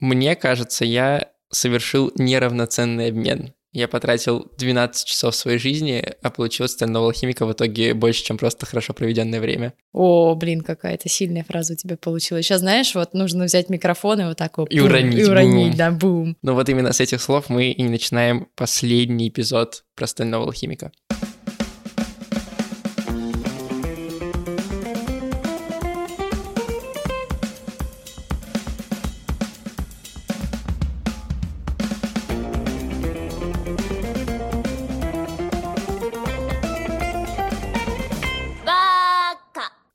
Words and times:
Мне 0.00 0.34
кажется, 0.34 0.84
я 0.84 1.28
совершил 1.50 2.12
неравноценный 2.16 3.08
обмен. 3.08 3.52
Я 3.72 3.86
потратил 3.86 4.50
12 4.58 5.06
часов 5.06 5.32
своей 5.36 5.58
жизни, 5.58 6.04
а 6.22 6.30
получил 6.30 6.66
стального 6.68 7.06
алхимика 7.06 7.46
в 7.46 7.52
итоге 7.52 7.94
больше, 7.94 8.24
чем 8.24 8.36
просто 8.36 8.66
хорошо 8.66 8.94
проведенное 8.94 9.40
время. 9.40 9.74
О, 9.92 10.34
блин, 10.34 10.62
какая-то 10.62 11.08
сильная 11.08 11.44
фраза 11.44 11.74
у 11.74 11.76
тебя 11.76 11.96
получилась. 11.96 12.46
Сейчас, 12.46 12.60
знаешь, 12.60 12.92
вот 12.96 13.14
нужно 13.14 13.44
взять 13.44 13.68
микрофон 13.68 14.22
и 14.22 14.24
вот 14.24 14.36
так 14.38 14.58
вот... 14.58 14.72
И 14.72 14.80
уронить, 14.80 15.20
И 15.20 15.24
уронить, 15.24 15.68
бум. 15.68 15.76
да, 15.76 15.90
бум. 15.92 16.36
Но 16.42 16.54
вот 16.54 16.68
именно 16.68 16.92
с 16.92 16.98
этих 16.98 17.22
слов 17.22 17.48
мы 17.48 17.70
и 17.70 17.82
начинаем 17.84 18.48
последний 18.56 19.28
эпизод 19.28 19.84
про 19.94 20.08
стального 20.08 20.46
алхимика. 20.46 20.90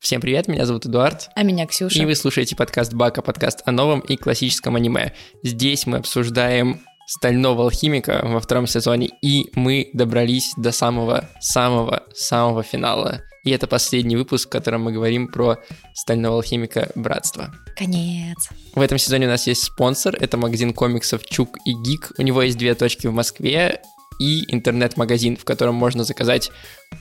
Всем 0.06 0.22
привет, 0.22 0.48
меня 0.48 0.68
зовут 0.68 0.86
Эдуард. 0.86 1.32
А 1.34 1.42
меня 1.42 1.66
Ксюша. 1.66 2.00
И 2.00 2.06
вы 2.06 2.14
слушаете 2.14 2.56
подкаст 2.56 2.94
Бака, 2.94 3.24
подкаст 3.24 3.64
о 3.66 3.72
новом 3.72 4.02
и 4.02 4.18
классическом 4.18 4.76
аниме. 4.76 5.14
Здесь 5.42 5.88
мы 5.88 5.98
обсуждаем 5.98 6.82
Стального 7.08 7.64
алхимика 7.64 8.22
во 8.24 8.40
втором 8.40 8.68
сезоне, 8.68 9.10
и 9.24 9.50
мы 9.56 9.90
добрались 9.94 10.54
до 10.58 10.72
самого-самого-самого 10.72 12.62
финала. 12.62 13.24
И 13.46 13.50
это 13.50 13.66
последний 13.66 14.16
выпуск, 14.16 14.48
в 14.48 14.52
котором 14.52 14.84
мы 14.84 14.92
говорим 14.92 15.28
про 15.28 15.58
Стального 15.96 16.36
алхимика 16.36 16.92
Братство. 16.94 17.52
Конец. 17.76 18.50
В 18.76 18.82
этом 18.82 19.00
сезоне 19.00 19.26
у 19.26 19.32
нас 19.32 19.48
есть 19.48 19.64
спонсор, 19.64 20.16
это 20.20 20.38
магазин 20.38 20.76
комиксов 20.76 21.26
Чук 21.26 21.58
и 21.66 21.74
Гик. 21.74 22.12
У 22.20 22.22
него 22.22 22.44
есть 22.44 22.60
две 22.60 22.76
точки 22.76 23.08
в 23.08 23.12
Москве 23.12 23.82
и 24.20 24.54
интернет-магазин, 24.54 25.38
в 25.38 25.46
котором 25.46 25.76
можно 25.76 26.04
заказать 26.04 26.52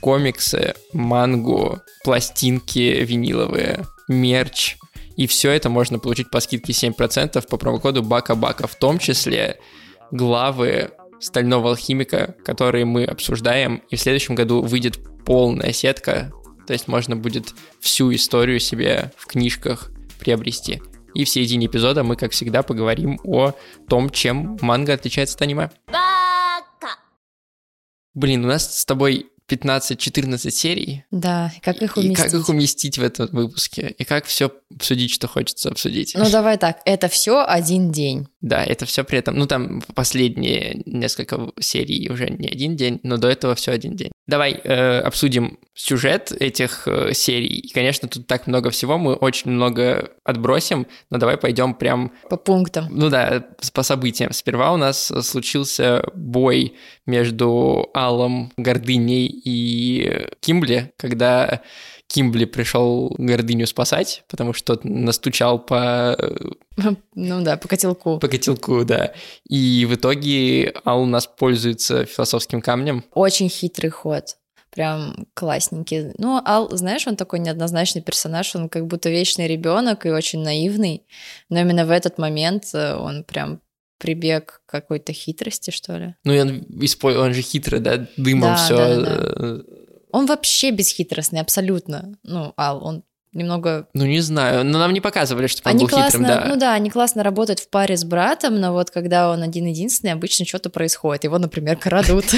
комиксы, 0.01 0.75
мангу, 0.93 1.81
пластинки 2.05 3.03
виниловые, 3.05 3.85
мерч. 4.09 4.77
И 5.17 5.27
все 5.27 5.51
это 5.53 5.71
можно 5.71 5.99
получить 5.99 6.31
по 6.31 6.41
скидке 6.41 6.73
7% 6.73 7.47
по 7.49 7.57
промокоду 7.57 8.03
Бака-Бака, 8.03 8.67
в 8.67 8.75
том 8.75 8.99
числе 8.99 9.59
главы 10.11 10.91
Стального 11.21 11.71
алхимика, 11.71 12.35
которые 12.45 12.85
мы 12.85 13.05
обсуждаем. 13.05 13.83
И 13.91 13.97
в 13.97 14.01
следующем 14.01 14.35
году 14.35 14.61
выйдет 14.63 14.99
полная 15.25 15.73
сетка, 15.73 16.33
то 16.67 16.73
есть 16.73 16.89
можно 16.89 17.17
будет 17.17 17.55
всю 17.81 18.15
историю 18.15 18.61
себе 18.61 19.13
в 19.17 19.27
книжках 19.27 19.91
приобрести. 20.19 20.83
И 21.15 21.25
в 21.25 21.29
середине 21.29 21.67
эпизода 21.67 22.03
мы, 22.03 22.17
как 22.17 22.33
всегда, 22.33 22.63
поговорим 22.63 23.21
о 23.25 23.53
том, 23.89 24.11
чем 24.11 24.59
манга 24.61 24.95
отличается 24.95 25.37
от 25.37 25.43
аниме. 25.43 25.71
Блин, 28.15 28.45
у 28.45 28.49
нас 28.49 28.79
с 28.81 28.85
тобой 28.85 29.27
15-14 29.49 30.51
серий. 30.51 31.05
Да, 31.11 31.53
как 31.63 31.83
их 31.83 31.97
И 31.97 32.01
уместить? 32.01 32.17
как 32.25 32.35
их 32.35 32.49
уместить 32.49 32.99
в 32.99 33.03
этом 33.03 33.29
выпуске? 33.33 33.95
И 33.99 34.05
как 34.05 34.25
все 34.25 34.51
обсудить, 34.75 35.11
что 35.13 35.29
хочется 35.29 35.69
обсудить? 35.69 36.15
Ну 36.17 36.29
давай 36.31 36.59
так, 36.59 36.81
это 36.85 37.09
все 37.09 37.45
один 37.45 37.93
день. 37.93 38.29
Да, 38.41 38.65
это 38.65 38.87
все 38.87 39.05
при 39.05 39.19
этом, 39.19 39.37
ну 39.37 39.47
там 39.47 39.81
последние 39.95 40.83
несколько 40.87 41.51
серий 41.61 42.11
уже 42.11 42.29
не 42.29 42.49
один 42.49 42.77
день, 42.77 43.01
но 43.03 43.17
до 43.17 43.29
этого 43.29 43.55
все 43.55 43.73
один 43.73 43.97
день. 43.97 44.13
Давай 44.27 44.53
э, 44.53 45.01
обсудим 45.01 45.59
сюжет 45.75 46.33
этих 46.33 46.87
э, 46.87 47.13
серий. 47.13 47.59
И, 47.59 47.73
конечно, 47.73 48.09
тут 48.09 48.27
так 48.27 48.47
много 48.47 48.71
всего, 48.71 48.97
мы 48.99 49.15
очень 49.15 49.51
много 49.51 50.11
отбросим, 50.25 50.87
но 51.11 51.19
давай 51.19 51.37
пойдем 51.37 51.75
прям, 51.75 52.13
По 52.31 52.37
пунктам. 52.37 52.87
ну 52.91 53.11
да, 53.11 53.45
по 53.73 53.83
событиям. 53.83 54.33
Сперва 54.33 54.73
у 54.73 54.77
нас 54.77 55.13
случился 55.23 56.05
бой 56.15 56.75
между 57.07 57.91
Аллом, 57.95 58.53
Гордыней 58.57 59.27
и 59.27 60.29
Кимбли, 60.41 60.93
когда 60.97 61.63
Кимбли 62.15 62.45
пришел 62.45 63.13
Гордыню 63.19 63.67
спасать, 63.67 64.23
потому 64.29 64.53
что 64.53 64.79
настучал 64.85 65.59
по 65.59 66.17
Ну 66.77 67.43
да, 67.43 67.57
по 67.57 67.67
котелку. 67.67 68.21
по 68.21 68.29
котелку, 68.29 68.85
да. 68.85 69.13
И 69.49 69.85
в 69.91 69.95
итоге 69.97 70.75
Ал 70.85 71.03
у 71.03 71.07
нас 71.07 71.27
пользуется 71.27 72.05
философским 72.05 72.63
камнем. 72.63 73.03
Очень 73.15 73.49
хитрый 73.49 73.91
ход. 73.91 74.37
Прям 74.71 75.27
классненький. 75.35 76.13
Ну, 76.19 76.41
Ал, 76.45 76.69
знаешь, 76.77 77.07
он 77.09 77.17
такой 77.17 77.41
неоднозначный 77.41 78.03
персонаж, 78.03 78.55
он 78.55 78.69
как 78.69 78.87
будто 78.87 79.11
вечный 79.11 79.49
ребенок 79.49 80.07
и 80.07 80.11
очень 80.11 80.41
наивный. 80.41 81.03
Но 81.49 81.61
именно 81.61 81.85
в 81.85 81.91
этот 81.91 82.19
момент 82.19 82.65
э, 82.75 82.95
он 82.95 83.25
прям 83.25 83.61
прибег 83.99 84.63
к 84.67 84.71
какой-то 84.71 85.13
хитрости, 85.13 85.73
что 85.73 85.97
ли. 85.97 86.15
Ну, 86.25 86.33
он, 86.41 86.67
он 87.17 87.35
же 87.35 87.43
хитрый, 87.43 87.81
да, 87.81 88.07
дымом 88.17 88.41
Да, 88.51 88.57
все. 88.57 88.77
да, 88.77 89.01
да, 89.01 89.63
Он 90.15 90.27
вообще 90.27 90.71
бесхитростный, 90.71 91.41
абсолютно. 91.41 92.17
Ну, 92.23 92.55
Ал, 92.57 92.85
он 92.87 93.03
немного... 93.35 93.87
Ну, 93.95 94.07
не 94.07 94.21
знаю, 94.21 94.65
но 94.65 94.79
нам 94.79 94.93
не 94.93 95.01
показывали, 95.01 95.47
что 95.47 95.63
он 95.65 95.71
Они 95.73 95.85
был 95.85 95.89
классно, 95.89 96.21
хитрым, 96.21 96.25
да. 96.27 96.45
ну 96.49 96.57
да, 96.57 96.75
они 96.75 96.91
классно 96.91 97.23
работают 97.23 97.61
в 97.61 97.69
паре 97.69 97.97
с 97.97 98.05
братом, 98.05 98.61
но 98.61 98.73
вот 98.73 98.91
когда 98.91 99.31
он 99.31 99.43
один-единственный, 99.43 100.13
обычно 100.13 100.47
что-то 100.47 100.71
происходит. 100.71 101.25
Его, 101.25 101.39
например, 101.39 101.77
крадут. 101.77 102.25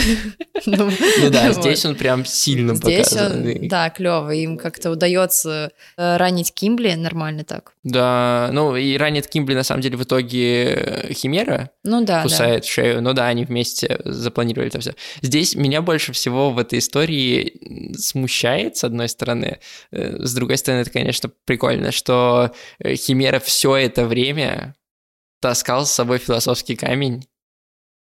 Ну 0.65 0.91
Ну 1.21 1.31
да, 1.31 1.53
здесь 1.53 1.85
он 1.85 1.95
прям 1.97 2.25
сильно 2.25 2.75
показан. 2.75 3.69
да, 3.69 3.91
клево. 3.91 4.31
Им 4.33 4.57
как-то 4.57 4.91
удается 4.91 5.71
э, 5.99 6.17
ранить 6.17 6.53
Кимбли 6.55 6.95
нормально 6.95 7.45
так. 7.45 7.75
Да, 7.85 8.49
ну 8.53 8.75
и 8.75 8.97
ранит 8.97 9.27
Кимбли 9.29 9.55
на 9.55 9.63
самом 9.63 9.83
деле 9.83 9.97
в 9.99 10.03
итоге 10.05 10.65
э, 10.75 11.13
Химера 11.13 11.71
Ну 11.85 12.01
да, 12.01 12.17
да. 12.17 12.23
кусает 12.23 12.65
шею. 12.65 13.03
Ну 13.03 13.13
да, 13.13 13.27
они 13.29 13.45
вместе 13.45 14.01
запланировали 14.05 14.69
это 14.69 14.81
все. 14.81 14.95
Здесь 15.21 15.55
меня 15.55 15.83
больше 15.83 16.13
всего 16.13 16.51
в 16.51 16.59
этой 16.59 16.79
истории 16.79 17.93
смущает, 17.97 18.77
с 18.79 18.85
одной 18.85 19.09
стороны. 19.11 19.59
Э, 19.93 20.17
С 20.25 20.35
другой 20.35 20.57
стороны, 20.57 20.85
это, 20.87 20.93
конечно, 20.93 21.31
прикольно, 21.45 21.93
что 21.93 22.53
э, 22.79 22.95
Химера 22.95 23.41
все 23.41 23.77
это 23.77 24.07
время 24.07 24.75
таскал 25.41 25.87
с 25.87 25.93
собой 25.93 26.19
философский 26.19 26.77
камень 26.77 27.27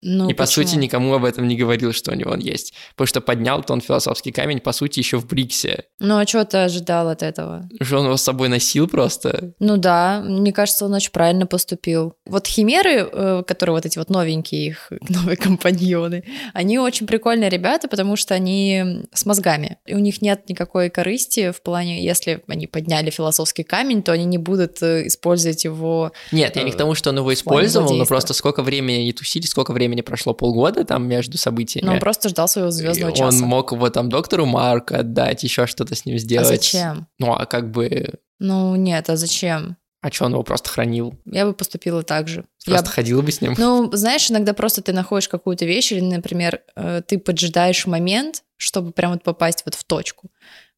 Ну, 0.01 0.29
и, 0.29 0.33
по 0.33 0.45
почему? 0.45 0.67
сути, 0.67 0.77
никому 0.77 1.15
об 1.15 1.25
этом 1.25 1.49
не 1.49 1.57
говорил, 1.57 1.93
что 1.93 2.13
у 2.13 2.15
него 2.15 2.31
он 2.31 2.39
есть. 2.39 2.73
Потому 2.95 3.07
что 3.09 3.21
поднял-то 3.21 3.73
он 3.73 3.81
философский 3.81 4.31
камень, 4.31 4.61
по 4.61 4.73
сути, 4.73 5.01
еще 5.01 5.19
в 5.19 5.27
Бриксе. 5.27 5.85
Ну 5.99 6.19
а 6.19 6.27
что 6.27 6.45
ты 6.45 6.59
ожидал 6.59 7.09
от 7.09 7.23
этого? 7.23 7.69
Что 7.81 7.99
он 7.99 8.07
его 8.07 8.17
с 8.17 8.23
собой 8.23 8.49
носил 8.49 8.87
просто. 8.87 9.55
Ну 9.59 9.77
да, 9.77 10.23
мне 10.25 10.53
кажется, 10.53 10.85
он 10.85 10.95
очень 10.95 11.11
правильно 11.11 11.47
поступил. 11.47 12.15
Вот 12.27 12.47
химеры, 12.47 13.09
э, 13.11 13.43
которые 13.47 13.75
вот 13.75 13.87
эти 13.87 13.99
вот 13.99 14.09
новенькие 14.09 14.69
их 14.69 14.93
новые 15.09 15.37
компаньоны, 15.37 16.25
они 16.55 16.79
очень 16.79 17.07
прикольные 17.07 17.51
ребята, 17.51 17.89
потому 17.89 18.17
что 18.17 18.35
они 18.35 19.03
с 19.13 19.27
мозгами. 19.27 19.79
И 19.87 19.95
у 19.95 19.99
них 19.99 20.23
нет 20.23 20.49
никакой 20.49 20.91
корысти 20.91 21.51
в 21.51 21.63
плане, 21.63 22.05
если 22.05 22.43
они 22.47 22.67
подняли 22.67 23.11
философский 23.11 23.65
камень, 23.65 24.03
то 24.03 24.13
они 24.13 24.25
не 24.25 24.39
будут 24.39 24.81
э, 24.83 25.09
использовать 25.09 25.65
его. 25.65 26.13
Нет, 26.31 26.55
я 26.57 26.63
не 26.63 26.71
к 26.71 26.77
тому, 26.77 26.95
что 26.95 27.11
он 27.11 27.19
его 27.19 27.35
использовал, 27.35 27.93
но 27.95 28.07
просто 28.07 28.33
сколько 28.33 28.63
времени 28.63 29.01
они 29.01 29.13
тусили, 29.13 29.47
сколько 29.47 29.73
времени 29.73 29.88
прошло, 30.03 30.35
полгода 30.35 30.85
там 30.85 31.07
между 31.07 31.39
событиями. 31.39 31.87
Но 31.87 31.93
он 31.95 32.01
просто 32.01 32.29
ждал 32.29 32.49
своего 32.49 32.71
звездного 32.71 33.13
часа. 33.13 33.25
Он 33.25 33.41
мог 33.41 33.73
его 33.73 33.89
там 33.91 34.09
доктору 34.09 34.47
Марку 34.47 34.95
отдать, 34.95 35.43
еще 35.43 35.67
что-то 35.67 35.95
с 35.95 36.05
ним 36.05 36.17
А 36.17 36.19
сделать. 36.19 36.49
зачем? 36.49 37.07
Ну, 37.19 37.33
а 37.33 37.47
как 37.47 37.71
бы... 37.71 38.15
Ну 38.39 38.77
нет, 38.77 39.11
а 39.11 39.17
зачем? 39.17 39.77
А 40.01 40.13
что 40.13 40.27
он 40.27 40.33
его 40.33 40.45
просто 40.45 40.71
хранил? 40.71 41.19
Я 41.25 41.45
бы 41.45 41.55
поступила 41.55 42.03
так 42.05 42.29
же. 42.29 42.45
Я 42.67 42.75
Просто 42.75 42.91
ходил 42.91 43.21
бы 43.21 43.33
с 43.33 43.41
ним? 43.41 43.55
Ну, 43.59 43.91
знаешь, 43.93 44.31
иногда 44.31 44.53
просто 44.55 44.81
ты 44.81 44.93
находишь 44.93 45.29
какую-то 45.29 45.65
вещь, 45.65 45.91
или, 45.91 46.01
например, 46.01 46.61
э, 46.77 47.03
ты 47.05 47.19
поджидаешь 47.19 47.85
момент, 47.87 48.45
чтобы 48.57 48.93
прям 48.93 49.13
вот 49.13 49.25
попасть 49.25 49.63
вот 49.65 49.75
в 49.75 49.83
точку. 49.83 50.31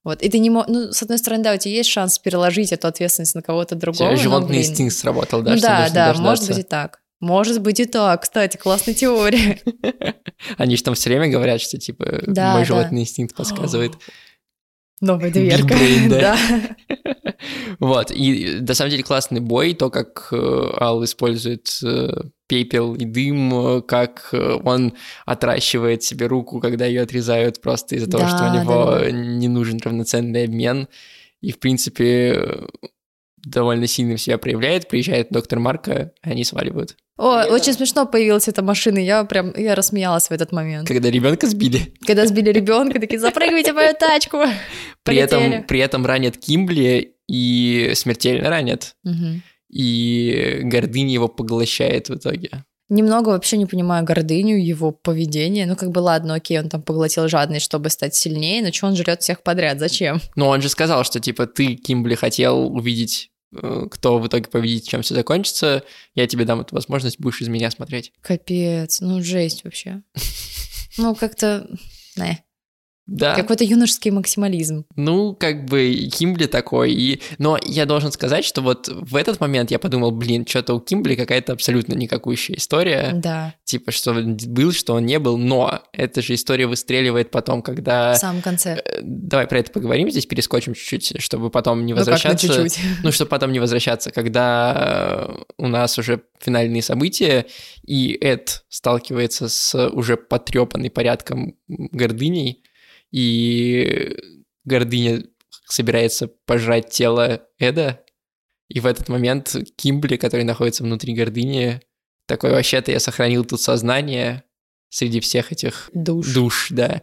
Вот. 0.04 0.22
И 0.22 0.30
ты 0.30 0.38
не 0.38 0.48
можешь... 0.48 0.70
Ну, 0.70 0.92
с 0.92 1.02
одной 1.02 1.18
стороны, 1.18 1.44
да, 1.44 1.52
у 1.52 1.58
тебя 1.58 1.74
есть 1.74 1.90
шанс 1.90 2.18
переложить 2.18 2.72
эту 2.72 2.88
ответственность 2.88 3.34
на 3.34 3.42
кого-то 3.42 3.74
другого. 3.74 4.10
тебя 4.10 4.16
но, 4.16 4.16
животный 4.16 4.48
блин. 4.48 4.62
инстинкт 4.62 4.96
сработал, 4.96 5.42
да? 5.42 5.54
Ну 5.54 5.60
да, 5.60 5.68
да, 5.68 6.06
дождаться? 6.06 6.22
может 6.22 6.48
быть 6.48 6.58
и 6.58 6.62
так. 6.62 7.00
Может 7.20 7.60
быть 7.60 7.80
и 7.80 7.84
так, 7.84 8.22
кстати, 8.22 8.56
классная 8.56 8.94
теория. 8.94 9.60
Они 10.56 10.76
же 10.76 10.82
там 10.82 10.94
все 10.94 11.10
время 11.10 11.30
говорят, 11.30 11.60
что, 11.60 11.78
типа, 11.78 12.22
Да, 12.26 12.52
мой 12.52 12.62
да. 12.62 12.64
животный 12.64 13.02
инстинкт 13.02 13.36
подсказывает. 13.36 13.92
Новая 15.02 15.30
дверка. 15.30 15.74
brain, 15.74 16.08
да. 16.08 16.36
Да. 16.48 16.76
Вот, 17.78 18.10
и 18.10 18.58
на 18.60 18.74
самом 18.74 18.90
деле 18.90 19.02
классный 19.02 19.40
бой, 19.40 19.72
то, 19.72 19.88
как 19.88 20.28
э, 20.30 20.36
Ал 20.78 21.02
использует 21.04 21.70
э, 21.82 22.10
пепел 22.46 22.94
и 22.94 23.06
дым, 23.06 23.78
э, 23.78 23.80
как 23.82 24.34
он 24.64 24.92
отращивает 25.24 26.02
себе 26.02 26.26
руку, 26.26 26.60
когда 26.60 26.84
ее 26.84 27.00
отрезают 27.00 27.62
просто 27.62 27.96
из-за 27.96 28.10
того, 28.10 28.24
Да, 28.24 28.28
что 28.28 28.38
у 28.46 28.52
да, 28.52 28.62
него 28.62 28.84
да. 28.98 29.10
не 29.10 29.48
нужен 29.48 29.80
равноценный 29.82 30.44
обмен. 30.44 30.88
И, 31.40 31.52
в 31.52 31.58
принципе, 31.58 32.66
довольно 33.44 33.86
сильно 33.86 34.16
себя 34.16 34.38
проявляет. 34.38 34.88
Приезжает 34.88 35.28
доктор 35.30 35.58
Марка, 35.58 36.12
и 36.24 36.30
они 36.30 36.44
сваливают. 36.44 36.96
О, 37.16 37.44
очень 37.50 37.74
смешно 37.74 38.06
появилась 38.06 38.48
эта 38.48 38.62
машина, 38.62 38.98
я 38.98 39.24
прям, 39.24 39.52
я 39.54 39.74
рассмеялась 39.74 40.28
в 40.28 40.30
этот 40.30 40.52
момент. 40.52 40.88
Когда 40.88 41.10
ребенка 41.10 41.46
сбили. 41.46 41.92
Когда 42.06 42.26
сбили 42.26 42.50
ребенка, 42.50 42.98
такие, 42.98 43.18
запрыгивайте 43.18 43.72
в 43.72 43.76
мою 43.76 43.94
тачку. 43.94 44.38
При 45.02 45.16
этом, 45.16 45.64
при 45.64 45.80
этом 45.80 46.06
ранят 46.06 46.38
Кимбли 46.38 47.16
и 47.28 47.92
смертельно 47.94 48.48
ранят. 48.48 48.94
И 49.68 50.60
гордыня 50.62 51.12
его 51.12 51.28
поглощает 51.28 52.08
в 52.08 52.16
итоге. 52.16 52.64
Немного 52.90 53.28
вообще 53.28 53.56
не 53.56 53.66
понимаю 53.66 54.04
гордыню, 54.04 54.56
его 54.56 54.90
поведение. 54.90 55.64
Ну, 55.64 55.76
как 55.76 55.92
бы, 55.92 56.00
ладно, 56.00 56.34
окей, 56.34 56.58
он 56.58 56.68
там 56.68 56.82
поглотил 56.82 57.28
жадность, 57.28 57.64
чтобы 57.64 57.88
стать 57.88 58.16
сильнее, 58.16 58.62
но 58.62 58.72
что 58.72 58.88
он 58.88 58.96
жрет 58.96 59.22
всех 59.22 59.44
подряд? 59.44 59.78
Зачем? 59.78 60.20
Но 60.34 60.48
он 60.48 60.60
же 60.60 60.68
сказал, 60.68 61.04
что, 61.04 61.20
типа, 61.20 61.46
ты, 61.46 61.76
Кимбли, 61.76 62.16
хотел 62.16 62.74
увидеть 62.74 63.29
кто 63.52 64.18
в 64.18 64.26
итоге 64.26 64.48
победит, 64.48 64.84
чем 64.84 65.02
все 65.02 65.14
закончится, 65.14 65.82
я 66.14 66.26
тебе 66.26 66.44
дам 66.44 66.60
эту 66.60 66.74
возможность, 66.74 67.18
будешь 67.18 67.40
из 67.40 67.48
меня 67.48 67.70
смотреть. 67.70 68.12
Капец, 68.20 69.00
ну 69.00 69.22
жесть 69.22 69.64
вообще. 69.64 70.02
Ну, 70.96 71.14
как-то... 71.14 71.70
Не. 72.16 72.44
Да. 73.06 73.34
Какой-то 73.34 73.64
юношеский 73.64 74.10
максимализм. 74.10 74.84
Ну, 74.94 75.34
как 75.34 75.64
бы 75.64 76.08
Кимбли 76.12 76.46
такой. 76.46 76.92
И... 76.92 77.20
Но 77.38 77.58
я 77.64 77.84
должен 77.84 78.12
сказать, 78.12 78.44
что 78.44 78.62
вот 78.62 78.88
в 78.88 79.16
этот 79.16 79.40
момент 79.40 79.70
я 79.70 79.78
подумал, 79.78 80.12
блин, 80.12 80.46
что-то 80.46 80.74
у 80.74 80.80
Кимбли 80.80 81.16
какая-то 81.16 81.52
абсолютно 81.52 81.94
никакущая 81.94 82.56
история. 82.56 83.10
Да. 83.14 83.54
Типа, 83.64 83.90
что 83.90 84.14
был, 84.14 84.72
что 84.72 84.94
он 84.94 85.06
не 85.06 85.18
был, 85.18 85.38
но 85.38 85.82
эта 85.92 86.22
же 86.22 86.34
история 86.34 86.66
выстреливает 86.66 87.30
потом, 87.30 87.62
когда... 87.62 88.14
В 88.14 88.18
самом 88.18 88.42
конце. 88.42 88.80
Э, 88.84 89.00
давай 89.02 89.46
про 89.48 89.58
это 89.58 89.72
поговорим 89.72 90.10
здесь, 90.10 90.26
перескочим 90.26 90.74
чуть-чуть, 90.74 91.20
чтобы 91.20 91.50
потом 91.50 91.84
не 91.86 91.92
Ну, 91.92 91.98
как 91.98 92.06
на 92.06 92.12
возвращаться. 92.12 92.46
чуть-чуть. 92.46 92.80
Ну, 93.02 93.10
чтобы 93.10 93.28
потом 93.28 93.50
не 93.50 93.58
возвращаться, 93.58 94.12
когда 94.12 95.26
э, 95.28 95.42
у 95.58 95.66
нас 95.66 95.98
уже 95.98 96.22
финальные 96.38 96.82
события, 96.82 97.46
и 97.84 98.16
Эд 98.20 98.64
сталкивается 98.68 99.48
с 99.48 99.88
уже 99.88 100.16
потрепанной 100.16 100.90
порядком 100.90 101.56
гордыней, 101.68 102.62
и 103.10 104.16
гордыня 104.64 105.24
собирается 105.66 106.28
пожрать 106.46 106.90
тело 106.90 107.46
Эда, 107.58 108.04
и 108.68 108.80
в 108.80 108.86
этот 108.86 109.08
момент 109.08 109.56
Кимбли, 109.76 110.16
который 110.16 110.44
находится 110.44 110.84
внутри 110.84 111.14
гордыни, 111.14 111.80
такой, 112.26 112.50
вообще-то 112.52 112.92
я 112.92 113.00
сохранил 113.00 113.44
тут 113.44 113.60
сознание 113.60 114.44
среди 114.88 115.20
всех 115.20 115.50
этих 115.50 115.90
Душ. 115.92 116.32
душ, 116.32 116.68
да. 116.70 117.02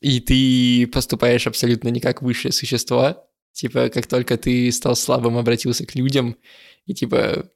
И 0.00 0.20
ты 0.20 0.86
поступаешь 0.86 1.46
абсолютно 1.46 1.88
не 1.88 2.00
как 2.00 2.22
высшее 2.22 2.52
существо. 2.52 3.24
Типа, 3.52 3.88
как 3.88 4.06
только 4.06 4.36
ты 4.36 4.70
стал 4.70 4.94
слабым, 4.94 5.38
обратился 5.38 5.86
к 5.86 5.94
людям, 5.94 6.36
и 6.84 6.94
типа, 6.94 7.50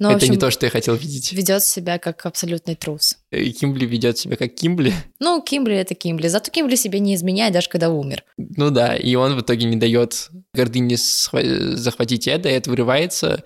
Ну, 0.00 0.08
в 0.08 0.10
это 0.12 0.16
общем, 0.16 0.32
не 0.32 0.38
то, 0.38 0.50
что 0.50 0.66
я 0.66 0.70
хотел 0.70 0.94
видеть. 0.96 1.32
ведет 1.32 1.62
себя 1.62 1.98
как 1.98 2.26
абсолютный 2.26 2.74
трус. 2.74 3.18
И 3.30 3.52
Кимбли 3.52 3.84
ведет 3.86 4.18
себя 4.18 4.36
как 4.36 4.54
Кимбли. 4.54 4.92
Ну, 5.20 5.40
Кимбли 5.42 5.76
это 5.76 5.94
Кимбли. 5.94 6.26
Зато 6.28 6.50
Кимбли 6.50 6.74
себе 6.76 6.98
не 7.00 7.14
изменяет, 7.14 7.52
даже 7.52 7.68
когда 7.68 7.90
умер. 7.90 8.24
Ну 8.38 8.70
да, 8.70 8.96
и 8.96 9.14
он 9.14 9.36
в 9.36 9.42
итоге 9.42 9.66
не 9.66 9.76
дает 9.76 10.30
гордыне 10.54 10.96
захватить 10.96 12.26
Эда, 12.26 12.48
Эд 12.48 12.66
вырывается, 12.66 13.44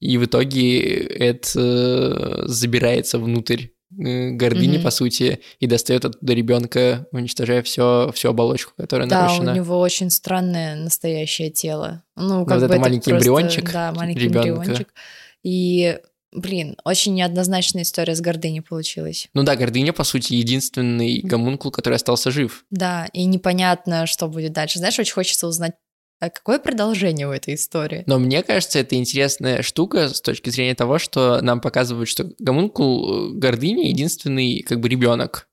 и 0.00 0.16
в 0.18 0.24
итоге 0.26 0.98
Эд 1.06 1.50
э, 1.56 2.42
забирается 2.46 3.18
внутрь 3.18 3.64
э, 3.98 4.30
гордыни, 4.32 4.76
Мгм. 4.76 4.84
по 4.84 4.90
сути, 4.90 5.40
и 5.58 5.66
достает 5.66 6.04
оттуда 6.04 6.32
ребенка, 6.34 7.06
уничтожая 7.12 7.62
все, 7.62 8.10
всю 8.14 8.28
оболочку, 8.28 8.72
которая 8.76 9.08
Да, 9.08 9.22
нарушена. 9.22 9.52
у 9.52 9.54
него 9.56 9.80
очень 9.80 10.10
странное 10.10 10.76
настоящее 10.76 11.50
тело. 11.50 12.02
Ну, 12.14 12.40
Вот 12.40 12.48
как 12.48 12.58
это 12.58 12.68
бы 12.68 12.78
маленький 12.78 13.10
просто- 13.10 13.28
эмбриончик 13.28 13.72
Да, 13.72 13.92
маленький 13.92 14.20
ребёнка. 14.20 14.48
эмбриончик. 14.50 14.88
И, 15.46 16.00
блин, 16.32 16.76
очень 16.84 17.14
неоднозначная 17.14 17.84
история 17.84 18.16
с 18.16 18.20
гордыней 18.20 18.62
получилась. 18.62 19.28
Ну 19.32 19.44
да, 19.44 19.54
гордыня, 19.54 19.92
по 19.92 20.02
сути, 20.02 20.32
единственный 20.32 21.20
гомункул, 21.22 21.70
который 21.70 21.94
остался 21.94 22.32
жив. 22.32 22.64
Да, 22.70 23.06
и 23.12 23.24
непонятно, 23.26 24.06
что 24.06 24.26
будет 24.26 24.52
дальше. 24.52 24.80
Знаешь, 24.80 24.98
очень 24.98 25.12
хочется 25.12 25.46
узнать, 25.46 25.74
а 26.18 26.30
какое 26.30 26.58
продолжение 26.58 27.28
у 27.28 27.30
этой 27.30 27.54
истории? 27.54 28.02
Но 28.06 28.18
мне 28.18 28.42
кажется, 28.42 28.80
это 28.80 28.96
интересная 28.96 29.62
штука 29.62 30.08
с 30.08 30.20
точки 30.20 30.50
зрения 30.50 30.74
того, 30.74 30.98
что 30.98 31.40
нам 31.42 31.60
показывают, 31.60 32.08
что 32.08 32.28
гомункул 32.40 33.34
э, 33.34 33.38
гордыни 33.38 33.86
единственный 33.86 34.62
как 34.62 34.80
бы 34.80 34.88
ребенок 34.88 35.48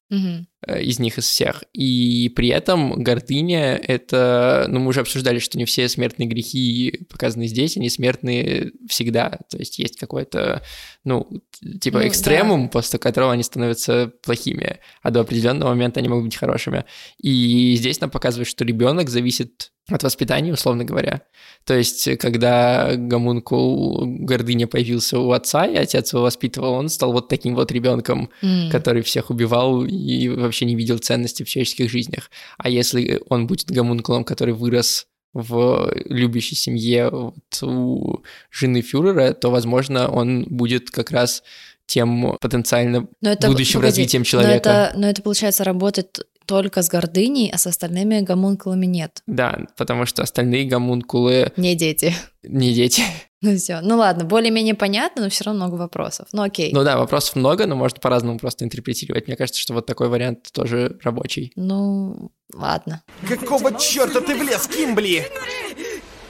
Э, 0.65 0.81
из 0.81 0.99
них, 0.99 1.17
из 1.17 1.25
всех. 1.25 1.63
И 1.73 2.31
при 2.35 2.49
этом 2.49 3.03
гордыня— 3.03 3.75
это... 3.87 4.65
Ну, 4.69 4.79
мы 4.79 4.89
уже 4.89 5.01
обсуждали, 5.01 5.39
что 5.39 5.57
не 5.57 5.65
все 5.65 5.89
смертные 5.89 6.27
грехи 6.27 7.05
показаны 7.09 7.47
здесь, 7.47 7.77
они 7.77 7.89
смертные 7.89 8.71
всегда. 8.87 9.39
То 9.49 9.57
есть 9.57 9.79
есть 9.79 9.97
какой-то, 9.97 10.63
ну, 11.03 11.29
типа 11.81 11.99
Ну, 11.99 12.07
экстремум, 12.07 12.69
после 12.69 12.99
которого 12.99 13.33
они 13.33 13.43
становятся 13.43 14.11
плохими, 14.23 14.79
а 15.01 15.11
до 15.11 15.21
определенного 15.21 15.69
момента 15.69 15.99
они 15.99 16.09
могут 16.09 16.25
быть 16.25 16.35
хорошими. 16.35 16.85
И 17.21 17.75
здесь 17.77 17.99
нам 17.99 18.09
показывают, 18.09 18.47
что 18.47 18.63
ребенок 18.63 19.09
зависит 19.09 19.71
от 19.89 20.01
воспитания, 20.01 20.53
условно 20.53 20.85
говоря. 20.85 21.23
То 21.65 21.73
есть, 21.73 22.17
когда 22.17 22.95
гомункул 22.95 24.05
гордыня 24.05 24.65
появился 24.65 25.19
у 25.19 25.31
отца, 25.31 25.65
и 25.65 25.75
отец 25.75 26.13
его 26.13 26.23
воспитывал, 26.23 26.73
он 26.73 26.87
стал 26.87 27.11
вот 27.11 27.27
таким 27.27 27.55
вот 27.55 27.69
ребенком, 27.71 28.29
М. 28.41 28.69
который 28.71 29.01
всех 29.01 29.29
убивал 29.29 29.83
и 29.83 30.02
вообще 30.29 30.65
не 30.65 30.75
видел 30.75 30.97
ценности 30.97 31.43
в 31.43 31.49
человеческих 31.49 31.89
жизнях. 31.89 32.29
А 32.57 32.69
если 32.69 33.21
он 33.29 33.47
будет 33.47 33.71
гомункулом, 33.71 34.23
который 34.23 34.53
вырос 34.53 35.07
в 35.33 35.91
любящей 36.05 36.55
семье 36.55 37.09
вот 37.09 37.63
у 37.63 38.23
жены 38.51 38.81
фюрера, 38.81 39.33
то, 39.33 39.49
возможно, 39.49 40.07
он 40.07 40.43
будет 40.43 40.91
как 40.91 41.11
раз 41.11 41.43
тем 41.85 42.37
потенциально 42.39 43.07
Но 43.21 43.31
это, 43.31 43.47
будущим 43.47 43.79
погоди, 43.79 43.89
развитием 43.89 44.21
Но 44.21 44.25
человека. 44.25 44.69
это, 44.69 44.93
но 44.97 45.09
это, 45.09 45.21
получается, 45.21 45.63
работает 45.63 46.19
только 46.45 46.81
с 46.81 46.89
гордыней, 46.89 47.49
а 47.53 47.57
с 47.57 47.67
остальными 47.67 48.19
гомункулами 48.21 48.85
нет. 48.85 49.21
Да, 49.27 49.59
потому 49.77 50.05
что 50.05 50.23
остальные 50.23 50.65
гомункулы 50.65 51.51
Не 51.57 51.75
дети. 51.75 52.13
не 52.43 52.73
дети. 52.73 53.01
Ну 53.41 53.57
все. 53.57 53.81
Ну 53.81 53.97
ладно, 53.97 54.23
более-менее 54.23 54.73
понятно, 54.73 55.23
но 55.23 55.29
все 55.29 55.43
равно 55.43 55.65
много 55.65 55.75
вопросов. 55.81 56.27
Ну 56.31 56.43
окей. 56.43 56.71
Ну 56.71 56.85
да, 56.85 56.97
вопросов 56.97 57.35
много, 57.35 57.67
но 57.67 57.75
можно 57.75 57.99
по-разному 57.99 58.39
просто 58.39 58.63
интерпретировать. 58.63 59.27
Мне 59.27 59.35
кажется, 59.35 59.59
что 59.61 59.73
вот 59.73 59.85
такой 59.85 60.07
вариант 60.07 60.49
тоже 60.53 60.97
рабочий. 61.03 61.51
Ну, 61.57 62.31
ладно. 62.53 63.03
Какого 63.27 63.77
черта 63.77 64.21
ты 64.21 64.35
влез, 64.35 64.65
Кимбли? 64.67 65.25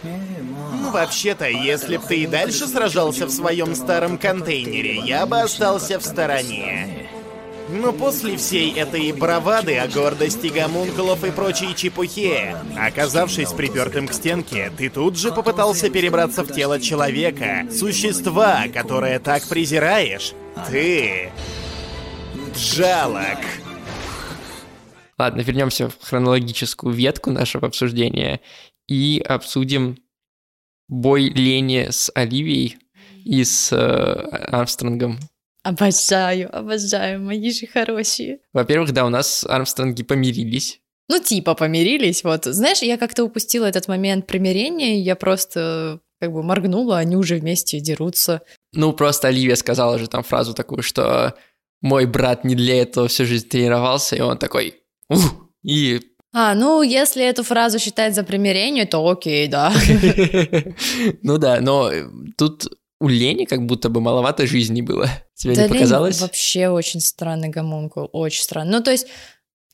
Ну, 0.03 0.89
вообще-то, 0.91 1.47
если 1.47 1.97
б 1.97 2.03
ты 2.07 2.23
и 2.23 2.27
дальше 2.27 2.67
сражался 2.67 3.25
в 3.27 3.31
своем 3.31 3.75
старом 3.75 4.17
контейнере, 4.17 4.99
я 5.05 5.25
бы 5.25 5.39
остался 5.39 5.99
в 5.99 6.03
стороне. 6.03 7.02
Но 7.69 7.93
после 7.93 8.35
всей 8.37 8.73
этой 8.73 9.11
бравады 9.13 9.77
о 9.77 9.87
гордости 9.87 10.47
гомункулов 10.47 11.23
и 11.23 11.31
прочей 11.31 11.73
чепухе, 11.75 12.57
оказавшись 12.77 13.53
припертым 13.53 14.07
к 14.07 14.13
стенке, 14.13 14.71
ты 14.77 14.89
тут 14.89 15.17
же 15.17 15.31
попытался 15.31 15.89
перебраться 15.89 16.43
в 16.43 16.51
тело 16.51 16.79
человека, 16.79 17.65
существа, 17.71 18.65
которое 18.73 19.19
так 19.19 19.47
презираешь. 19.47 20.33
Ты... 20.69 21.31
Жалок. 22.55 23.39
Ладно, 25.17 25.41
вернемся 25.41 25.89
в 25.89 25.95
хронологическую 26.01 26.93
ветку 26.93 27.31
нашего 27.31 27.67
обсуждения 27.67 28.41
и 28.87 29.23
обсудим 29.25 29.97
бой 30.87 31.29
Лени 31.29 31.87
с 31.89 32.11
Оливией 32.13 32.77
и 33.23 33.43
с 33.43 33.71
э, 33.71 33.75
Армстронгом. 33.75 35.17
Обожаю, 35.63 36.55
обожаю, 36.55 37.21
мои 37.21 37.51
же 37.51 37.67
хорошие. 37.67 38.39
Во-первых, 38.51 38.91
да, 38.91 39.05
у 39.05 39.09
нас 39.09 39.45
Армстронги 39.47 40.03
помирились. 40.03 40.81
Ну, 41.09 41.19
типа 41.19 41.55
помирились, 41.55 42.23
вот. 42.23 42.45
Знаешь, 42.45 42.81
я 42.81 42.97
как-то 42.97 43.23
упустила 43.23 43.65
этот 43.65 43.87
момент 43.87 44.27
примирения, 44.27 44.99
я 45.01 45.15
просто 45.15 45.99
как 46.19 46.31
бы 46.31 46.43
моргнула, 46.43 46.97
они 46.97 47.15
уже 47.15 47.35
вместе 47.35 47.79
дерутся. 47.79 48.41
Ну, 48.73 48.93
просто 48.93 49.27
Оливия 49.27 49.55
сказала 49.55 49.97
же 49.99 50.07
там 50.07 50.23
фразу 50.23 50.53
такую, 50.53 50.83
что 50.83 51.35
мой 51.81 52.05
брат 52.05 52.45
не 52.45 52.55
для 52.55 52.81
этого 52.81 53.07
всю 53.07 53.25
жизнь 53.25 53.47
тренировался, 53.47 54.15
и 54.15 54.21
он 54.21 54.37
такой... 54.37 54.75
«Ух!» 55.09 55.49
И 55.63 55.99
А, 56.33 56.55
ну, 56.55 56.81
если 56.81 57.23
эту 57.23 57.43
фразу 57.43 57.79
считать 57.79 58.15
за 58.15 58.23
примирение, 58.23 58.85
то 58.85 59.07
окей, 59.07 59.47
да. 59.47 59.73
Ну 61.21 61.37
да, 61.37 61.59
но 61.61 61.91
э, 61.91 62.05
тут 62.37 62.67
у 63.03 63.09
Лени 63.09 63.45
как 63.45 63.65
будто 63.65 63.89
бы 63.89 63.99
маловато 64.01 64.47
жизни 64.47 64.81
было. 64.81 65.09
Тебе 65.35 65.55
Да 65.55 65.63
не 65.63 65.67
Лень 65.67 65.73
показалось? 65.77 66.21
вообще 66.21 66.69
очень 66.69 67.01
странный 67.01 67.49
гомункул, 67.49 68.09
очень 68.13 68.41
странный. 68.43 68.71
Ну, 68.71 68.81
то 68.83 68.91
есть, 68.91 69.07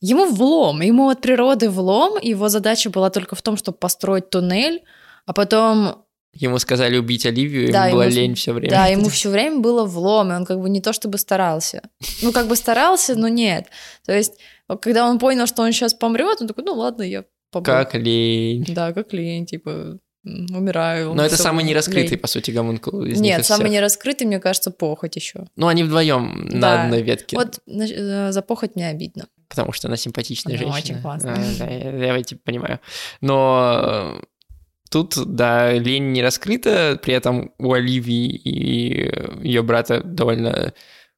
ему 0.02 0.26
влом, 0.26 0.82
ему 0.82 1.10
от 1.10 1.22
природы 1.22 1.70
влом, 1.70 2.18
его 2.22 2.50
задача 2.50 2.90
была 2.90 3.10
только 3.10 3.36
в 3.36 3.42
том, 3.42 3.56
чтобы 3.58 3.78
построить 3.78 4.30
туннель, 4.30 4.82
а 5.26 5.34
потом, 5.34 6.06
Ему 6.34 6.60
сказали 6.60 6.98
убить 6.98 7.26
Оливию, 7.26 7.72
Да, 7.72 7.86
ему 7.88 7.96
была 7.96 8.06
ему 8.06 8.16
лень 8.16 8.36
все 8.36 8.54
время. 8.54 8.70
да, 8.72 8.86
ему 8.96 9.10
все 9.10 9.30
время 9.30 9.60
было 9.60 9.84
влом, 9.86 10.32
и 10.32 10.36
он 10.36 10.46
как 10.46 10.60
бы 10.60 10.70
не 10.70 10.82
то 10.82 10.94
чтобы 10.94 11.18
старался. 11.18 11.82
Ну, 12.22 12.32
как 12.32 12.48
бы 12.48 12.56
старался, 12.56 13.16
но 13.16 13.28
нет. 13.28 13.68
То 14.06 14.12
есть, 14.16 14.34
когда 14.82 15.08
он 15.10 15.20
понял, 15.20 15.48
что 15.48 15.64
он 15.64 15.72
сейчас 15.72 15.94
помрет, 15.94 16.42
он 16.42 16.48
такой, 16.48 16.64
ну 16.64 16.74
ладно, 16.74 17.04
я 17.04 17.26
побыл. 17.52 17.66
Как 17.66 17.96
лень. 17.96 18.64
Да, 18.70 18.94
как 18.94 19.14
лень, 19.14 19.46
типа, 19.46 19.98
умираю. 20.24 21.14
Но 21.14 21.24
это 21.24 21.38
самый 21.38 21.64
нераскрытый, 21.64 22.18
по 22.18 22.28
сути, 22.28 22.52
гомункул 22.52 23.04
из 23.04 23.20
Нет, 23.20 23.46
самый 23.46 23.66
всех. 23.66 23.74
нераскрытый, 23.74 24.28
мне 24.28 24.40
кажется, 24.40 24.72
похоть 24.72 25.16
еще. 25.16 25.46
Ну, 25.56 25.68
они 25.68 25.84
вдвоем 25.84 26.48
на 26.52 26.84
одной 26.84 27.02
ветке. 27.02 27.36
Вот 27.38 27.60
э, 27.68 28.32
за 28.32 28.42
похоть 28.42 28.76
мне 28.76 28.88
обидно. 28.88 29.28
Потому 29.48 29.72
что 29.72 29.88
она 29.88 29.98
симпатичная 29.98 30.56
Она 30.58 30.74
женщина. 30.74 30.94
очень 30.96 31.02
классная. 31.02 31.36
А, 31.36 31.60
да, 31.60 31.68
я, 31.70 32.16
я 32.16 32.24
типа 32.24 32.42
понимаю. 32.44 32.80
Но 33.22 34.18
э, 34.22 34.26
Тут, 34.90 35.16
да, 35.36 35.72
лень 35.74 36.12
не 36.12 36.24
раскрыта, 36.24 37.00
при 37.02 37.14
этом 37.14 37.54
у 37.60 37.74
Оливии 37.74 38.28
и 38.28 39.48
ее 39.48 39.62
брата 39.62 40.02
довольно 40.04 40.74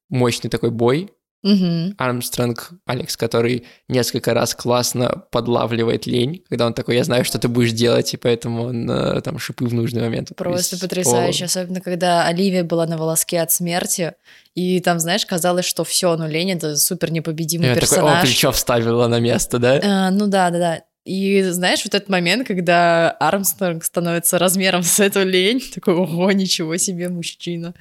мощный 0.10 0.50
такой 0.50 0.72
бой. 0.72 1.10
Мгм. 1.44 1.96
Армстронг 1.98 2.72
Алекс, 2.86 3.18
который 3.18 3.66
несколько 3.88 4.34
раз 4.34 4.54
классно 4.54 5.24
подлавливает 5.32 6.06
лень, 6.06 6.44
когда 6.50 6.68
он 6.68 6.74
такой, 6.74 6.96
я 6.98 7.04
знаю, 7.04 7.26
что 7.26 7.40
ты 7.40 7.48
будешь 7.48 7.72
делать, 7.72 8.14
и 8.14 8.18
поэтому 8.18 8.64
он 8.64 8.90
э, 8.90 9.22
там 9.22 9.40
шипы 9.40 9.66
в 9.66 9.74
нужный 9.74 10.02
момент. 10.02 10.30
Просто 10.36 10.78
потрясающе, 10.80 11.46
особенно 11.46 11.82
когда 11.82 12.28
Оливия 12.28 12.64
была 12.64 12.86
на 12.86 12.98
волоске 12.98 13.42
от 13.42 13.52
смерти, 13.52 14.14
и 14.54 14.80
там, 14.82 15.00
знаешь, 15.00 15.26
казалось, 15.26 15.66
что 15.66 15.84
все, 15.84 16.16
ну 16.16 16.28
Лень 16.28 16.52
это 16.52 16.76
супер 16.78 17.10
И 17.10 17.14
непобедимый 17.14 17.70
он 17.70 17.76
такой, 17.76 17.88
о, 17.88 18.02
персонаж. 18.02 18.22
плечо 18.28 18.52
вставила 18.52 19.08
на 19.08 19.20
место, 19.20 19.58
да? 19.58 19.80
А, 19.84 20.12
ну 20.12 20.28
да, 20.28 20.50
да, 20.52 20.60
да. 20.60 20.82
И 21.06 21.42
знаешь, 21.42 21.84
вот 21.84 21.96
этот 21.96 22.10
момент, 22.10 22.48
когда 22.48 23.10
Армстронг 23.12 23.84
становится 23.84 24.38
размером 24.38 24.84
с 24.84 25.00
эту 25.00 25.24
лень, 25.24 25.62
такой, 25.74 25.96
ого, 25.96 26.32
ничего 26.32 26.78
себе, 26.78 27.10
мужчина. 27.10 27.74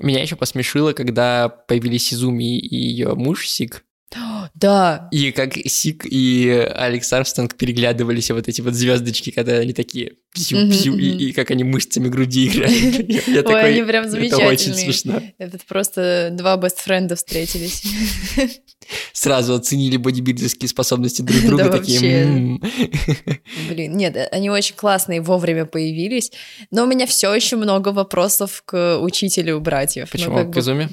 Меня 0.00 0.22
еще 0.22 0.36
посмешило, 0.36 0.92
когда 0.92 1.48
появились 1.48 2.12
Изуми 2.12 2.58
и 2.58 2.76
ее 2.76 3.14
муж 3.14 3.48
Сик, 3.48 3.84
Да, 4.60 5.08
и 5.12 5.30
как 5.32 5.54
Сик 5.66 6.04
и 6.04 6.48
Алекс 6.74 7.12
Армстронг 7.12 7.54
переглядывались, 7.56 8.30
вот 8.30 8.48
эти 8.48 8.60
вот 8.60 8.74
звездочки, 8.74 9.30
когда 9.30 9.52
они 9.54 9.72
такие 9.72 10.14
псю-псю, 10.34 10.96
и, 10.96 11.28
и 11.28 11.32
как 11.32 11.50
они 11.50 11.64
мышцами 11.64 12.08
груди 12.08 12.48
играют. 12.48 13.08
Я- 13.08 13.20
Ой, 13.28 13.34
такой, 13.42 13.70
они 13.74 13.82
прям 13.82 14.04
Это 14.06 14.16
очень 14.16 14.26
замечательные. 14.74 14.74
смешно. 14.92 15.22
это 15.38 15.58
просто 15.68 16.28
два 16.32 16.56
бестфренда 16.56 17.14
встретились. 17.16 17.82
Сразу 19.12 19.54
оценили 19.54 19.96
бодибилдерские 19.96 20.68
способности 20.68 21.22
друг 21.22 21.40
друга, 21.46 21.64
Да 21.64 21.78
такие... 21.78 21.98
вообще. 21.98 22.12
«М». 22.22 22.62
Блин, 23.68 23.96
нет, 23.96 24.16
э, 24.16 24.26
они 24.32 24.48
очень 24.50 24.74
классные, 24.76 25.20
вовремя 25.20 25.66
появились, 25.66 26.32
но 26.70 26.84
у 26.84 26.86
меня 26.86 27.06
все 27.06 27.34
еще 27.34 27.56
много 27.56 27.88
вопросов 27.90 28.62
к 28.64 28.98
учителю 29.00 29.60
братьев. 29.60 30.08
Ну, 30.12 30.18
Почему? 30.18 30.36
как 30.36 30.46
бы 30.48 30.54
К 30.54 30.56
Изуми? 30.58 30.88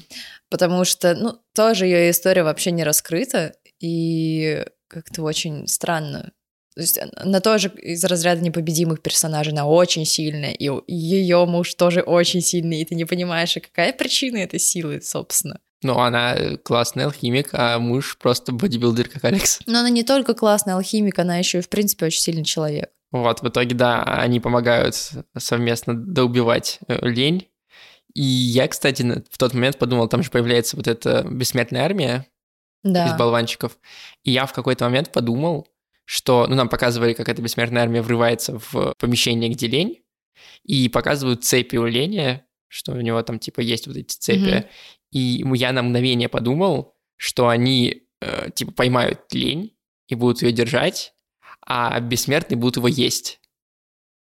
Потому 0.50 0.86
что, 0.86 1.16
ну, 1.16 1.40
тоже 1.54 1.86
ее 1.86 2.12
история 2.12 2.44
вообще 2.44 2.72
не 2.72 2.84
раскрыта, 2.84 3.54
и 3.80 4.66
как-то 4.88 5.24
очень 5.24 5.68
странно. 5.68 6.32
То 6.76 6.82
есть 6.82 7.00
она 7.16 7.40
тоже 7.40 7.70
из 7.70 8.04
разряда 8.04 8.42
непобедимых 8.42 9.02
персонажей, 9.02 9.54
она 9.54 9.66
очень 9.66 10.06
сильная, 10.06 10.52
и 10.52 10.70
ее 10.88 11.46
муж 11.46 11.74
тоже 11.76 12.02
очень 12.02 12.42
сильный, 12.42 12.82
и 12.82 12.86
ты 12.86 12.96
не 12.96 13.06
понимаешь, 13.06 13.56
а 13.56 13.62
какая 13.62 13.94
причина 13.94 14.38
этой 14.38 14.60
силы, 14.60 15.02
собственно. 15.02 15.60
Ну, 15.82 16.00
она 16.00 16.36
э, 16.36 16.58
классный 16.58 17.06
алхимик, 17.06 17.50
а 17.54 17.80
муж 17.80 18.18
просто 18.18 18.52
бодибилдер, 18.52 19.08
как 19.08 19.24
Алекс. 19.26 19.60
Но 19.68 19.80
она 19.80 19.90
не 19.90 20.04
только 20.04 20.34
классный 20.34 20.74
алхимик, 20.74 21.20
она 21.20 21.38
еще 21.38 21.60
и, 21.60 21.62
в 21.62 21.70
принципе, 21.70 22.08
очень 22.08 22.22
сильный 22.22 22.44
человек. 22.44 22.90
Вот, 23.12 23.42
в 23.42 23.48
итоге, 23.48 23.76
да, 23.76 24.04
они 24.04 24.40
помогают 24.40 24.96
совместно 25.38 25.94
доубивать 25.94 26.80
э, 26.88 27.08
лень. 27.08 27.48
И 28.16 28.24
я, 28.24 28.68
кстати, 28.68 29.04
в 29.30 29.38
тот 29.38 29.54
момент 29.54 29.78
подумал, 29.78 30.08
там 30.08 30.24
же 30.24 30.32
появляется 30.32 30.78
вот 30.78 30.88
эта 30.88 31.24
бессмертная 31.30 31.84
армия 31.84 32.26
из 32.84 32.92
Да. 32.94 33.18
болванчиков. 33.18 33.78
И 34.24 34.32
я 34.32 34.46
в 34.46 34.54
какой-то 34.54 34.86
момент 34.86 35.12
подумал, 35.12 35.68
что, 36.06 36.48
ну, 36.48 36.56
нам 36.56 36.70
показывали, 36.70 37.14
как 37.14 37.30
эта 37.30 37.42
бессмертная 37.42 37.82
армия 37.84 38.02
врывается 38.02 38.60
в 38.60 38.94
помещение, 39.00 39.50
где 39.50 39.68
лень, 39.68 40.04
и 40.64 40.88
показывают 40.90 41.44
цепи 41.44 41.76
у 41.78 41.86
лени, 41.86 42.44
что 42.68 42.94
у 42.94 43.02
него 43.02 43.22
там, 43.22 43.38
типа, 43.40 43.60
есть 43.62 43.88
вот 43.88 43.98
эти 43.98 44.16
цепи. 44.16 44.40
Мгм. 44.40 44.66
И 45.12 45.44
я 45.56 45.72
на 45.72 45.82
мгновение 45.84 46.30
подумал, 46.30 46.96
что 47.18 47.48
они, 47.48 48.04
э, 48.22 48.50
типа, 48.52 48.72
поймают 48.72 49.22
лень 49.34 49.76
и 50.08 50.16
будут 50.16 50.42
ее 50.42 50.52
держать, 50.52 51.14
а 51.66 52.00
бессмертные 52.00 52.58
будут 52.58 52.78
его 52.78 52.88
есть. 52.88 53.40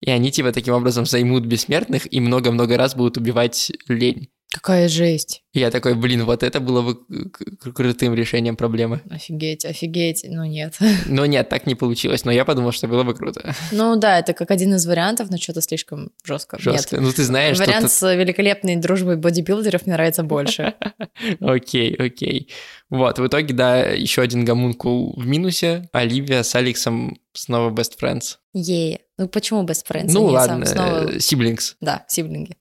И 0.02 0.10
они, 0.10 0.30
типа, 0.30 0.52
таким 0.52 0.74
образом 0.74 1.06
займут 1.06 1.46
бессмертных 1.46 2.12
и 2.12 2.20
много-много 2.20 2.76
раз 2.76 2.94
будут 2.94 3.16
убивать 3.16 3.72
лень. 3.88 4.28
Какая 4.52 4.86
жесть. 4.86 5.42
И 5.54 5.60
я 5.60 5.70
такой, 5.70 5.94
блин, 5.94 6.24
вот 6.24 6.42
это 6.42 6.60
было 6.60 6.82
бы 6.82 7.30
крутым 7.74 8.14
решением 8.14 8.54
проблемы. 8.54 9.00
Офигеть, 9.08 9.64
офигеть. 9.64 10.26
Ну 10.28 10.44
нет. 10.44 10.76
Но 11.06 11.24
нет, 11.24 11.48
так 11.48 11.66
не 11.66 11.74
получилось. 11.74 12.26
Но 12.26 12.32
я 12.32 12.44
подумал, 12.44 12.72
что 12.72 12.86
было 12.86 13.02
бы 13.02 13.14
круто. 13.14 13.54
Ну 13.70 13.96
да, 13.96 14.18
это 14.18 14.34
как 14.34 14.50
один 14.50 14.74
из 14.74 14.84
вариантов, 14.86 15.30
но 15.30 15.38
что-то 15.38 15.62
слишком 15.62 16.10
жестко. 16.22 16.58
Жестко. 16.60 17.00
Ну, 17.00 17.10
ты 17.12 17.24
знаешь, 17.24 17.58
Нет. 17.58 17.64
что... 17.64 17.72
Вариант 17.72 17.92
с 17.92 18.14
великолепной 18.14 18.76
дружбой 18.76 19.16
бодибилдеров 19.16 19.86
мне 19.86 19.94
нравится 19.94 20.22
больше. 20.22 20.74
Окей, 21.40 21.94
окей. 21.94 22.50
Вот, 22.90 23.18
в 23.18 23.26
итоге, 23.26 23.54
да, 23.54 23.84
еще 23.86 24.20
один 24.20 24.44
гомункул 24.44 25.14
в 25.16 25.26
минусе. 25.26 25.88
Оливия 25.92 26.42
с 26.42 26.54
Алексом 26.54 27.18
снова 27.32 27.70
best 27.70 27.92
friends. 28.00 28.36
Е. 28.52 29.00
Ну 29.22 29.28
почему 29.28 29.62
best 29.62 29.86
friends? 29.88 30.06
ну 30.08 30.24
Они 30.26 30.34
ладно, 30.34 30.66
снова- 30.66 31.12
э, 31.12 31.16
siblings. 31.18 31.76
Да, 31.80 32.04
сиблинги. 32.08 32.56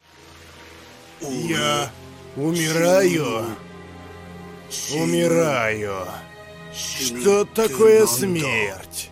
Я 1.19 1.89
умираю. 2.35 3.47
Умираю. 4.93 6.05
Что 6.71 7.45
такое 7.45 8.05
смерть? 8.05 9.09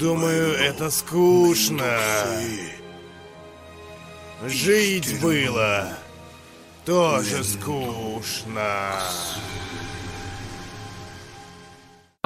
Думаю, 0.00 0.54
это 0.54 0.90
скучно. 0.90 1.98
Жить 4.46 5.20
было 5.20 5.98
тоже 6.86 7.44
скучно. 7.44 9.02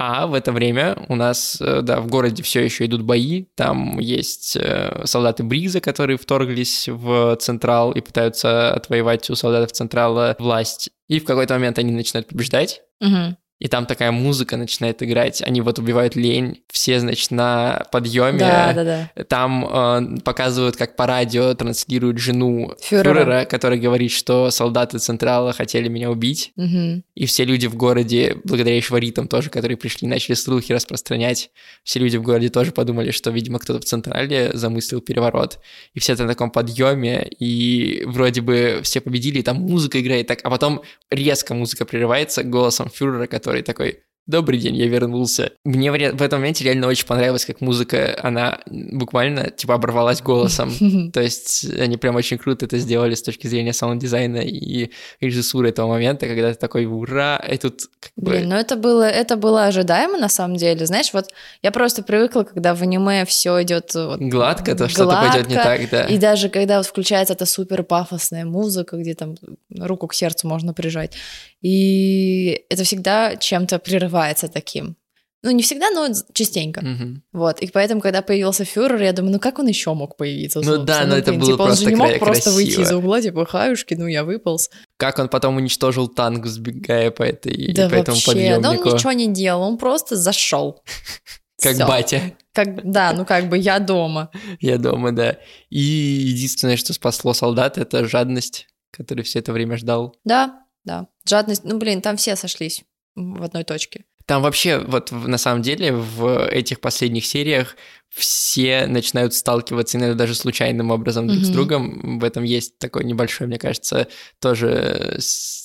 А 0.02 0.26
в 0.26 0.32
это 0.32 0.50
время 0.50 0.96
у 1.08 1.14
нас, 1.14 1.58
э, 1.60 1.82
да, 1.82 2.00
в 2.00 2.06
городе 2.06 2.42
все 2.42 2.64
еще 2.64 2.86
идут 2.86 3.02
бои. 3.02 3.44
Там 3.54 3.98
есть 3.98 4.56
э, 4.56 5.02
солдаты 5.04 5.42
Бриза, 5.42 5.82
которые 5.82 6.16
вторглись 6.16 6.88
в 6.88 7.36
Централ 7.36 7.92
и 7.92 8.00
пытаются 8.00 8.72
отвоевать 8.72 9.28
у 9.28 9.34
солдатов 9.34 9.72
Централа 9.72 10.34
власть. 10.38 10.88
И 11.08 11.20
в 11.20 11.26
какой-то 11.26 11.52
момент 11.52 11.78
они 11.78 11.92
начинают 11.92 12.28
побеждать. 12.28 12.80
Мгм. 13.02 13.36
И 13.60 13.68
там 13.68 13.86
такая 13.86 14.10
музыка 14.10 14.56
начинает 14.56 15.02
играть. 15.02 15.42
Они 15.42 15.60
вот 15.60 15.78
убивают 15.78 16.16
лень. 16.16 16.62
Все, 16.72 16.98
значит, 16.98 17.30
на 17.30 17.84
подъеме. 17.92 18.38
Да, 18.38 18.72
да, 18.72 18.84
да. 18.84 19.24
Там 19.24 19.66
э, 19.70 20.20
показывают, 20.24 20.76
как 20.76 20.96
по 20.96 21.06
радио 21.06 21.54
транслируют 21.54 22.18
жену 22.18 22.74
Фюрера. 22.80 23.20
фюрера, 23.20 23.44
которая 23.44 23.78
говорит, 23.78 24.12
что 24.12 24.50
солдаты 24.50 24.98
Централа 24.98 25.52
хотели 25.52 25.88
меня 25.88 26.10
убить. 26.10 26.52
Мгм. 26.56 27.04
И 27.14 27.26
все 27.26 27.44
люди 27.44 27.66
в 27.66 27.76
городе, 27.76 28.38
благодаря 28.44 28.76
еще 28.76 28.98
тоже, 29.26 29.50
которые 29.50 29.76
пришли, 29.76 30.08
начали 30.08 30.34
слухи 30.34 30.72
распространять. 30.72 31.50
Все 31.84 32.00
люди 32.00 32.16
в 32.16 32.22
городе 32.22 32.48
тоже 32.48 32.72
подумали, 32.72 33.10
что, 33.10 33.30
видимо, 33.30 33.58
кто-то 33.58 33.80
в 33.80 33.84
Централе 33.84 34.50
замыслил 34.54 35.02
переворот. 35.02 35.58
И 35.92 36.00
все 36.00 36.14
это 36.14 36.22
на 36.22 36.30
таком 36.30 36.50
подъеме, 36.50 37.28
и 37.38 38.04
вроде 38.06 38.40
бы 38.40 38.80
все 38.82 39.00
победили, 39.00 39.40
и 39.40 39.42
там 39.42 39.56
музыка 39.56 40.00
играет 40.00 40.26
так, 40.26 40.40
а 40.44 40.50
потом 40.50 40.82
резко 41.10 41.52
музыка 41.54 41.84
прерывается 41.84 42.42
голосом 42.42 42.88
фюрера, 42.88 43.26
который 43.26 43.49
такой 43.62 44.04
Добрый 44.30 44.60
день, 44.60 44.76
я 44.76 44.86
вернулся. 44.86 45.50
Мне 45.64 45.90
в 45.90 45.94
в 45.94 46.22
этом 46.22 46.38
моменте 46.38 46.62
реально 46.64 46.86
очень 46.86 47.04
понравилось, 47.04 47.44
как 47.44 47.60
музыка, 47.60 48.16
она 48.22 48.60
буквально, 48.66 49.50
типа, 49.50 49.74
оборвалась 49.74 50.22
голосом. 50.22 51.10
То 51.12 51.20
есть 51.20 51.64
они 51.64 51.96
прям 51.96 52.14
очень 52.14 52.38
круто 52.38 52.64
это 52.64 52.78
сделали 52.78 53.16
с 53.16 53.22
точки 53.22 53.48
зрения 53.48 53.72
саунд-дизайна 53.72 54.38
и 54.38 54.90
режиссуры 55.20 55.70
этого 55.70 55.88
момента, 55.88 56.28
когда 56.28 56.52
ты 56.52 56.58
такой 56.58 56.86
«Ура!» 56.86 57.38
И 57.38 57.56
тут 57.56 57.80
как 57.98 58.12
бы... 58.14 58.30
Блин, 58.30 58.50
ну 58.50 58.54
это 58.54 58.76
было, 58.76 59.02
это 59.02 59.36
было 59.36 59.64
ожидаемо 59.64 60.16
на 60.16 60.28
самом 60.28 60.56
деле. 60.56 60.86
Знаешь, 60.86 61.12
вот 61.12 61.26
я 61.62 61.72
просто 61.72 62.04
привыкла, 62.04 62.44
когда 62.44 62.76
в 62.76 62.82
аниме 62.82 63.24
все 63.24 63.60
идет 63.64 63.92
вот 63.96 64.20
Гладко, 64.20 64.76
то 64.76 64.88
что-то 64.88 65.28
пойдет 65.28 65.48
не 65.48 65.56
так, 65.56 65.90
да. 65.90 66.04
И 66.04 66.18
даже 66.18 66.50
когда 66.50 66.76
вот 66.76 66.86
включается 66.86 67.34
эта 67.34 67.46
супер 67.46 67.82
пафосная 67.82 68.44
музыка, 68.44 68.96
где 68.96 69.14
там 69.14 69.34
руку 69.76 70.06
к 70.06 70.14
сердцу 70.14 70.46
можно 70.46 70.72
прижать, 70.72 71.16
и 71.62 72.64
это 72.68 72.84
всегда 72.84 73.34
чем-то 73.34 73.80
прерывается 73.80 74.19
таким. 74.48 74.96
Ну, 75.42 75.50
не 75.52 75.62
всегда, 75.62 75.88
но 75.90 76.06
частенько. 76.34 76.82
Мгм. 76.84 77.22
Вот. 77.32 77.60
И 77.60 77.66
поэтому, 77.68 78.02
когда 78.02 78.20
появился 78.20 78.66
фюрер, 78.66 79.00
я 79.00 79.12
думаю, 79.14 79.32
ну 79.32 79.40
как 79.40 79.58
он 79.58 79.66
еще 79.68 79.94
мог 79.94 80.16
появиться? 80.16 80.60
Ну 80.60 80.84
да, 80.84 81.06
но 81.06 81.16
это 81.16 81.30
блин, 81.30 81.40
было 81.40 81.52
типа, 81.52 81.62
он 81.62 81.68
же 81.68 81.84
просто 81.84 81.90
не 81.90 81.96
мог 81.96 82.08
кра- 82.10 82.18
просто 82.18 82.50
выйти 82.50 82.74
красиво. 82.74 82.82
из 82.82 82.98
угла, 82.98 83.22
типа, 83.22 83.46
хаюшки, 83.46 83.94
ну 83.94 84.06
я 84.06 84.24
выполз. 84.24 84.70
Как 84.98 85.18
он 85.18 85.30
потом 85.30 85.56
уничтожил 85.56 86.08
танк, 86.08 86.44
сбегая 86.46 87.10
по 87.10 87.22
этой, 87.22 87.72
да 87.72 87.88
по 87.88 87.94
этому 87.94 88.16
вообще, 88.16 88.32
да 88.34 88.56
он 88.56 88.62
подъемнику. 88.76 88.96
ничего 88.96 89.12
не 89.12 89.28
делал, 89.28 89.62
он 89.62 89.78
просто 89.78 90.16
зашел. 90.16 90.82
Как 91.62 91.74
Всё. 91.74 91.86
батя. 91.86 92.20
Как, 92.52 92.90
да, 92.90 93.12
ну 93.12 93.24
как 93.24 93.48
бы 93.48 93.56
я 93.56 93.78
дома. 93.78 94.30
Я 94.60 94.78
дома, 94.78 95.12
да. 95.12 95.38
И 95.68 95.78
единственное, 95.78 96.76
что 96.76 96.92
спасло 96.94 97.34
солдат, 97.34 97.76
это 97.78 98.06
жадность, 98.06 98.66
который 98.90 99.24
все 99.24 99.38
это 99.40 99.52
время 99.52 99.76
ждал. 99.76 100.16
Да, 100.24 100.64
да. 100.84 101.06
Жадность, 101.26 101.64
ну 101.64 101.78
блин, 101.78 102.00
там 102.00 102.16
все 102.16 102.34
сошлись 102.36 102.82
в 103.14 103.42
одной 103.42 103.64
точке. 103.64 104.04
Там 104.26 104.42
вообще, 104.42 104.78
вот 104.78 105.10
на 105.10 105.38
самом 105.38 105.62
деле, 105.62 105.92
в 105.92 106.46
этих 106.46 106.80
последних 106.80 107.26
сериях 107.26 107.76
все 108.10 108.86
начинают 108.86 109.34
сталкиваться 109.34 109.98
иногда 109.98 110.14
даже 110.14 110.34
случайным 110.34 110.90
образом 110.90 111.26
друг 111.26 111.42
с 111.44 111.48
другом. 111.48 112.18
В 112.20 112.24
этом 112.24 112.44
есть 112.44 112.78
такой 112.78 113.04
небольшой, 113.04 113.48
мне 113.48 113.58
кажется, 113.58 114.06
тоже 114.40 115.18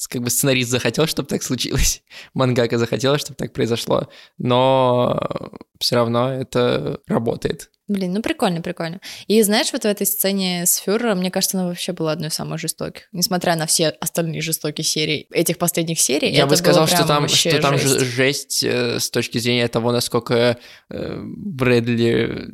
как 0.09 0.21
бы 0.21 0.29
сценарист 0.29 0.69
захотел, 0.69 1.05
чтобы 1.05 1.27
так 1.27 1.43
случилось, 1.43 2.01
мангака 2.33 2.77
захотела, 2.77 3.17
чтобы 3.19 3.35
так 3.35 3.53
произошло, 3.53 4.09
но 4.37 5.19
все 5.79 5.95
равно 5.95 6.31
это 6.31 7.01
работает. 7.07 7.69
Блин, 7.88 8.13
ну 8.13 8.22
прикольно, 8.22 8.62
прикольно. 8.62 9.00
И 9.27 9.42
знаешь, 9.44 9.72
вот 9.72 9.84
в 9.84 9.86
этой 9.86 10.08
сцене 10.08 10.65
с 10.65 10.77
Фюрером, 10.77 11.20
мне 11.20 11.30
кажется, 11.30 11.58
она 11.58 11.68
вообще 11.68 11.92
была 11.92 12.13
одной 12.13 12.30
из 12.30 12.34
самых 12.34 12.60
жестоких. 12.60 13.04
Несмотря 13.12 13.56
на 13.56 13.68
все 13.68 13.89
остальные 13.89 14.42
жестокие 14.42 14.84
серии, 14.84 15.27
этих 15.30 15.60
последних 15.60 16.00
серий, 16.00 16.32
Я 16.32 16.48
бы 16.48 16.56
сказал, 16.56 16.88
что 16.88 17.06
там, 17.06 17.27
что 17.27 17.62
там 17.62 17.77
жесть. 17.77 18.00
жесть, 18.00 18.15
жесть 18.15 18.63
э, 18.63 19.00
с 19.00 19.10
точки 19.12 19.38
зрения 19.38 19.68
того, 19.68 19.92
насколько 19.92 20.58
э, 20.89 21.20
Брэдли 21.22 22.50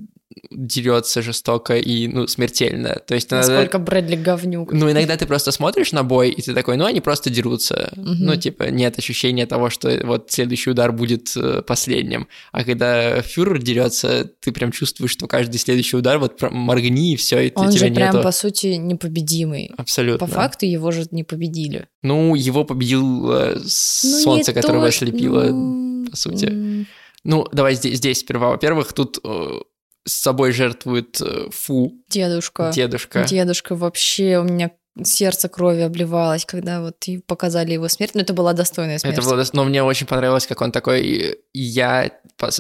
дерется 0.50 1.22
жестоко 1.22 1.78
и, 1.78 2.08
ну, 2.08 2.28
смертельно. 2.28 2.96
То 3.08 3.16
есть 3.16 3.32
иногда- 3.32 3.48
Насколько 3.54 3.80
Брэдли 3.80 4.16
говнюк. 4.16 4.72
Ну, 4.74 4.92
иногда 4.92 5.18
ты 5.18 5.26
просто 5.26 5.52
смотришь 5.52 5.92
на 5.92 6.04
бой, 6.04 6.30
и 6.32 6.42
ты 6.42 6.54
такой, 6.54 6.78
ну, 6.78 6.86
они 6.86 7.02
просто 7.02 7.30
дерутся. 7.30 7.92
Мгм. 7.96 8.26
Ну, 8.26 8.36
типа, 8.36 8.64
нет 8.70 8.98
ощущения 8.98 9.46
того, 9.46 9.70
что 9.70 10.00
вот 10.04 10.32
следующий 10.32 10.70
удар 10.70 10.92
будет 10.92 11.32
э, 11.36 11.62
последним. 11.62 12.28
А 12.52 12.64
когда 12.64 13.22
фюрер 13.22 13.62
дерется, 13.62 14.30
ты 14.40 14.52
прям 14.52 14.72
чувствуешь, 14.72 15.12
что 15.12 15.28
каждый 15.28 15.58
следующий 15.58 15.98
удар, 15.98 16.18
вот 16.20 16.38
прям 16.38 16.56
моргни, 16.56 17.14
и 17.14 17.16
все, 17.16 17.40
и 17.42 17.50
ты, 17.50 17.60
Он 17.60 17.70
тебя 17.70 17.88
же 17.88 17.94
прям, 17.94 18.08
нету. 18.16 18.24
по 18.24 18.32
сути, 18.32 18.68
непобедимый. 18.68 19.72
Абсолютно. 19.78 20.26
По 20.26 20.32
факту 20.32 20.66
его 20.66 20.92
же 20.92 21.06
не 21.12 21.24
победили. 21.24 21.88
Ну, 22.04 22.36
его 22.36 22.64
победил 22.64 23.32
э, 23.32 23.56
Ну, 23.56 23.62
солнце, 23.70 24.54
которое 24.54 24.80
то, 24.80 24.86
ослепило, 24.88 25.44
ну, 25.50 26.08
по 26.10 26.16
сути. 26.16 26.86
Ну, 27.24 27.46
давай 27.52 27.76
здесь, 27.76 27.98
здесь 27.98 28.20
сперва. 28.20 28.50
Во-первых, 28.50 28.94
тут 28.94 29.20
э, 29.24 29.60
с 30.06 30.14
собой 30.14 30.52
жертвует 30.52 31.22
э, 31.22 31.50
Фу, 31.52 31.94
Дедушка. 32.10 32.72
дедушка. 32.74 33.24
Дедушка 33.24 33.76
вообще, 33.76 34.40
у 34.40 34.44
меня 34.44 34.72
сердце 35.04 35.48
крови 35.48 35.82
обливалось, 35.82 36.46
когда 36.46 36.82
вот 36.82 36.96
и 37.08 37.20
показали 37.20 37.72
его 37.74 37.88
смерть. 37.88 38.14
Но 38.16 38.22
это 38.22 38.34
была 38.34 38.54
достойная 38.54 38.98
смерть. 38.98 39.18
Это 39.18 39.28
было, 39.28 39.44
но 39.54 39.64
мне 39.64 39.84
очень 39.84 40.08
понравилось, 40.08 40.48
как 40.48 40.62
он 40.62 40.72
такой, 40.72 41.40
я 41.54 42.12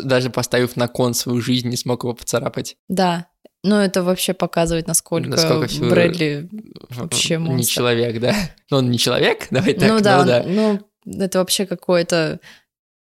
даже 0.03 0.29
поставив 0.29 0.75
на 0.77 0.88
кон 0.88 1.13
свою 1.13 1.41
жизнь, 1.41 1.67
не 1.67 1.77
смог 1.77 2.03
его 2.03 2.13
поцарапать. 2.13 2.77
Да. 2.88 3.27
Но 3.63 3.83
это 3.83 4.01
вообще 4.01 4.33
показывает, 4.33 4.88
насколько, 4.88 5.29
Насколько 5.29 5.67
Фюрер- 5.67 5.89
Брэдли 5.89 6.50
Вообще 6.89 7.36
Не 7.36 7.39
монстр. 7.39 7.74
человек, 7.74 8.19
да. 8.19 8.36
Ну, 8.71 8.77
он 8.77 8.89
не 8.89 8.98
человек, 8.98 9.48
давай 9.51 9.74
так, 9.74 9.89
ну 9.89 9.95
ну 9.95 10.01
да, 10.01 10.24
да. 10.24 10.41
он- 10.41 10.79
ну 11.05 11.24
это 11.24 11.39
вообще 11.39 11.65
какое-то, 11.65 12.39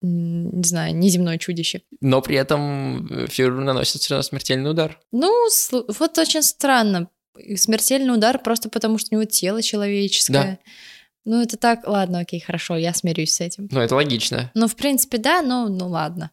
не 0.02 0.66
знаю, 0.66 0.94
неземное 0.94 1.38
чудище. 1.38 1.82
Но 2.00 2.20
при 2.20 2.36
этом 2.36 3.06
э, 3.06 3.26
Фюрер 3.28 3.60
наносит 3.60 4.02
все 4.02 4.14
равно 4.14 4.22
смертельный 4.22 4.70
удар. 4.70 5.00
Ну, 5.12 5.32
вот 5.70 6.18
очень 6.18 6.42
странно. 6.42 7.08
Смертельный 7.56 8.14
удар 8.14 8.38
просто 8.38 8.68
потому, 8.68 8.98
что 8.98 9.08
у 9.12 9.18
него 9.18 9.24
тело 9.24 9.62
человеческое. 9.62 10.60
Ну, 11.24 11.42
это 11.42 11.56
так, 11.56 11.88
ладно, 11.88 12.20
окей, 12.20 12.38
хорошо, 12.40 12.76
я 12.76 12.94
смирюсь 12.94 13.34
с 13.34 13.40
этим. 13.40 13.68
Ну, 13.72 13.80
это 13.80 13.96
логично. 13.96 14.52
Ну, 14.54 14.68
в 14.68 14.76
принципе, 14.76 15.18
да, 15.18 15.42
но 15.42 15.68
ну 15.68 15.88
ладно. 15.88 16.30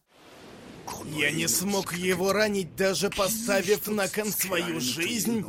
Я 1.16 1.32
не 1.32 1.48
смог 1.48 1.94
его 1.94 2.32
ранить, 2.32 2.76
даже 2.76 3.10
поставив 3.10 3.88
на 3.88 4.08
кон 4.08 4.30
свою 4.30 4.80
жизнь. 4.80 5.44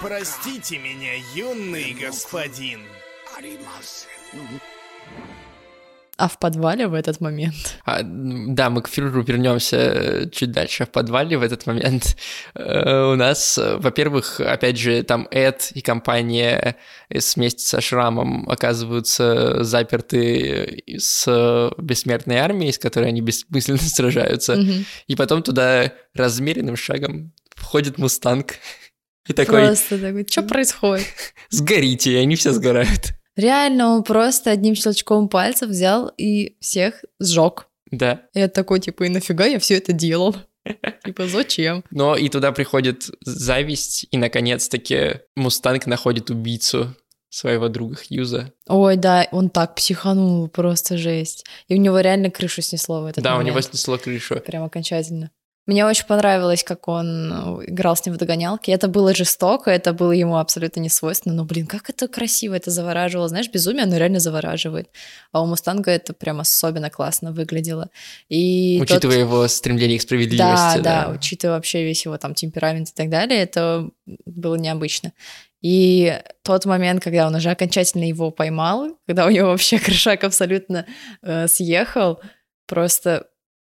Простите 0.00 0.78
меня, 0.78 1.14
юный 1.34 1.94
господин. 1.94 2.82
А 6.18 6.26
в 6.26 6.36
подвале 6.40 6.88
в 6.88 6.94
этот 6.94 7.20
момент. 7.20 7.78
А, 7.84 8.00
да, 8.02 8.70
мы 8.70 8.82
к 8.82 8.88
Фюреру 8.88 9.22
вернемся 9.22 9.76
э, 9.76 10.30
чуть 10.30 10.50
дальше. 10.50 10.84
В 10.84 10.90
подвале 10.90 11.38
в 11.38 11.42
этот 11.42 11.64
момент 11.66 12.16
э, 12.56 13.12
у 13.12 13.14
нас, 13.14 13.56
э, 13.56 13.76
во-первых, 13.76 14.40
опять 14.40 14.76
же, 14.78 15.04
там 15.04 15.28
Эд 15.30 15.70
и 15.74 15.80
компания 15.80 16.76
э, 17.08 17.18
вместе 17.36 17.64
со 17.64 17.80
Шрамом 17.80 18.50
оказываются 18.50 19.62
заперты 19.62 20.82
с 20.98 21.70
бессмертной 21.78 22.38
армией, 22.38 22.72
с 22.72 22.78
которой 22.78 23.10
они 23.10 23.20
бессмысленно 23.20 23.78
сражаются. 23.80 24.56
Мгм. 24.56 24.86
И 25.06 25.14
потом 25.14 25.44
туда 25.44 25.92
размеренным 26.14 26.74
шагом 26.74 27.32
входит 27.54 27.96
Мустанг. 27.96 28.56
И 29.28 29.32
такой, 29.34 29.66
Просто 29.66 29.96
такой, 30.00 30.26
что 30.28 30.42
происходит? 30.42 31.06
сгорите, 31.50 32.14
и 32.14 32.16
они 32.16 32.34
все 32.34 32.52
сгорают. 32.52 33.17
Реально, 33.38 33.94
он 33.94 34.02
просто 34.02 34.50
одним 34.50 34.74
щелчком 34.74 35.28
пальцев 35.28 35.70
взял 35.70 36.12
и 36.16 36.56
всех 36.58 37.04
сжег. 37.20 37.68
Да. 37.88 38.22
Я 38.34 38.48
такой, 38.48 38.80
типа, 38.80 39.04
и 39.04 39.08
нафига 39.08 39.46
я 39.46 39.60
все 39.60 39.76
это 39.76 39.92
делал? 39.92 40.34
Типа, 41.04 41.28
зачем? 41.28 41.84
Но 41.92 42.16
и 42.16 42.28
туда 42.28 42.50
приходит 42.50 43.10
зависть, 43.20 44.06
и 44.10 44.18
наконец-таки 44.18 45.20
Мустанг 45.36 45.86
находит 45.86 46.30
убийцу 46.30 46.96
своего 47.30 47.68
друга 47.68 47.94
Хьюза. 47.96 48.52
Ой, 48.66 48.96
да, 48.96 49.28
он 49.30 49.50
так 49.50 49.76
психанул, 49.76 50.48
просто 50.48 50.98
жесть. 50.98 51.46
И 51.68 51.74
у 51.74 51.78
него 51.78 52.00
реально 52.00 52.30
крышу 52.30 52.60
снесло 52.60 53.02
в 53.02 53.06
этот 53.06 53.22
да, 53.22 53.34
у 53.34 53.36
момент. 53.38 53.50
него 53.54 53.60
снесло 53.60 53.98
крышу. 53.98 54.40
Прям 54.40 54.64
окончательно. 54.64 55.30
Мне 55.68 55.84
очень 55.84 56.06
понравилось, 56.06 56.64
как 56.64 56.88
он 56.88 57.60
э, 57.60 57.64
играл 57.66 57.94
с 57.94 58.04
ним 58.06 58.14
в 58.14 58.18
догонялки. 58.18 58.70
Это 58.70 58.88
было 58.88 59.14
жестоко, 59.14 59.70
это 59.70 59.92
было 59.92 60.12
ему 60.12 60.38
абсолютно 60.38 60.80
не 60.80 60.88
свойственно. 60.88 61.34
Но, 61.34 61.44
блин, 61.44 61.66
как 61.66 61.90
это 61.90 62.08
красиво, 62.08 62.54
это 62.54 62.70
завораживало. 62.70 63.28
Знаешь, 63.28 63.50
безумие, 63.52 63.82
оно 63.84 63.98
реально 63.98 64.18
завораживает. 64.18 64.88
А 65.30 65.42
у 65.42 65.46
Мустанга 65.46 65.90
это 65.90 66.14
прям 66.14 66.40
особенно 66.40 66.88
классно 66.88 67.32
выглядело. 67.32 67.90
И 68.30 68.78
тот- 68.78 68.90
Учитывая 68.90 69.18
его 69.18 69.46
стремление 69.46 69.98
к 69.98 70.00
Да, 70.00 70.06
справедливости. 70.06 70.78
да, 70.80 71.10
учитывая 71.14 71.56
вообще 71.56 71.84
весь 71.84 72.02
его 72.06 72.16
там 72.16 72.32
темперамент 72.32 72.88
и 72.88 72.92
так 72.92 73.10
далее, 73.10 73.38
это 73.38 73.90
было 74.24 74.54
необычно. 74.54 75.12
И 75.60 76.18
тот 76.44 76.64
момент, 76.64 77.04
когда 77.04 77.26
он 77.26 77.34
уже 77.34 77.50
окончательно 77.50 78.04
его 78.08 78.30
поймал, 78.30 78.96
когда 79.06 79.26
у 79.26 79.30
него 79.30 79.48
вообще 79.48 79.78
крышак 79.78 80.24
абсолютно 80.24 80.86
э, 81.20 81.46
съехал, 81.46 82.20
просто 82.66 83.27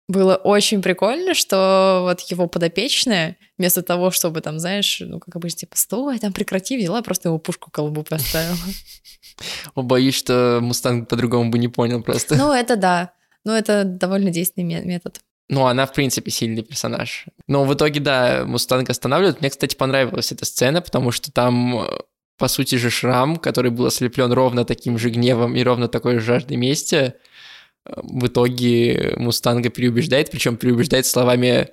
было 0.08 0.36
очень 0.36 0.80
прикольно, 0.80 1.34
что 1.34 2.00
вот 2.02 2.20
его 2.22 2.46
подопечная, 2.46 3.36
вместо 3.58 3.82
того, 3.82 4.10
чтобы 4.10 4.40
там, 4.40 4.58
знаешь, 4.58 5.00
ну, 5.04 5.20
как 5.20 5.36
обычно, 5.36 5.58
типа, 5.58 5.76
стой, 5.76 6.18
там 6.18 6.32
прекрати, 6.32 6.78
взяла, 6.78 7.02
просто 7.02 7.28
его 7.28 7.38
пушку 7.38 7.70
колбу 7.70 8.02
поставила. 8.02 8.56
Боюсь, 9.76 10.14
что 10.16 10.60
Мустанг 10.62 11.08
по-другому 11.08 11.50
бы 11.50 11.58
не 11.58 11.68
понял 11.68 12.02
просто. 12.02 12.36
Ну, 12.36 12.52
это 12.52 12.76
да. 12.76 13.12
Ну, 13.44 13.52
это 13.52 13.84
довольно 13.84 14.30
действенный 14.30 14.64
ме- 14.66 14.82
метод. 14.84 15.20
Ну, 15.50 15.66
она, 15.66 15.86
в 15.86 15.92
принципе, 15.92 16.30
сильный 16.30 16.62
персонаж. 16.62 17.26
Но 17.46 17.64
в 17.64 17.72
итоге, 17.74 18.00
да, 18.00 18.44
Мустанг 18.46 18.90
останавливает. 18.90 19.40
Мне, 19.40 19.50
кстати, 19.50 19.76
понравилась 19.76 20.32
эта 20.32 20.44
сцена, 20.44 20.82
потому 20.82 21.10
что 21.10 21.30
там, 21.30 21.86
по 22.38 22.48
сути 22.48 22.74
же, 22.76 22.90
шрам, 22.90 23.36
который 23.36 23.70
был 23.70 23.86
ослеплен 23.86 24.32
ровно 24.32 24.64
таким 24.64 24.98
же 24.98 25.10
гневом 25.10 25.54
и 25.54 25.62
ровно 25.62 25.88
такой 25.88 26.14
же 26.14 26.20
жаждой 26.20 26.56
мести, 26.56 27.14
в 27.96 28.26
итоге 28.26 29.14
Мустанга 29.16 29.70
переубеждает, 29.70 30.30
причем 30.30 30.56
переубеждает 30.56 31.06
словами 31.06 31.68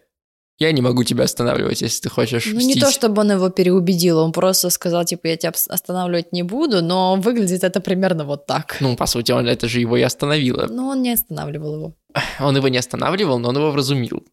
«Я 0.57 0.71
не 0.71 0.81
могу 0.81 1.03
тебя 1.03 1.25
останавливать, 1.25 1.81
если 1.81 2.01
ты 2.03 2.09
хочешь 2.09 2.45
Ну, 2.45 2.59
не 2.59 2.67
мстить». 2.67 2.81
то, 2.81 2.91
чтобы 2.91 3.21
он 3.21 3.31
его 3.31 3.49
переубедил, 3.49 4.19
он 4.19 4.31
просто 4.31 4.69
сказал, 4.69 5.03
типа, 5.03 5.27
я 5.27 5.37
тебя 5.37 5.53
останавливать 5.67 6.31
не 6.31 6.43
буду, 6.43 6.81
но 6.81 7.15
выглядит 7.17 7.63
это 7.63 7.81
примерно 7.81 8.23
вот 8.23 8.45
так. 8.45 8.77
Ну, 8.79 8.95
по 8.95 9.05
сути, 9.05 9.31
он, 9.31 9.47
это 9.47 9.67
же 9.67 9.81
его 9.81 9.97
и 9.97 10.01
остановило. 10.01 10.67
Но 10.69 10.87
он 10.89 11.01
не 11.01 11.11
останавливал 11.11 11.75
его. 11.75 11.93
Он 12.39 12.55
его 12.55 12.69
не 12.69 12.77
останавливал, 12.77 13.39
но 13.39 13.49
он 13.49 13.57
его 13.57 13.71
вразумил. 13.71 14.23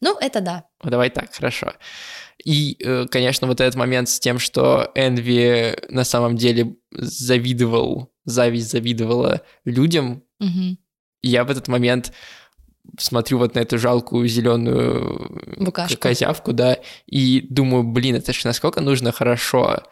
Ну, 0.00 0.16
это 0.20 0.40
да. 0.40 0.64
Вот 0.82 0.90
Давай 0.90 1.10
так, 1.10 1.34
хорошо. 1.34 1.72
И, 2.44 2.76
э, 2.84 3.06
конечно, 3.10 3.46
вот 3.46 3.60
этот 3.60 3.74
момент 3.74 4.08
с 4.08 4.20
тем, 4.20 4.38
что 4.38 4.90
Энви 4.94 5.76
на 5.88 6.04
самом 6.04 6.36
деле 6.36 6.76
завидовал, 6.92 8.12
зависть 8.24 8.70
завидовала 8.70 9.42
людям, 9.64 10.22
Мгм. 10.40 10.78
Я 11.26 11.44
в 11.44 11.50
этот 11.50 11.68
момент 11.68 12.12
смотрю 12.98 13.38
вот 13.38 13.54
на 13.54 13.60
эту 13.60 13.78
жалкую 13.78 14.28
зеленую 14.28 15.56
Букашку. 15.58 15.98
козявку, 15.98 16.52
да, 16.52 16.78
и 17.06 17.46
думаю, 17.48 17.82
блин, 17.84 18.16
это 18.16 18.32
же 18.32 18.40
насколько 18.44 18.80
нужно 18.80 19.10
хорошо 19.12 19.82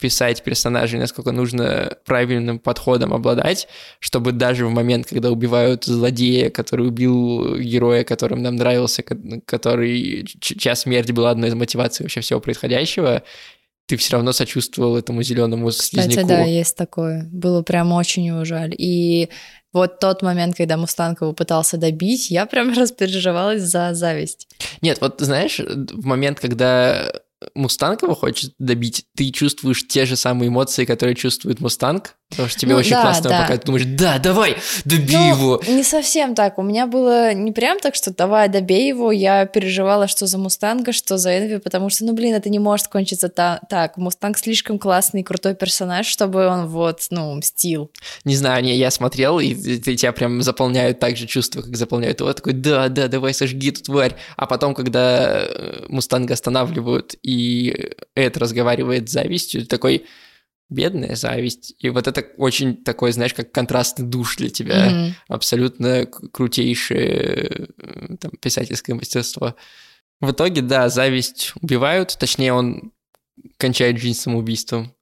писать 0.00 0.42
персонажей, 0.42 0.98
насколько 0.98 1.30
нужно 1.30 1.96
правильным 2.06 2.58
подходом 2.58 3.12
обладать, 3.12 3.68
чтобы 3.98 4.32
даже 4.32 4.66
в 4.66 4.70
момент, 4.70 5.06
когда 5.06 5.30
убивают 5.30 5.84
злодея, 5.84 6.48
который 6.50 6.88
убил 6.88 7.56
героя, 7.58 8.02
которым 8.02 8.42
нам 8.42 8.56
нравился, 8.56 9.02
ко- 9.02 9.18
который 9.44 10.24
ч- 10.40 10.58
чья 10.58 10.74
смерть 10.74 11.12
была 11.12 11.30
одной 11.30 11.50
из 11.50 11.54
мотиваций 11.54 12.02
вообще 12.04 12.22
всего 12.22 12.40
происходящего, 12.40 13.22
ты 13.86 13.96
все 13.98 14.14
равно 14.14 14.32
сочувствовал 14.32 14.96
этому 14.96 15.22
зеленому 15.22 15.68
Кстати, 15.68 16.06
слизняку. 16.06 16.28
да, 16.28 16.44
есть 16.44 16.76
такое. 16.76 17.28
Было 17.30 17.62
прям 17.62 17.92
очень 17.92 18.24
его 18.24 18.44
жаль. 18.46 18.74
И 18.78 19.28
вот 19.72 20.00
тот 20.00 20.22
момент, 20.22 20.56
когда 20.56 20.76
Мустанг 20.76 21.20
его 21.22 21.32
пытался 21.32 21.76
добить, 21.76 22.30
я 22.30 22.46
прям 22.46 22.72
распереживалась 22.76 23.62
за 23.62 23.94
зависть. 23.94 24.48
Нет, 24.82 24.98
вот 25.00 25.20
знаешь, 25.20 25.58
в 25.58 26.04
момент, 26.04 26.40
когда 26.40 27.12
Мустанг 27.54 28.02
его 28.02 28.14
хочет 28.14 28.52
добить, 28.58 29.06
ты 29.16 29.30
чувствуешь 29.30 29.86
те 29.86 30.06
же 30.06 30.16
самые 30.16 30.48
эмоции, 30.48 30.84
которые 30.84 31.14
чувствует 31.14 31.60
Мустанг, 31.60 32.16
Потому 32.30 32.48
что 32.48 32.60
тебе 32.60 32.72
Ну 32.74 32.78
очень 32.78 32.92
да, 32.92 33.02
классно, 33.02 33.28
да. 33.30 33.42
пока 33.42 33.58
ты 33.58 33.66
думаешь, 33.66 33.84
да, 33.86 34.18
давай, 34.18 34.56
доби 34.84 35.16
Ну, 35.16 35.28
его. 35.30 35.62
не 35.66 35.82
совсем 35.82 36.36
так. 36.36 36.58
У 36.58 36.62
меня 36.62 36.86
было 36.86 37.34
не 37.34 37.50
прям 37.50 37.80
так, 37.80 37.96
что 37.96 38.12
давай 38.14 38.48
добей 38.48 38.86
его. 38.88 39.10
Я 39.10 39.46
переживала, 39.46 40.06
что 40.06 40.26
за 40.26 40.38
Мустанга, 40.38 40.92
что 40.92 41.18
за 41.18 41.36
Энви, 41.38 41.58
потому 41.58 41.90
что, 41.90 42.04
ну, 42.04 42.12
блин, 42.12 42.34
это 42.34 42.48
не 42.48 42.60
может 42.60 42.86
кончиться 42.86 43.28
та- 43.28 43.60
так. 43.68 43.96
Мустанг 43.96 44.38
слишком 44.38 44.78
классный, 44.78 45.24
крутой 45.24 45.54
персонаж, 45.56 46.06
чтобы 46.06 46.46
он 46.46 46.68
вот, 46.68 47.00
ну, 47.10 47.34
мстил. 47.34 47.90
Не 48.24 48.36
знаю, 48.36 48.62
не, 48.62 48.76
я 48.76 48.92
смотрел, 48.92 49.40
и 49.40 49.52
т- 49.54 49.96
тебя 49.96 50.12
прям 50.12 50.40
заполняют 50.40 51.00
так 51.00 51.16
же 51.16 51.26
чувства, 51.26 51.62
как 51.62 51.76
заполняют 51.76 52.20
его. 52.20 52.32
Такой, 52.32 52.52
да, 52.52 52.88
да, 52.88 53.08
давай 53.08 53.34
сожги 53.34 53.70
эту 53.70 53.82
тварь. 53.82 54.14
А 54.36 54.46
потом, 54.46 54.74
когда 54.74 55.42
э, 55.42 55.84
Мустанга 55.88 56.34
останавливают, 56.34 57.16
и 57.24 57.90
Эд 58.14 58.36
разговаривает 58.36 59.08
с 59.08 59.12
завистью, 59.12 59.66
такой, 59.66 60.06
бедная 60.70 61.16
зависть. 61.16 61.74
И 61.78 61.90
вот 61.90 62.06
это 62.06 62.24
очень 62.36 62.76
такой, 62.76 63.12
знаешь, 63.12 63.34
как 63.34 63.52
контрастный 63.52 64.06
душ 64.06 64.36
для 64.36 64.48
тебя. 64.48 64.90
Мгм. 64.90 65.14
Абсолютно 65.28 66.06
крутейшее 66.06 67.68
э, 67.76 68.16
там, 68.18 68.30
писательское 68.40 68.94
мастерство. 68.96 69.56
В 70.20 70.30
итоге, 70.30 70.62
да, 70.62 70.88
зависть 70.88 71.52
убивают, 71.60 72.16
точнее, 72.18 72.52
он 72.52 72.92
кончает 73.56 73.98
жизнь 73.98 74.18
самоубийством. 74.18 74.94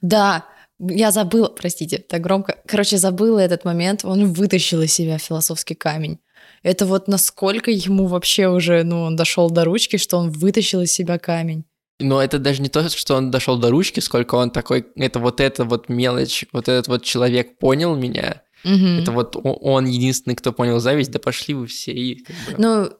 Да, 0.00 0.46
я 0.78 1.10
забыла, 1.10 1.48
простите, 1.48 1.98
так 1.98 2.20
громко. 2.20 2.58
Короче, 2.66 2.96
забыла 2.96 3.38
этот 3.38 3.64
момент. 3.64 4.04
Он 4.04 4.32
вытащил 4.32 4.82
из 4.82 4.92
себя 4.92 5.18
философский 5.18 5.74
камень. 5.74 6.18
Это 6.62 6.86
вот 6.86 7.08
насколько 7.08 7.70
ему 7.70 8.06
вообще 8.06 8.48
уже, 8.48 8.82
ну, 8.84 9.02
он 9.02 9.16
дошел 9.16 9.50
до 9.50 9.64
ручки, 9.64 9.96
что 9.96 10.18
он 10.18 10.30
вытащил 10.30 10.82
из 10.82 10.92
себя 10.92 11.18
камень. 11.18 11.64
Но 12.00 12.22
это 12.22 12.38
даже 12.38 12.62
не 12.62 12.68
то, 12.68 12.88
что 12.88 13.14
он 13.16 13.30
дошел 13.30 13.56
до 13.58 13.70
ручки, 13.70 14.00
сколько 14.00 14.34
он 14.36 14.50
такой, 14.50 14.86
это 14.96 15.18
вот 15.18 15.40
эта 15.40 15.64
вот 15.64 15.88
мелочь, 15.88 16.46
вот 16.52 16.68
этот 16.68 16.88
вот 16.88 17.04
человек 17.04 17.58
понял 17.58 17.94
меня, 17.96 18.42
Мгм. 18.64 18.98
это 19.00 19.12
вот 19.12 19.36
он 19.42 19.86
единственный, 19.86 20.34
кто 20.34 20.52
понял 20.52 20.80
зависть, 20.80 21.10
да 21.10 21.18
пошли 21.18 21.54
вы 21.54 21.66
все 21.66 21.92
и 21.92 22.24
как 22.24 22.36
бы... 22.36 22.54
Ну, 22.62 22.90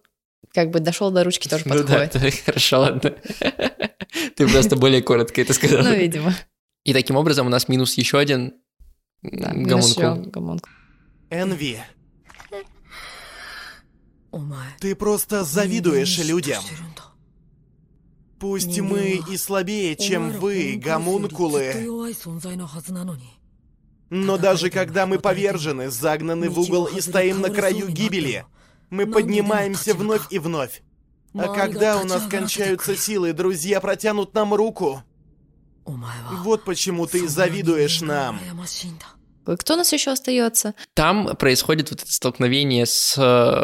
как 0.55 0.71
бы 0.71 0.81
дошел 0.81 1.11
до 1.11 1.23
ручки 1.25 1.49
тоже 1.49 1.65
Ну 1.67 1.83
да, 1.85 1.99
подходит. 2.01 2.15
это 2.17 2.37
хорошо, 2.47 2.81
ладно. 2.81 3.01
Ты 4.37 4.49
просто 4.49 4.77
более 4.77 5.03
коротко 5.03 5.41
это 5.41 5.53
сказал. 5.53 5.83
Ну, 5.85 5.95
видимо. 5.95 6.35
И 6.85 6.93
таким 6.93 7.17
образом 7.17 7.47
у 7.47 7.51
нас 7.51 7.69
минус 7.69 7.95
еще 7.95 8.19
один 8.19 8.55
Да, 9.23 9.53
гомункул. 9.55 10.69
Энви, 11.31 11.79
ты 14.81 14.95
просто 14.95 15.45
завидуешь 15.45 16.19
людям. 16.19 16.63
Пусть 18.41 18.81
мы 18.81 19.21
и 19.31 19.37
слабее, 19.37 19.95
чем 19.97 20.31
вы, 20.31 20.81
гомункулы, 20.83 21.87
но 24.11 24.39
даже 24.39 24.71
когда 24.71 25.07
мы 25.07 25.21
повержены, 25.21 25.89
загнаны 25.89 26.51
в 26.51 26.59
угол 26.59 26.87
и 26.87 27.01
стоим 27.01 27.41
на 27.43 27.51
краю 27.51 27.89
гибели, 27.89 28.45
мы 28.91 29.07
поднимаемся 29.07 29.95
вновь 29.95 30.23
и 30.31 30.41
вновь. 30.41 30.83
А 31.33 31.55
когда 31.55 31.99
у 31.99 32.05
нас 32.05 32.27
кончаются 32.27 32.97
силы, 32.97 33.33
друзья 33.33 33.81
протянут 33.81 34.35
нам 34.35 34.53
руку. 34.53 35.03
Вот 35.85 36.65
почему 36.65 37.07
ты 37.07 37.29
завидуешь 37.29 38.01
нам. 38.01 38.41
Кто 39.45 39.75
у 39.75 39.77
нас 39.77 39.93
еще 39.93 40.11
остается? 40.11 40.75
Там 40.95 41.37
происходит 41.37 41.91
вот 41.91 42.03
это 42.03 42.13
столкновение 42.13 42.87
с 42.87 43.17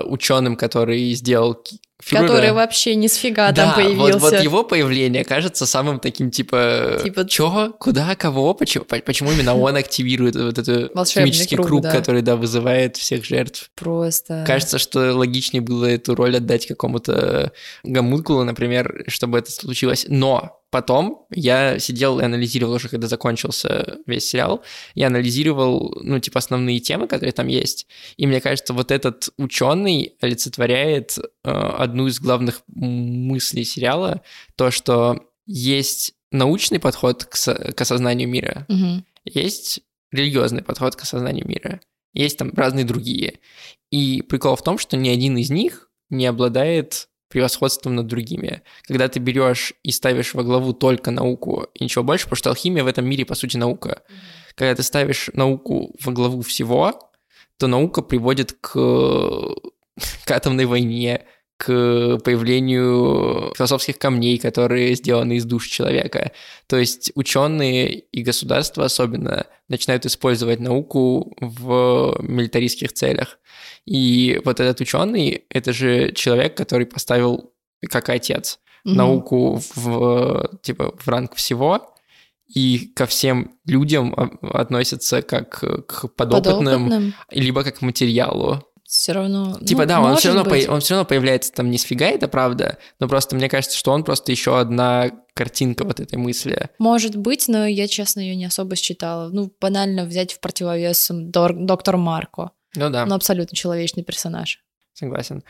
ученым, 0.04 0.56
который 0.56 1.12
сделал 1.14 1.60
Фюрера. 2.02 2.26
Который 2.26 2.52
вообще 2.52 2.94
ни 2.94 3.06
с 3.06 3.14
фига 3.14 3.50
да, 3.52 3.72
там 3.72 3.74
появился. 3.74 4.18
Вот, 4.18 4.32
вот 4.32 4.40
его 4.40 4.64
появление 4.64 5.24
кажется 5.24 5.64
самым 5.64 5.98
таким 5.98 6.30
типа, 6.30 7.00
Типа- 7.02 7.26
чё, 7.26 7.72
куда, 7.78 8.14
кого, 8.14 8.52
почему, 8.52 8.84
по- 8.84 8.98
почему 8.98 9.32
именно 9.32 9.56
он 9.56 9.76
активирует 9.76 10.36
вот 10.36 10.58
этот 10.58 10.92
химический 11.08 11.56
круг, 11.56 11.68
круг, 11.68 11.82
да. 11.82 11.92
который, 11.92 12.20
да, 12.20 12.36
вызывает 12.36 12.96
всех 12.96 13.24
жертв. 13.24 13.70
Просто... 13.74 14.44
Кажется, 14.46 14.78
что 14.78 15.14
логичнее 15.14 15.62
было 15.62 15.86
эту 15.86 16.14
роль 16.14 16.36
отдать 16.36 16.66
какому-то 16.66 17.52
гомункулу, 17.82 18.44
например, 18.44 19.04
чтобы 19.08 19.38
это 19.38 19.50
случилось. 19.50 20.04
Но 20.08 20.60
потом 20.76 21.24
я 21.30 21.78
сидел 21.78 22.20
и 22.20 22.24
анализировал 22.24 22.74
уже, 22.74 22.90
когда 22.90 23.08
закончился 23.08 23.96
весь 24.06 24.28
сериал, 24.28 24.62
я 24.94 25.06
анализировал, 25.06 25.98
ну, 26.02 26.18
типа, 26.18 26.38
основные 26.38 26.80
темы, 26.80 27.06
которые 27.08 27.32
там 27.32 27.46
есть. 27.48 27.86
И 28.18 28.26
мне 28.26 28.42
кажется, 28.42 28.74
вот 28.74 28.90
этот 28.90 29.30
ученый 29.38 30.16
олицетворяет 30.20 31.16
э, 31.18 31.50
одну 31.50 32.08
из 32.08 32.20
главных 32.20 32.60
мыслей 32.66 33.64
сериала, 33.64 34.20
то, 34.56 34.70
что 34.70 35.18
есть 35.46 36.12
научный 36.30 36.78
подход 36.78 37.24
к, 37.24 37.36
со- 37.36 37.72
к 37.72 37.80
осознанию 37.80 38.28
мира, 38.28 38.66
Мгм. 38.68 39.06
есть 39.24 39.80
религиозный 40.12 40.62
подход 40.62 40.94
к 40.94 41.02
осознанию 41.04 41.48
мира, 41.48 41.80
есть 42.12 42.36
там 42.36 42.52
разные 42.54 42.84
другие. 42.84 43.38
И 43.90 44.20
прикол 44.20 44.56
в 44.56 44.62
том, 44.62 44.76
что 44.78 44.98
ни 44.98 45.08
один 45.08 45.38
из 45.38 45.48
них 45.48 45.88
не 46.10 46.26
обладает 46.26 47.08
превосходством 47.28 47.94
над 47.94 48.06
другими. 48.06 48.62
Когда 48.86 49.08
ты 49.08 49.18
берешь 49.18 49.74
и 49.82 49.90
ставишь 49.90 50.34
во 50.34 50.42
главу 50.42 50.72
только 50.72 51.10
науку 51.10 51.66
и 51.74 51.84
ничего 51.84 52.04
больше, 52.04 52.24
потому 52.24 52.36
что 52.36 52.50
алхимия 52.50 52.84
в 52.84 52.86
этом 52.86 53.06
мире, 53.06 53.24
по 53.24 53.34
сути, 53.34 53.56
наука. 53.56 54.02
Когда 54.54 54.74
ты 54.74 54.82
ставишь 54.82 55.30
науку 55.34 55.94
во 56.02 56.12
главу 56.12 56.42
всего, 56.42 57.10
то 57.58 57.66
наука 57.66 58.02
приводит 58.02 58.52
к, 58.52 58.74
к 60.24 60.30
атомной 60.30 60.66
войне, 60.66 61.26
к 61.56 62.18
появлению 62.24 63.52
философских 63.56 63.98
камней, 63.98 64.38
которые 64.38 64.94
сделаны 64.94 65.36
из 65.36 65.44
душ 65.44 65.68
человека. 65.68 66.32
То 66.66 66.76
есть 66.76 67.12
ученые 67.14 67.98
и 67.98 68.22
государства 68.22 68.84
особенно 68.84 69.46
начинают 69.68 70.04
использовать 70.06 70.60
науку 70.60 71.34
в 71.40 72.16
милитаристских 72.20 72.92
целях. 72.92 73.38
И 73.86 74.40
вот 74.44 74.60
этот 74.60 74.80
ученый, 74.80 75.44
это 75.48 75.72
же 75.72 76.12
человек, 76.12 76.56
который 76.56 76.86
поставил 76.86 77.52
как 77.88 78.08
отец 78.08 78.58
Мгм. 78.84 78.96
науку 78.96 79.60
в 79.74 80.50
типа 80.62 80.94
в 80.96 81.08
ранг 81.08 81.34
всего 81.34 81.92
и 82.54 82.92
ко 82.94 83.06
всем 83.06 83.50
людям 83.66 84.14
а- 84.16 84.60
относится 84.60 85.22
как 85.22 85.58
к 85.86 86.08
подопытным, 86.16 86.84
Подопытным. 86.84 87.14
либо 87.30 87.64
как 87.64 87.78
к 87.78 87.82
материалу. 87.82 88.62
Все 88.86 89.12
равно... 89.12 89.58
Типа, 89.58 89.82
ну, 89.82 89.86
да, 89.88 90.00
он 90.00 90.16
все, 90.16 90.28
равно 90.32 90.44
по- 90.44 90.70
он 90.72 90.80
все 90.80 90.94
равно 90.94 91.04
появляется 91.06 91.52
там 91.52 91.70
не 91.70 91.78
с 91.78 91.82
фига, 91.82 92.06
это 92.06 92.28
правда, 92.28 92.78
но 93.00 93.08
просто 93.08 93.34
мне 93.34 93.48
кажется, 93.48 93.76
что 93.76 93.90
он 93.90 94.04
просто 94.04 94.30
еще 94.30 94.58
одна 94.60 95.10
картинка 95.34 95.84
вот 95.84 95.98
этой 95.98 96.16
мысли. 96.18 96.70
Может 96.78 97.16
быть, 97.16 97.48
но 97.48 97.66
я, 97.66 97.88
честно, 97.88 98.20
ее 98.20 98.36
не 98.36 98.44
особо 98.44 98.76
считала. 98.76 99.28
Ну, 99.30 99.52
банально 99.60 100.04
взять 100.04 100.32
в 100.32 100.40
противовес 100.40 101.08
доктор 101.10 101.96
Марко. 101.96 102.52
Ну 102.76 102.88
да, 102.90 103.02
Он 103.02 103.12
абсолютно 103.12 103.56
человечный 103.56 104.04
персонаж. 104.04 104.60
согласен. 104.94 105.42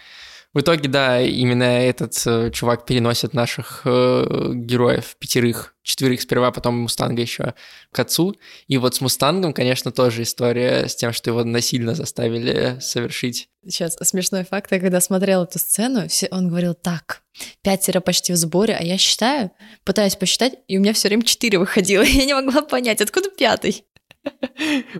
В 0.57 0.61
итоге, 0.61 0.89
да, 0.89 1.21
именно 1.21 1.65
этот 1.65 2.15
э, 2.25 2.51
чувак 2.51 2.87
переносит 2.87 3.35
наших 3.35 3.83
э, 3.85 4.53
героев, 4.55 5.15
пятерых, 5.19 5.75
четверых 5.83 6.23
сперва, 6.23 6.51
потом 6.51 6.79
Мустанга 6.79 7.21
еще 7.21 7.53
к 7.93 7.99
отцу. 7.99 8.35
И 8.67 8.79
вот 8.79 8.95
с 8.95 9.03
Мустангом, 9.03 9.53
конечно, 9.53 9.93
тоже 9.93 10.23
история 10.23 10.89
с 10.89 10.97
тем, 10.97 11.13
что 11.13 11.29
его 11.29 11.45
насильно 11.45 11.95
заставили 11.95 12.79
совершить. 12.81 13.51
Сейчас 13.69 13.99
смешной 14.01 14.45
факт, 14.45 14.73
я 14.73 14.81
когда 14.81 15.03
смотрела 15.03 15.45
эту 15.45 15.59
сцену, 15.59 16.09
все- 16.09 16.29
он 16.31 16.49
говорил 16.49 16.73
так, 16.73 17.21
пятеро 17.61 18.01
почти 18.01 18.33
в 18.33 18.37
сборе, 18.37 18.79
а 18.81 18.83
я 18.83 18.97
считаю, 18.97 19.51
пытаюсь 19.85 20.17
посчитать, 20.17 20.55
и 20.69 20.79
у 20.79 20.81
меня 20.81 20.95
все 20.95 21.09
время 21.09 21.25
четыре 21.25 21.59
выходило, 21.59 22.03
я 22.07 22.25
не 22.25 22.33
могла 22.33 22.63
понять, 22.63 23.03
откуда 23.03 23.29
пятый. 23.29 23.85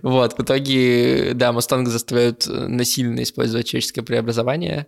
Вот, 0.03 0.37
в 0.37 0.43
итоге, 0.43 1.31
да, 1.33 1.51
Мустанга 1.51 1.89
заставляют 1.89 2.45
насильно 2.45 3.23
использовать 3.23 3.67
человеческое 3.67 4.03
преобразование, 4.03 4.87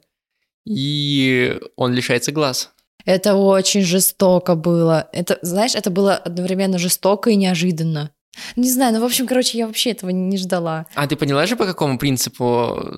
и 0.69 1.59
он 1.75 1.93
лишается 1.93 2.31
глаз. 2.31 2.71
Это 3.05 3.35
очень 3.35 3.81
жестоко 3.81 4.55
было. 4.55 5.09
Это, 5.13 5.39
знаешь, 5.41 5.75
это 5.75 5.89
было 5.89 6.15
одновременно 6.15 6.77
жестоко 6.77 7.31
и 7.31 7.35
неожиданно. 7.35 8.11
Не 8.55 8.71
знаю, 8.71 8.93
ну, 8.93 9.01
в 9.01 9.05
общем, 9.05 9.25
короче, 9.25 9.57
я 9.57 9.67
вообще 9.67 9.91
этого 9.91 10.11
не 10.11 10.37
ждала. 10.37 10.85
А 10.93 11.07
ты 11.07 11.15
поняла 11.15 11.45
же, 11.45 11.55
по 11.55 11.65
какому 11.65 11.97
принципу 11.97 12.93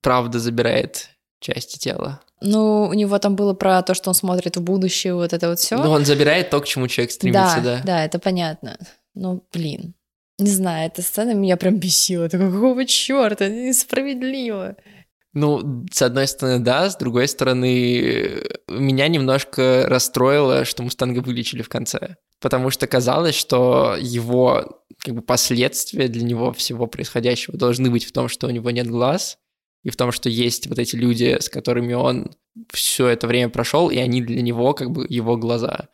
правда 0.00 0.38
забирает 0.38 1.10
части 1.40 1.78
тела? 1.78 2.20
Ну, 2.40 2.84
у 2.84 2.92
него 2.92 3.18
там 3.18 3.34
было 3.34 3.54
про 3.54 3.82
то, 3.82 3.94
что 3.94 4.10
он 4.10 4.14
смотрит 4.14 4.56
в 4.56 4.62
будущее, 4.62 5.14
вот 5.14 5.32
это 5.32 5.48
вот 5.48 5.58
все. 5.58 5.76
Ну, 5.82 5.90
он 5.90 6.04
забирает 6.04 6.50
то, 6.50 6.60
к 6.60 6.66
чему 6.66 6.86
человек 6.86 7.10
стремится, 7.10 7.60
да. 7.62 7.80
да, 7.84 8.04
это 8.04 8.18
понятно. 8.18 8.78
Ну, 9.14 9.42
блин. 9.52 9.94
Не 10.38 10.50
знаю, 10.50 10.88
эта 10.88 11.00
сцена 11.00 11.32
меня 11.32 11.56
прям 11.56 11.78
бесила. 11.78 12.24
Это 12.24 12.38
какого 12.38 12.84
черта? 12.84 13.46
Это 13.46 13.48
несправедливо. 13.48 14.76
Ну, 15.38 15.84
с 15.92 16.00
одной 16.00 16.26
стороны, 16.28 16.64
да, 16.64 16.88
с 16.88 16.96
другой 16.96 17.28
стороны, 17.28 18.42
меня 18.68 19.06
немножко 19.06 19.84
расстроило, 19.86 20.64
что 20.64 20.82
Мустанга 20.82 21.18
вылечили 21.18 21.60
в 21.60 21.68
конце. 21.68 22.16
Потому 22.40 22.70
что 22.70 22.86
казалось, 22.86 23.34
что 23.34 23.96
его 24.00 24.82
как 24.98 25.14
бы, 25.14 25.20
последствия 25.20 26.08
для 26.08 26.22
него 26.22 26.54
всего 26.54 26.86
происходящего 26.86 27.58
должны 27.58 27.90
быть 27.90 28.06
в 28.06 28.12
том, 28.12 28.28
что 28.28 28.46
у 28.46 28.50
него 28.50 28.70
нет 28.70 28.86
глаз, 28.86 29.36
и 29.84 29.90
в 29.90 29.96
том, 29.96 30.10
что 30.10 30.30
есть 30.30 30.68
вот 30.68 30.78
эти 30.78 30.96
люди, 30.96 31.36
с 31.38 31.50
которыми 31.50 31.92
он 31.92 32.30
все 32.72 33.08
это 33.08 33.26
время 33.26 33.50
прошел, 33.50 33.90
и 33.90 33.98
они 33.98 34.22
для 34.22 34.40
него 34.40 34.72
как 34.72 34.90
бы 34.90 35.04
его 35.06 35.36
глаза. 35.36 35.90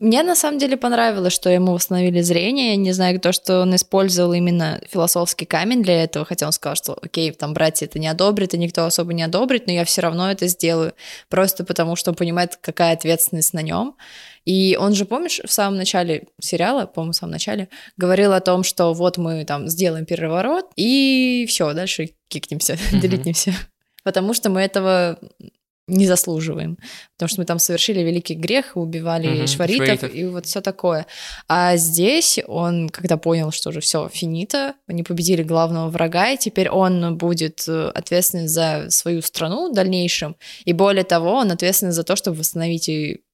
Мне 0.00 0.22
на 0.22 0.34
самом 0.34 0.58
деле 0.58 0.76
понравилось, 0.76 1.32
что 1.32 1.50
ему 1.50 1.72
восстановили 1.72 2.20
зрение. 2.20 2.70
Я 2.70 2.76
не 2.76 2.92
знаю, 2.92 3.20
то, 3.20 3.32
что 3.32 3.62
он 3.62 3.74
использовал 3.74 4.32
именно 4.32 4.80
философский 4.88 5.44
камень 5.44 5.82
для 5.82 6.02
этого, 6.04 6.24
хотя 6.24 6.46
он 6.46 6.52
сказал, 6.52 6.76
что 6.76 6.98
окей, 7.00 7.32
там 7.32 7.54
братья 7.54 7.86
это 7.86 7.98
не 7.98 8.08
одобрит, 8.08 8.54
и 8.54 8.58
никто 8.58 8.84
особо 8.84 9.12
не 9.12 9.22
одобрит, 9.22 9.66
но 9.66 9.72
я 9.72 9.84
все 9.84 10.00
равно 10.00 10.30
это 10.30 10.46
сделаю, 10.46 10.94
просто 11.28 11.64
потому 11.64 11.96
что 11.96 12.10
он 12.10 12.16
понимает, 12.16 12.56
какая 12.60 12.94
ответственность 12.94 13.54
на 13.54 13.62
нем. 13.62 13.96
И 14.44 14.76
он 14.80 14.94
же, 14.94 15.04
помнишь, 15.04 15.40
в 15.44 15.52
самом 15.52 15.76
начале 15.76 16.24
сериала, 16.40 16.86
по-моему, 16.86 17.12
в 17.12 17.16
самом 17.16 17.32
начале, 17.32 17.68
говорил 17.98 18.32
о 18.32 18.40
том, 18.40 18.62
что 18.62 18.94
вот 18.94 19.18
мы 19.18 19.44
там 19.44 19.68
сделаем 19.68 20.06
переворот, 20.06 20.70
и 20.76 21.44
все, 21.48 21.74
дальше 21.74 22.14
кикнемся, 22.28 22.74
mm-hmm. 22.92 23.00
делитнемся. 23.00 23.54
Потому 24.04 24.32
что 24.32 24.48
мы 24.48 24.62
этого 24.62 25.18
не 25.88 26.06
заслуживаем, 26.06 26.78
потому 27.16 27.28
что 27.28 27.40
мы 27.40 27.44
там 27.46 27.58
совершили 27.58 28.00
великий 28.00 28.34
грех, 28.34 28.76
убивали 28.76 29.40
угу, 29.40 29.46
шваритов, 29.46 29.86
шваритов 29.86 30.14
и 30.14 30.24
вот 30.26 30.46
все 30.46 30.60
такое. 30.60 31.06
А 31.48 31.76
здесь 31.76 32.38
он, 32.46 32.88
когда 32.88 33.16
понял, 33.16 33.50
что 33.50 33.70
уже 33.70 33.80
все 33.80 34.08
финита, 34.12 34.74
они 34.86 35.02
победили 35.02 35.42
главного 35.42 35.88
врага, 35.88 36.30
и 36.30 36.36
теперь 36.36 36.68
он 36.68 37.16
будет 37.16 37.64
э, 37.66 37.90
ответственен 37.94 38.48
за 38.48 38.86
свою 38.90 39.22
страну 39.22 39.70
в 39.70 39.74
дальнейшем, 39.74 40.36
и 40.64 40.72
более 40.72 41.04
того, 41.04 41.32
он 41.32 41.50
ответственен 41.50 41.92
за 41.92 42.04
то, 42.04 42.16
чтобы 42.16 42.38
восстановить 42.38 42.88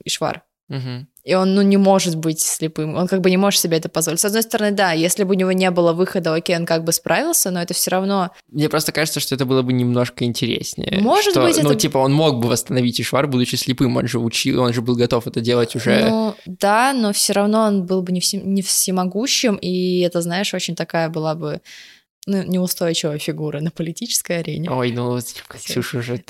Ишвар. 0.05 0.43
Угу. 0.69 1.07
И 1.25 1.35
он, 1.35 1.55
ну, 1.55 1.63
не 1.63 1.79
может 1.79 2.17
быть 2.17 2.41
слепым. 2.41 2.97
Он 2.97 3.07
как 3.07 3.23
бы 3.23 3.31
не 3.31 3.39
может 3.39 3.59
себе 3.59 3.79
это 3.79 3.89
позволить. 3.89 4.21
С 4.21 4.27
одной 4.27 4.43
стороны, 4.43 4.73
да, 4.73 4.93
если 4.93 5.25
бы 5.25 5.35
у 5.35 5.39
него 5.39 5.53
не 5.53 5.71
было 5.71 5.95
выхода, 5.95 6.35
окей, 6.35 6.57
он 6.57 6.67
как 6.67 6.85
бы 6.85 6.93
справился, 6.93 7.51
но 7.51 7.63
это 7.63 7.73
все 7.73 7.91
равно... 7.91 8.31
Мне 8.51 8.69
просто 8.69 8.93
кажется, 8.93 9.21
что 9.21 9.35
это 9.35 9.47
было 9.47 9.63
бы 9.63 9.73
немножко 9.73 10.25
интереснее. 10.25 11.01
Может 11.01 11.33
что, 11.33 11.43
быть, 11.43 11.63
Ну, 11.63 11.71
это... 11.71 11.81
типа, 11.81 11.99
он 11.99 12.13
мог 12.13 12.41
бы 12.41 12.49
восстановить 12.49 13.01
Ишвар, 13.01 13.27
будучи 13.27 13.57
слепым. 13.57 13.97
Он 13.97 14.07
же 14.07 14.19
учил, 14.19 14.61
он 14.61 14.75
же 14.75 14.83
был 14.83 14.97
готов 14.97 15.27
это 15.27 15.41
делать 15.41 15.75
уже. 15.77 16.09
Ну, 16.11 16.35
да, 16.45 16.93
но 16.93 17.15
все 17.15 17.33
равно 17.33 17.63
он 17.63 17.87
был 17.87 18.03
бы 18.03 18.13
не, 18.13 18.21
все, 18.21 18.39
не 18.39 18.61
всемогущим, 18.61 19.57
и 19.57 20.01
это, 20.01 20.21
знаешь, 20.21 20.53
очень 20.53 20.77
такая 20.77 21.09
была 21.09 21.35
бы 21.35 21.63
ну, 22.27 22.43
неустойчивая 22.43 23.19
фигура 23.19 23.61
на 23.61 23.71
политической 23.71 24.41
арене. 24.41 24.71
Ой, 24.71 24.93
ну, 24.93 25.19
Ксюша 25.49 25.99
уже... 25.99 26.25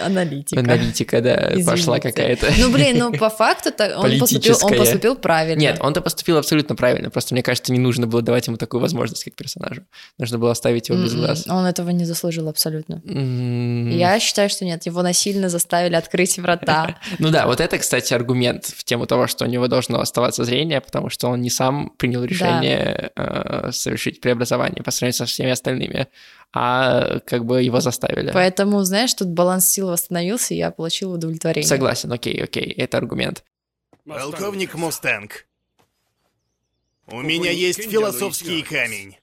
Аналитика. 0.00 0.60
Аналитика, 0.60 1.20
да, 1.20 1.48
Извините. 1.50 1.70
пошла 1.70 1.98
какая-то. 1.98 2.52
Ну, 2.58 2.70
блин, 2.70 2.98
ну, 2.98 3.12
по 3.12 3.30
факту 3.30 3.70
он 3.96 4.18
поступил, 4.20 4.56
он 4.62 4.76
поступил 4.76 5.16
правильно. 5.16 5.60
Нет, 5.60 5.78
он-то 5.80 6.00
поступил 6.00 6.38
абсолютно 6.38 6.76
правильно, 6.76 7.10
просто 7.10 7.34
мне 7.34 7.42
кажется, 7.42 7.72
не 7.72 7.80
нужно 7.80 8.06
было 8.06 8.22
давать 8.22 8.46
ему 8.46 8.56
такую 8.58 8.80
возможность 8.80 9.24
как 9.24 9.34
персонажу. 9.34 9.82
Нужно 10.18 10.38
было 10.38 10.52
оставить 10.52 10.88
его 10.88 11.02
без 11.02 11.12
м-м, 11.12 11.24
глаз. 11.24 11.46
Он 11.48 11.66
этого 11.66 11.90
не 11.90 12.04
заслужил 12.04 12.48
абсолютно. 12.48 13.02
М-м. 13.04 13.90
Я 13.90 14.20
считаю, 14.20 14.48
что 14.48 14.64
нет, 14.64 14.86
его 14.86 15.02
насильно 15.02 15.48
заставили 15.48 15.94
открыть 15.94 16.38
врата. 16.38 16.96
Ну 17.18 17.30
да, 17.30 17.46
вот 17.46 17.60
это, 17.60 17.78
кстати, 17.78 18.12
аргумент 18.12 18.66
в 18.66 18.84
тему 18.84 19.06
того, 19.06 19.26
что 19.26 19.44
у 19.44 19.48
него 19.48 19.66
должно 19.68 20.00
оставаться 20.00 20.44
зрение, 20.44 20.80
потому 20.80 21.10
что 21.10 21.28
он 21.28 21.40
не 21.40 21.50
сам 21.50 21.90
принял 21.96 22.24
решение 22.24 23.10
э, 23.16 23.70
совершить 23.72 24.20
преобразование 24.20 24.82
по 24.82 24.90
сравнению 24.90 25.14
со 25.14 25.23
всеми 25.26 25.50
остальными, 25.50 26.08
а 26.52 27.20
как 27.20 27.44
бы 27.44 27.62
его 27.62 27.80
заставили. 27.80 28.30
Поэтому, 28.32 28.82
знаешь, 28.84 29.14
тут 29.14 29.28
баланс 29.28 29.68
сил 29.68 29.88
восстановился, 29.88 30.54
и 30.54 30.58
я 30.58 30.70
получил 30.70 31.12
удовлетворение. 31.12 31.68
Согласен, 31.68 32.12
окей, 32.12 32.42
окей, 32.42 32.70
это 32.72 32.98
аргумент. 32.98 33.44
Полковник 34.06 34.74
Мустанг, 34.74 35.46
у 37.06 37.20
меня 37.20 37.50
есть 37.50 37.90
философский 37.90 38.62
камень. 38.62 39.16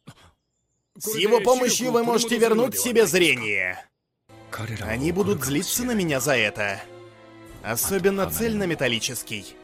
С 0.98 1.16
его 1.16 1.40
помощью 1.40 1.92
вы 1.92 2.04
можете 2.04 2.38
вернуть 2.38 2.78
себе 2.78 3.08
зрение. 3.08 3.84
Они 4.82 5.12
будут 5.12 5.44
злиться 5.44 5.84
на 5.84 5.94
меня 5.94 6.20
за 6.20 6.36
это. 6.36 6.80
Особенно 7.64 8.30
цельнометаллический. 8.30 9.56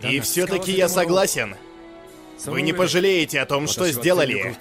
И 0.00 0.20
все-таки 0.20 0.72
я 0.72 0.88
согласен. 0.88 1.56
Вы 2.46 2.62
не 2.62 2.72
пожалеете 2.72 3.40
о 3.40 3.46
том, 3.46 3.68
что 3.68 3.90
сделали. 3.90 4.56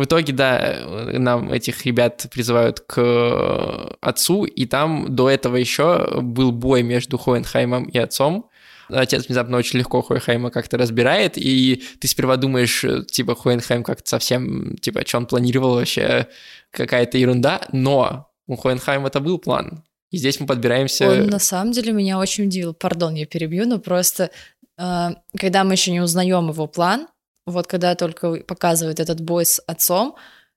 В 0.00 0.04
итоге, 0.04 0.32
да, 0.32 0.78
нам 1.12 1.52
этих 1.52 1.84
ребят 1.84 2.26
призывают 2.32 2.80
к 2.80 3.98
отцу, 4.00 4.46
и 4.46 4.64
там 4.64 5.14
до 5.14 5.28
этого 5.28 5.56
еще 5.56 6.22
был 6.22 6.52
бой 6.52 6.82
между 6.82 7.18
Хоенхаймом 7.18 7.84
и 7.84 7.98
отцом. 7.98 8.48
Отец 8.88 9.26
внезапно 9.26 9.58
очень 9.58 9.78
легко 9.78 10.00
Хоенхайма 10.00 10.50
как-то 10.50 10.78
разбирает, 10.78 11.36
и 11.36 11.82
ты 12.00 12.08
сперва 12.08 12.38
думаешь, 12.38 12.82
типа, 13.10 13.34
Хоенхайм 13.34 13.84
как-то 13.84 14.08
совсем, 14.08 14.78
типа, 14.78 15.06
что 15.06 15.18
он 15.18 15.26
планировал 15.26 15.74
вообще, 15.74 16.28
какая-то 16.70 17.18
ерунда, 17.18 17.60
но 17.72 18.30
у 18.46 18.56
Хоенхайма 18.56 19.08
это 19.08 19.20
был 19.20 19.36
план. 19.36 19.84
И 20.10 20.16
здесь 20.16 20.40
мы 20.40 20.46
подбираемся... 20.46 21.10
Он 21.10 21.26
на 21.26 21.38
самом 21.38 21.72
деле 21.72 21.92
меня 21.92 22.18
очень 22.18 22.46
удивил. 22.46 22.72
Пардон, 22.72 23.16
я 23.16 23.26
перебью, 23.26 23.66
но 23.66 23.78
просто 23.78 24.30
э, 24.78 25.08
когда 25.38 25.62
мы 25.64 25.74
еще 25.74 25.90
не 25.90 26.00
узнаем 26.00 26.48
его 26.48 26.66
план, 26.66 27.06
вот 27.46 27.66
когда 27.66 27.94
только 27.94 28.34
показывает 28.44 29.00
этот 29.00 29.20
бой 29.20 29.44
с 29.44 29.60
отцом, 29.66 30.16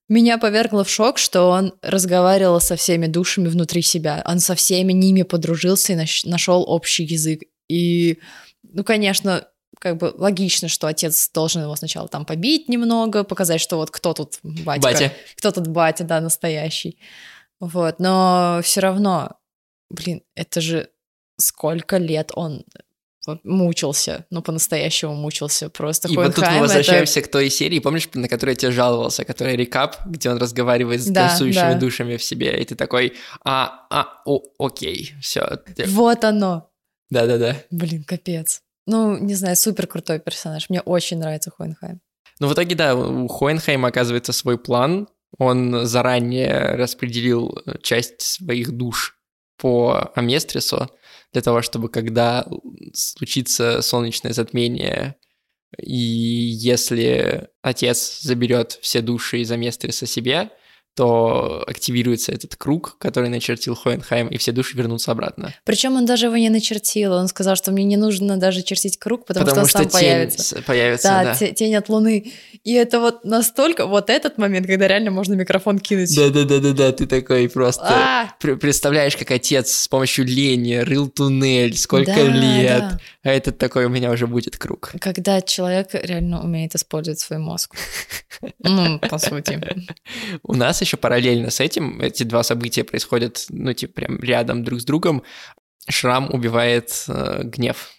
меня 0.10 0.38
повергло 0.38 0.84
в 0.84 0.90
шок, 0.90 1.18
что 1.18 1.50
он 1.50 1.74
разговаривал 1.82 2.60
со 2.60 2.76
всеми 2.76 3.08
душами 3.08 3.48
внутри 3.48 3.82
себя. 3.82 4.22
Он 4.28 4.40
со 4.40 4.54
всеми 4.56 4.92
ними 4.94 5.22
подружился 5.24 5.94
и 5.94 5.96
наш- 5.96 6.26
нашел 6.26 6.64
общий 6.68 7.06
язык. 7.06 7.42
И, 7.70 8.20
ну, 8.64 8.84
конечно, 8.84 9.48
как 9.80 9.98
бы 9.98 10.14
логично, 10.16 10.68
что 10.68 10.88
отец 10.88 11.30
должен 11.34 11.64
его 11.64 11.76
сначала 11.76 12.08
там 12.08 12.26
побить 12.26 12.70
немного, 12.70 13.24
показать, 13.24 13.62
что 13.62 13.78
вот 13.78 13.92
кто 13.92 14.14
тут 14.14 14.40
батя, 14.44 14.82
Батя. 14.82 15.14
кто 15.38 15.52
тут 15.52 15.68
батя, 15.68 16.04
да, 16.04 16.20
настоящий. 16.22 17.00
Вот, 17.60 18.00
но 18.00 18.60
все 18.64 18.82
равно, 18.82 19.38
блин, 19.90 20.22
это 20.36 20.60
же 20.62 20.90
сколько 21.38 21.98
лет 21.98 22.32
он 22.36 22.66
мучился, 23.44 24.26
ну, 24.30 24.42
по-настоящему 24.42 25.16
мучился 25.16 25.70
просто. 25.70 26.08
И 26.10 26.16
вот 26.16 26.36
тут 26.36 26.46
мы 26.46 26.60
возвращаемся 26.60 27.20
это... 27.20 27.30
к 27.30 27.32
той 27.32 27.50
серии, 27.50 27.80
помнишь, 27.80 28.10
на 28.14 28.28
которой 28.28 28.52
я 28.52 28.56
тебе 28.56 28.72
жаловался, 28.72 29.24
которая 29.24 29.56
рекап, 29.56 29.98
где 30.06 30.30
он 30.30 30.38
разговаривает 30.38 31.02
с 31.02 31.08
да, 31.08 31.30
танцующими 31.30 31.74
да. 31.74 31.80
душами 31.80 32.18
в 32.18 32.24
себе, 32.24 32.60
и 32.62 32.66
ты 32.66 32.76
такой, 32.76 33.14
а, 33.44 33.86
а, 33.90 34.22
о, 34.26 34.42
окей, 34.60 35.14
все. 35.22 35.60
Вот 35.88 36.24
оно. 36.24 36.70
Да-да-да. 37.10 37.58
Блин, 37.72 38.04
капец. 38.04 38.62
Ну, 38.86 39.18
не 39.18 39.36
знаю, 39.36 39.56
супер 39.56 39.88
крутой 39.88 40.20
персонаж, 40.20 40.70
мне 40.70 40.82
очень 40.82 41.20
нравится 41.20 41.52
Хоенхайм. 41.52 42.02
Ну, 42.40 42.48
в 42.48 42.54
итоге, 42.54 42.76
да, 42.76 42.96
у 42.96 43.28
Хоенхайма 43.28 43.90
оказывается 43.90 44.34
свой 44.34 44.58
план, 44.58 45.08
он 45.38 45.86
заранее 45.86 46.76
распределил 46.76 47.58
часть 47.82 48.22
своих 48.22 48.72
душ 48.72 49.18
по 49.58 50.12
Аместрису, 50.16 50.90
для 51.34 51.42
того, 51.42 51.62
чтобы 51.62 51.90
когда 51.90 52.48
случится 52.94 53.82
солнечное 53.82 54.34
затмение, 54.34 55.16
и 55.78 55.98
если 55.98 57.50
отец 57.62 58.22
заберет 58.22 58.78
все 58.82 59.02
души 59.02 59.42
из 59.42 59.52
Аместриса 59.52 60.06
себе, 60.06 60.52
то 60.96 61.64
активируется 61.68 62.32
этот 62.32 62.56
круг, 62.56 62.98
который 63.00 63.30
начертил 63.30 63.76
Хоенхайм, 63.76 64.28
и 64.28 64.38
все 64.38 64.52
души 64.52 64.78
вернутся 64.78 65.12
обратно. 65.12 65.54
Причем 65.66 65.96
он 65.96 66.06
даже 66.06 66.28
его 66.28 66.38
не 66.38 66.50
начертил, 66.50 67.14
он 67.14 67.28
сказал, 67.28 67.56
что 67.56 67.72
мне 67.72 67.84
не 67.84 67.98
нужно 67.98 68.38
даже 68.38 68.62
чертить 68.62 68.98
круг, 68.98 69.26
потому, 69.26 69.46
потому 69.46 69.68
что 69.68 69.80
он 69.80 69.86
что 69.86 69.92
сам 69.92 70.02
тень 70.02 70.10
появится. 70.10 70.64
появится. 70.66 71.08
Да, 71.08 71.36
да. 71.40 71.48
тень 71.54 71.76
от 71.76 71.90
луны. 71.90 72.32
И 72.64 72.74
это 72.74 73.00
вот 73.00 73.26
настолько, 73.26 73.88
вот 73.88 74.10
этот 74.10 74.38
момент, 74.38 74.68
когда 74.68 74.88
реально 74.88 75.12
можно 75.12 75.34
микрофон 75.34 75.80
кинуть. 75.80 76.16
Да-да-да-да-да, 76.16 76.92
ты 76.92 77.08
такой 77.08 77.50
просто 77.50 77.84
а! 77.90 78.30
представляешь, 78.40 79.18
как 79.18 79.32
отец 79.32 79.72
с 79.72 79.88
помощью 79.88 80.26
лени 80.26 80.76
рыл 80.76 81.10
туннель, 81.10 81.76
сколько 81.78 82.22
лет, 82.22 83.00
а 83.24 83.30
этот 83.30 83.58
такой 83.58 83.86
у 83.86 83.90
меня 83.90 84.12
уже 84.12 84.28
будет 84.28 84.58
круг. 84.58 84.92
Когда 85.00 85.42
человек 85.42 85.90
реально 85.94 86.44
умеет 86.44 86.76
использовать 86.76 87.20
свой 87.20 87.40
мозг. 87.40 87.76
Ну, 88.60 89.00
по 89.00 89.18
сути. 89.18 89.62
У 90.44 90.54
нас 90.54 90.82
еще 90.82 90.98
параллельно 90.98 91.50
с 91.50 91.60
этим 91.60 92.02
эти 92.02 92.24
два 92.24 92.44
события 92.44 92.84
происходят, 92.84 93.46
ну, 93.50 93.74
типа, 93.74 93.94
прям 93.94 94.20
рядом 94.20 94.64
друг 94.64 94.82
с 94.82 94.86
другом. 94.86 95.24
Шрам 95.88 96.34
убивает 96.34 97.06
э, 97.08 97.44
гнев. 97.44 97.92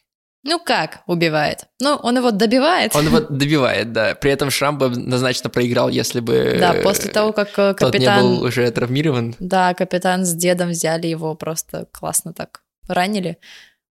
Ну 0.46 0.58
как 0.58 1.02
убивает? 1.06 1.64
Ну, 1.80 1.94
он 2.02 2.18
его 2.18 2.30
добивает. 2.30 2.94
Он 2.94 3.06
его 3.06 3.20
добивает, 3.20 3.92
да. 3.92 4.14
При 4.14 4.30
этом 4.30 4.50
Шрам 4.50 4.76
бы 4.76 4.87
однозначно 4.87 5.48
проиграл, 5.48 5.88
если 5.88 6.20
бы... 6.20 6.56
Да, 6.60 6.74
после 6.82 7.10
того, 7.10 7.32
как 7.32 7.52
капитан... 7.54 7.78
Тот 7.78 7.94
не 7.94 8.20
был 8.20 8.42
уже 8.42 8.70
травмирован. 8.70 9.34
Да, 9.38 9.72
капитан 9.72 10.26
с 10.26 10.34
дедом 10.34 10.70
взяли 10.70 11.06
его 11.06 11.34
просто 11.34 11.87
классно 11.92 12.34
так 12.34 12.62
ранили. 12.87 13.38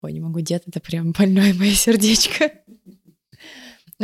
Ой, 0.03 0.13
не 0.13 0.21
могу, 0.21 0.41
дед, 0.41 0.65
это 0.67 0.81
прям 0.81 1.13
больное 1.13 1.55
мое 1.55 1.73
сердечко. 1.73 2.51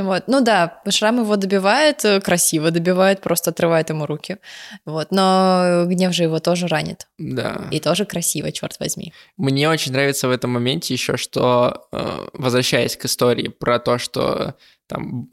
Вот. 0.03 0.25
Ну 0.29 0.41
да, 0.41 0.81
Шрам 0.89 1.21
его 1.21 1.37
добивает, 1.37 2.05
э, 2.05 2.21
красиво 2.21 2.71
добивает, 2.71 3.21
просто 3.21 3.51
отрывает 3.51 3.91
ему 3.91 4.07
руки. 4.07 4.37
Вот. 4.85 5.09
Но 5.11 5.85
гнев 5.87 6.15
же 6.15 6.25
его 6.25 6.39
тоже 6.39 6.69
ранит. 6.69 7.09
Да. 7.19 7.67
И 7.73 7.81
тоже 7.81 8.05
красиво, 8.05 8.53
черт 8.53 8.79
возьми. 8.79 9.13
Мне 9.37 9.69
очень 9.69 9.93
нравится 9.93 10.29
в 10.29 10.31
этом 10.31 10.53
моменте 10.53 10.95
еще, 10.95 11.17
что, 11.17 11.89
э, 11.93 12.29
возвращаясь 12.33 12.97
к 12.97 13.07
истории 13.07 13.49
про 13.49 13.79
то, 13.79 13.99
что 13.99 14.55
там 14.89 15.29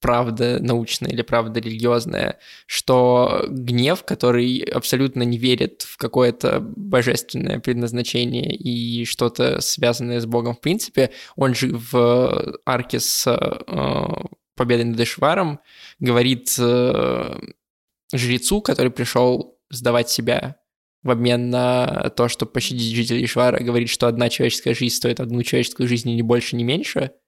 правда 0.00 0.58
научная 0.60 1.10
или 1.10 1.22
правда 1.22 1.60
религиозная, 1.60 2.38
что 2.66 3.44
гнев, 3.48 4.04
который 4.04 4.60
абсолютно 4.60 5.24
не 5.24 5.38
верит 5.38 5.82
в 5.82 5.96
какое-то 5.96 6.60
божественное 6.60 7.58
предназначение 7.58 8.54
и 8.54 9.04
что-то 9.04 9.60
связанное 9.60 10.20
с 10.20 10.26
Богом 10.26 10.54
в 10.54 10.60
принципе, 10.60 11.10
он 11.34 11.54
же 11.54 11.72
в 11.72 12.58
арке 12.64 13.00
с 13.00 13.26
э, 13.26 14.06
победой 14.54 14.84
над 14.84 15.00
Эшваром 15.00 15.60
говорит 15.98 16.54
э, 16.58 17.38
жрецу, 18.14 18.62
который 18.62 18.92
пришел 18.92 19.58
сдавать 19.68 20.08
себя 20.08 20.56
в 21.02 21.10
обмен 21.10 21.50
на 21.50 22.10
то, 22.16 22.28
чтобы 22.28 22.52
пощадить 22.52 22.94
жителей 22.94 23.24
Ишвара, 23.24 23.62
говорит, 23.62 23.88
что 23.88 24.06
одна 24.06 24.28
человеческая 24.28 24.74
жизнь 24.74 24.94
стоит 24.94 25.20
одну 25.20 25.42
человеческую 25.42 25.88
жизнь 25.88 26.14
ни 26.14 26.22
больше, 26.22 26.54
ни 26.54 26.62
меньше– 26.62 27.10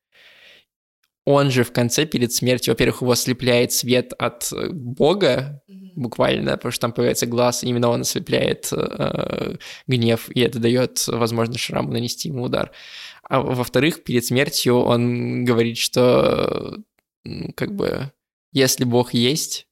он 1.28 1.50
же 1.50 1.62
в 1.62 1.72
конце 1.72 2.06
перед 2.06 2.32
смертью, 2.32 2.72
во-первых, 2.72 3.02
его 3.02 3.12
ослепляет 3.12 3.72
свет 3.72 4.14
от 4.18 4.50
э, 4.50 4.70
Бога, 4.70 5.62
буквально, 5.94 6.52
потому 6.52 6.72
что 6.72 6.80
там 6.80 6.92
появляется 6.92 7.26
глаз, 7.26 7.62
и 7.62 7.68
именно 7.68 7.90
он 7.90 8.00
ослепляет 8.00 8.68
э, 8.72 9.56
гнев, 9.86 10.30
и 10.30 10.40
это 10.40 10.58
дает 10.58 11.06
возможность 11.06 11.60
Шраму 11.60 11.92
нанести 11.92 12.28
ему 12.28 12.44
удар. 12.44 12.70
А 13.24 13.40
во-вторых, 13.40 14.04
перед 14.04 14.24
смертью 14.24 14.76
он 14.76 15.44
говорит, 15.44 15.76
что 15.76 16.78
ну, 17.24 17.52
как 17.54 17.74
бы 17.74 18.10
если 18.52 18.84
Бог 18.84 19.12
есть, 19.12 19.66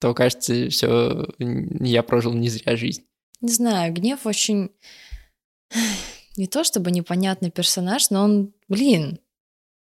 то 0.00 0.14
кажется, 0.14 0.70
все, 0.70 1.28
я 1.38 2.02
прожил 2.02 2.32
не 2.32 2.48
зря 2.48 2.74
жизнь. 2.76 3.04
Не 3.42 3.52
знаю, 3.52 3.92
гнев 3.92 4.24
очень 4.24 4.70
не 6.38 6.46
то 6.46 6.64
чтобы 6.64 6.90
непонятный 6.90 7.50
персонаж, 7.50 8.08
но 8.08 8.24
он, 8.24 8.54
блин, 8.66 9.20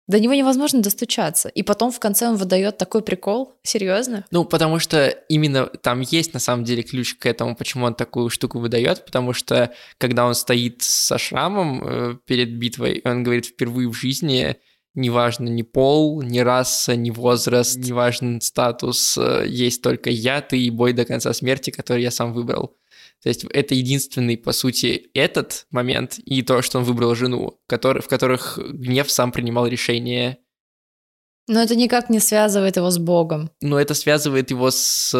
до 0.09 0.19
него 0.19 0.35
невозможно 0.35 0.83
достучаться. 0.83 1.49
И 1.51 1.63
потом 1.63 1.93
в 1.93 2.01
конце 2.01 2.29
он 2.29 2.37
выдает 2.37 2.79
такой 2.79 3.03
прикол. 3.03 3.55
Серьезно? 3.63 4.25
Ну, 4.31 4.45
потому 4.45 4.79
что 4.79 5.09
именно 5.29 5.67
там 5.67 6.01
есть 6.01 6.33
на 6.33 6.41
самом 6.41 6.65
деле 6.65 6.83
ключ 6.83 7.15
к 7.15 7.27
этому, 7.27 7.55
почему 7.55 7.85
он 7.85 7.95
такую 7.95 8.31
штуку 8.31 8.59
выдает, 8.59 9.05
потому 9.05 9.35
что 9.35 9.71
когда 9.99 10.27
он 10.27 10.35
стоит 10.35 10.83
со 10.83 11.19
шрамом 11.19 11.83
э, 11.85 12.15
перед 12.25 12.55
битвой, 12.55 13.03
он 13.05 13.23
говорит 13.23 13.47
впервые 13.47 13.89
в 13.89 13.93
жизни, 13.93 14.57
неважно 14.95 15.49
ни 15.49 15.63
пол, 15.63 16.23
ни 16.23 16.39
раса, 16.39 16.97
ни 16.97 17.11
возраст, 17.11 17.77
неважно 17.77 18.41
статус, 18.41 19.19
э, 19.19 19.45
есть 19.47 19.83
только 19.83 20.09
я, 20.09 20.41
ты 20.41 20.59
и 20.59 20.71
бой 20.71 20.95
до 20.95 21.05
конца 21.05 21.35
смерти, 21.35 21.71
который 21.71 22.03
я 22.03 22.11
сам 22.11 22.33
выбрал. 22.33 22.75
То 23.23 23.29
есть 23.29 23.45
это 23.45 23.75
единственный, 23.75 24.37
по 24.37 24.53
сути, 24.53 25.11
этот 25.15 25.67
момент 25.71 26.19
и 26.19 26.43
то, 26.43 26.63
что 26.63 26.79
он 26.79 26.85
выбрал 26.85 27.15
жену, 27.15 27.61
который, 27.67 28.01
в 28.01 28.09
которых 28.09 28.59
гнев 28.59 29.11
сам 29.11 29.33
принимал 29.33 29.67
решение. 29.67 30.39
Но 31.49 31.61
это 31.61 31.75
никак 31.75 32.11
не 32.11 32.21
связывает 32.21 32.77
его 32.77 32.91
с 32.91 32.99
Богом. 32.99 33.51
Но 33.61 33.81
это 33.81 33.95
связывает 33.95 34.51
его 34.51 34.71
с 34.71 35.13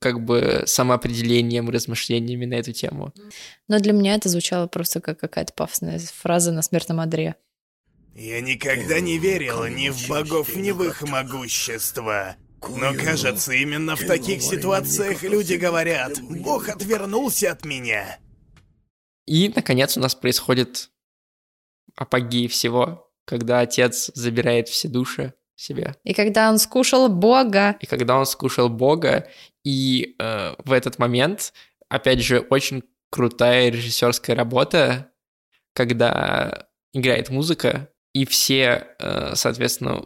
как 0.00 0.24
бы 0.24 0.64
самоопределением 0.66 1.68
и 1.68 1.72
размышлениями 1.72 2.44
на 2.44 2.54
эту 2.54 2.72
тему. 2.72 3.12
Но 3.68 3.78
для 3.78 3.92
меня 3.92 4.16
это 4.16 4.28
звучало 4.28 4.66
просто 4.66 5.00
как 5.00 5.20
какая-то 5.20 5.52
пафосная 5.52 6.00
фраза 6.00 6.50
на 6.50 6.62
смертном 6.62 6.98
одре. 6.98 7.36
Я 8.14 8.40
никогда 8.40 9.00
не 9.00 9.18
верил 9.18 9.64
ни 9.66 9.90
в 9.90 10.08
богов, 10.08 10.56
ни 10.56 10.72
в 10.72 10.82
их 10.82 11.02
могущество. 11.02 12.36
Но 12.68 12.94
кажется, 12.94 13.52
именно 13.52 13.96
в 13.96 14.06
таких 14.06 14.42
ситуациях 14.42 15.22
люди 15.22 15.54
говорят, 15.54 16.20
Бог 16.22 16.68
отвернулся 16.68 17.52
от 17.52 17.64
меня. 17.64 18.18
И, 19.26 19.52
наконец, 19.54 19.96
у 19.96 20.00
нас 20.00 20.14
происходит 20.14 20.90
апогей 21.96 22.48
всего, 22.48 23.10
когда 23.24 23.60
отец 23.60 24.10
забирает 24.14 24.68
все 24.68 24.88
души 24.88 25.34
себе. 25.56 25.94
И 26.04 26.14
когда 26.14 26.50
он 26.50 26.58
скушал 26.58 27.08
Бога. 27.08 27.76
И 27.80 27.86
когда 27.86 28.18
он 28.18 28.26
скушал 28.26 28.68
Бога, 28.68 29.28
и 29.64 30.16
э, 30.18 30.54
в 30.64 30.72
этот 30.72 30.98
момент, 30.98 31.52
опять 31.88 32.20
же, 32.20 32.40
очень 32.40 32.82
крутая 33.10 33.70
режиссерская 33.70 34.34
работа, 34.34 35.12
когда 35.74 36.68
играет 36.92 37.30
музыка, 37.30 37.90
и 38.12 38.26
все, 38.26 38.88
э, 38.98 39.34
соответственно, 39.34 40.04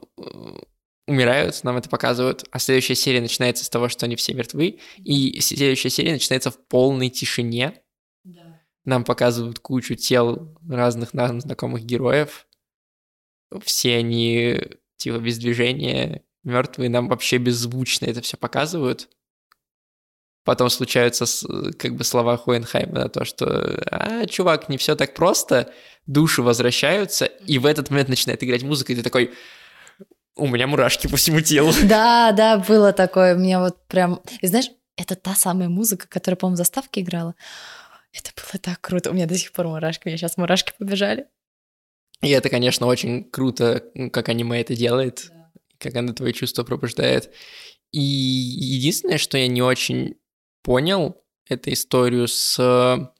умирают, 1.07 1.63
нам 1.63 1.77
это 1.77 1.89
показывают, 1.89 2.45
а 2.51 2.59
следующая 2.59 2.97
серия 2.97 3.21
начинается 3.21 3.65
с 3.65 3.71
того, 3.71 3.89
что 3.89 4.07
они 4.07 4.17
все 4.17 4.35
мертвы, 4.35 4.81
и 4.99 5.41
следующая 5.41 5.91
серия 5.91 6.13
начинается 6.13 6.51
в 6.51 6.59
полной 6.67 7.11
тишине. 7.11 7.81
Да. 8.25 8.61
Нам 8.85 9.05
показывают 9.05 9.61
кучу 9.61 9.95
тел 9.95 10.59
разных 10.69 11.15
нам 11.15 11.41
знакомых 11.41 11.85
героев. 11.85 12.47
Все 13.63 13.97
они 13.97 14.59
типа 14.97 15.19
без 15.19 15.39
движения, 15.39 16.25
мертвые, 16.43 16.91
нам 16.91 17.09
вообще 17.09 17.39
беззвучно 17.39 18.07
это 18.07 18.21
все 18.23 18.37
показывают. 18.37 19.09
Потом 20.45 20.71
случаются 20.71 21.27
как 21.77 21.97
бы 21.97 22.05
слова 22.05 22.37
Хуэнхайма 22.37 23.01
на 23.01 23.09
то, 23.09 23.25
что 23.25 23.83
а, 23.91 24.27
чувак, 24.27 24.69
не 24.69 24.79
все 24.79 24.95
так 24.95 25.15
просто, 25.15 25.73
души 26.07 26.41
возвращаются, 26.41 27.25
и 27.25 27.59
в 27.59 27.67
этот 27.67 27.91
момент 27.91 28.09
начинает 28.09 28.45
играть 28.45 28.63
музыка, 28.63 28.93
и 28.93 28.97
ты 28.97 29.03
такой, 29.03 29.33
у 30.37 30.47
меня 30.47 30.67
мурашки 30.67 31.07
по 31.07 31.17
всему 31.17 31.41
телу. 31.41 31.73
Да, 31.85 32.33
да, 32.33 32.59
было 32.59 32.93
такое. 32.93 33.35
У 33.35 33.39
меня 33.39 33.61
вот 33.61 33.87
прям... 33.89 34.21
И 34.41 34.47
знаешь, 34.47 34.71
это 34.97 35.17
та 35.17 35.35
самая 35.35 35.69
музыка, 35.69 36.07
которая, 36.09 36.37
по-моему, 36.37 36.55
в 36.55 36.59
заставке 36.59 37.01
играла. 37.01 37.35
Это 38.13 38.31
было 38.37 38.61
так 38.61 38.81
круто. 38.81 39.11
У 39.11 39.15
меня 39.15 39.27
до 39.27 39.37
сих 39.37 39.53
пор 39.53 39.67
мурашки. 39.67 40.03
У 40.07 40.09
меня 40.09 40.19
сейчас 40.19 40.37
мурашки 40.37 40.73
побежали. 40.79 41.27
И 42.23 42.31
это, 42.31 42.49
конечно, 42.49 42.87
очень 42.87 43.25
круто, 43.25 43.83
как 44.13 44.29
аниме 44.29 44.61
это 44.61 44.75
делает, 44.75 45.27
да. 45.29 45.51
как 45.79 45.97
оно 45.97 46.13
твои 46.15 46.33
чувства 46.33 46.65
пробуждает. 46.65 47.31
И 47.93 48.01
единственное, 48.01 49.19
что 49.19 49.37
я 49.37 49.49
не 49.49 49.63
очень 49.63 50.17
понял, 50.63 51.23
это 51.47 51.73
историю 51.73 52.27
с 52.27 53.13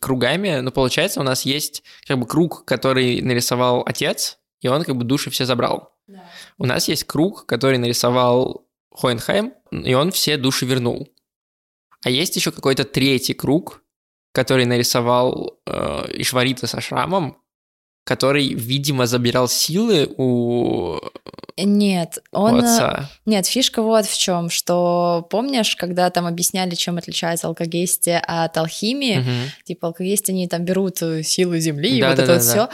кругами. 0.00 0.60
Но 0.60 0.70
получается, 0.70 1.20
у 1.20 1.24
нас 1.24 1.42
есть 1.42 1.82
как 2.06 2.18
бы 2.18 2.26
круг, 2.26 2.64
который 2.64 3.20
нарисовал 3.22 3.82
отец, 3.86 4.38
и 4.60 4.68
он 4.68 4.84
как 4.84 4.96
бы 4.96 5.04
души 5.04 5.30
все 5.30 5.44
забрал. 5.44 5.92
Да. 6.06 6.24
У 6.58 6.66
нас 6.66 6.88
есть 6.88 7.04
круг, 7.04 7.46
который 7.46 7.78
нарисовал 7.78 8.66
Хоенхайм, 8.92 9.52
и 9.70 9.94
он 9.94 10.10
все 10.10 10.36
души 10.36 10.66
вернул. 10.66 11.08
А 12.04 12.10
есть 12.10 12.36
еще 12.36 12.52
какой-то 12.52 12.84
третий 12.84 13.34
круг, 13.34 13.82
который 14.32 14.64
нарисовал 14.64 15.58
э, 15.66 16.04
Ишварита 16.14 16.66
со 16.66 16.80
шрамом, 16.80 17.38
который, 18.04 18.54
видимо, 18.54 19.06
забирал 19.06 19.48
силы 19.48 20.14
у 20.16 21.00
нет, 21.58 22.18
он... 22.32 22.56
У 22.56 22.58
отца. 22.58 23.08
Нет, 23.24 23.46
фишка 23.46 23.80
вот 23.80 24.04
в 24.04 24.18
чем, 24.18 24.50
что 24.50 25.26
помнишь, 25.30 25.74
когда 25.74 26.10
там 26.10 26.26
объясняли, 26.26 26.74
чем 26.74 26.98
отличается 26.98 27.46
алкогестия 27.46 28.20
от 28.20 28.54
алхимии, 28.58 29.20
угу. 29.20 29.30
типа 29.64 29.86
алкогестия, 29.88 30.34
они 30.34 30.48
там 30.48 30.66
берут 30.66 30.98
силу 30.98 31.56
земли 31.56 31.98
да, 31.98 32.08
и 32.08 32.10
вот 32.10 32.16
да, 32.16 32.22
это 32.22 32.26
да, 32.26 32.32
вот 32.34 32.44
да. 32.44 32.50
все, 32.50 32.68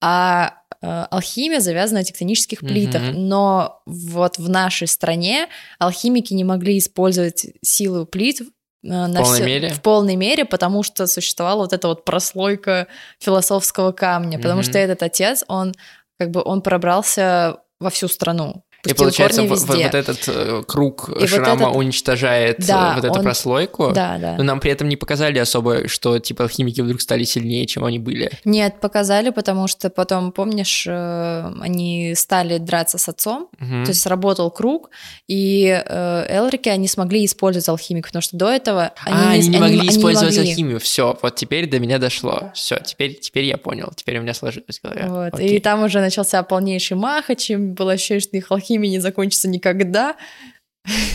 а 0.00 0.54
Э, 0.67 0.67
алхимия 0.80 1.60
завязана 1.60 2.00
на 2.00 2.04
тектонических 2.04 2.60
плитах, 2.60 3.02
mm-hmm. 3.02 3.18
но 3.18 3.82
вот 3.86 4.38
в 4.38 4.48
нашей 4.48 4.86
стране 4.86 5.48
алхимики 5.78 6.34
не 6.34 6.44
могли 6.44 6.78
использовать 6.78 7.46
силу 7.62 8.06
плит 8.06 8.40
э, 8.40 8.46
на 8.82 9.08
в 9.08 9.22
полной 9.22 9.34
все, 9.34 9.44
мере? 9.44 9.68
В 9.70 9.82
полной 9.82 10.16
мере, 10.16 10.44
потому 10.44 10.82
что 10.82 11.06
существовала 11.06 11.62
вот 11.62 11.72
эта 11.72 11.88
вот 11.88 12.04
прослойка 12.04 12.86
философского 13.18 13.92
камня, 13.92 14.38
потому 14.38 14.60
mm-hmm. 14.60 14.64
что 14.64 14.78
этот 14.78 15.02
отец, 15.02 15.44
он 15.48 15.74
как 16.18 16.30
бы 16.30 16.42
он 16.44 16.62
пробрался 16.62 17.58
во 17.80 17.90
всю 17.90 18.08
страну. 18.08 18.64
И 18.86 18.94
получается, 18.94 19.42
в, 19.42 19.48
вот 19.48 19.94
этот 19.94 20.20
э, 20.28 20.62
круг 20.66 21.08
и 21.08 21.26
шрама 21.26 21.54
вот 21.54 21.60
этот... 21.62 21.76
уничтожает 21.76 22.58
да, 22.64 22.94
вот 22.94 23.04
эту 23.04 23.18
он... 23.18 23.22
прослойку. 23.24 23.90
Да, 23.92 24.18
да. 24.18 24.36
Но 24.36 24.44
нам 24.44 24.60
при 24.60 24.70
этом 24.70 24.88
не 24.88 24.96
показали 24.96 25.38
особо, 25.38 25.88
что 25.88 26.20
типа 26.20 26.44
алхимики 26.44 26.80
вдруг 26.80 27.00
стали 27.00 27.24
сильнее, 27.24 27.66
чем 27.66 27.84
они 27.84 27.98
были. 27.98 28.30
Нет, 28.44 28.80
показали, 28.80 29.30
потому 29.30 29.66
что 29.66 29.90
потом, 29.90 30.30
помнишь, 30.30 30.86
э, 30.88 31.52
они 31.60 32.14
стали 32.14 32.58
драться 32.58 32.98
с 32.98 33.08
отцом, 33.08 33.48
угу. 33.60 33.84
то 33.84 33.88
есть 33.88 34.00
сработал 34.00 34.48
круг, 34.52 34.90
и 35.26 35.82
э, 35.84 36.26
Элрики 36.28 36.68
они 36.68 36.86
смогли 36.86 37.24
использовать 37.24 37.68
алхимик, 37.68 38.06
потому 38.06 38.22
что 38.22 38.36
до 38.36 38.48
этого 38.48 38.92
они, 39.04 39.16
а, 39.18 39.36
не, 39.36 39.38
они 39.38 39.48
не 39.48 39.58
могли 39.58 39.80
они, 39.80 39.88
использовать 39.88 40.34
они 40.34 40.38
могли. 40.38 40.50
алхимию. 40.52 40.80
Все, 40.80 41.18
вот 41.20 41.34
теперь 41.34 41.68
до 41.68 41.80
меня 41.80 41.98
дошло. 41.98 42.52
Все, 42.54 42.78
теперь, 42.78 43.18
теперь 43.18 43.44
я 43.44 43.56
понял, 43.56 43.92
теперь 43.96 44.18
у 44.18 44.22
меня 44.22 44.34
сложилось 44.34 44.78
в 44.78 44.82
голове. 44.82 45.06
Вот. 45.08 45.34
Окей. 45.34 45.56
И 45.56 45.60
там 45.60 45.82
уже 45.82 46.00
начался 46.00 46.44
полнейший 46.44 46.96
махач, 46.96 47.50
и 47.50 47.56
было 47.56 47.92
ощущение, 47.92 48.20
что 48.20 48.36
их 48.36 48.52
алхимия 48.68 48.90
не 48.90 48.98
закончится 48.98 49.48
никогда. 49.48 50.16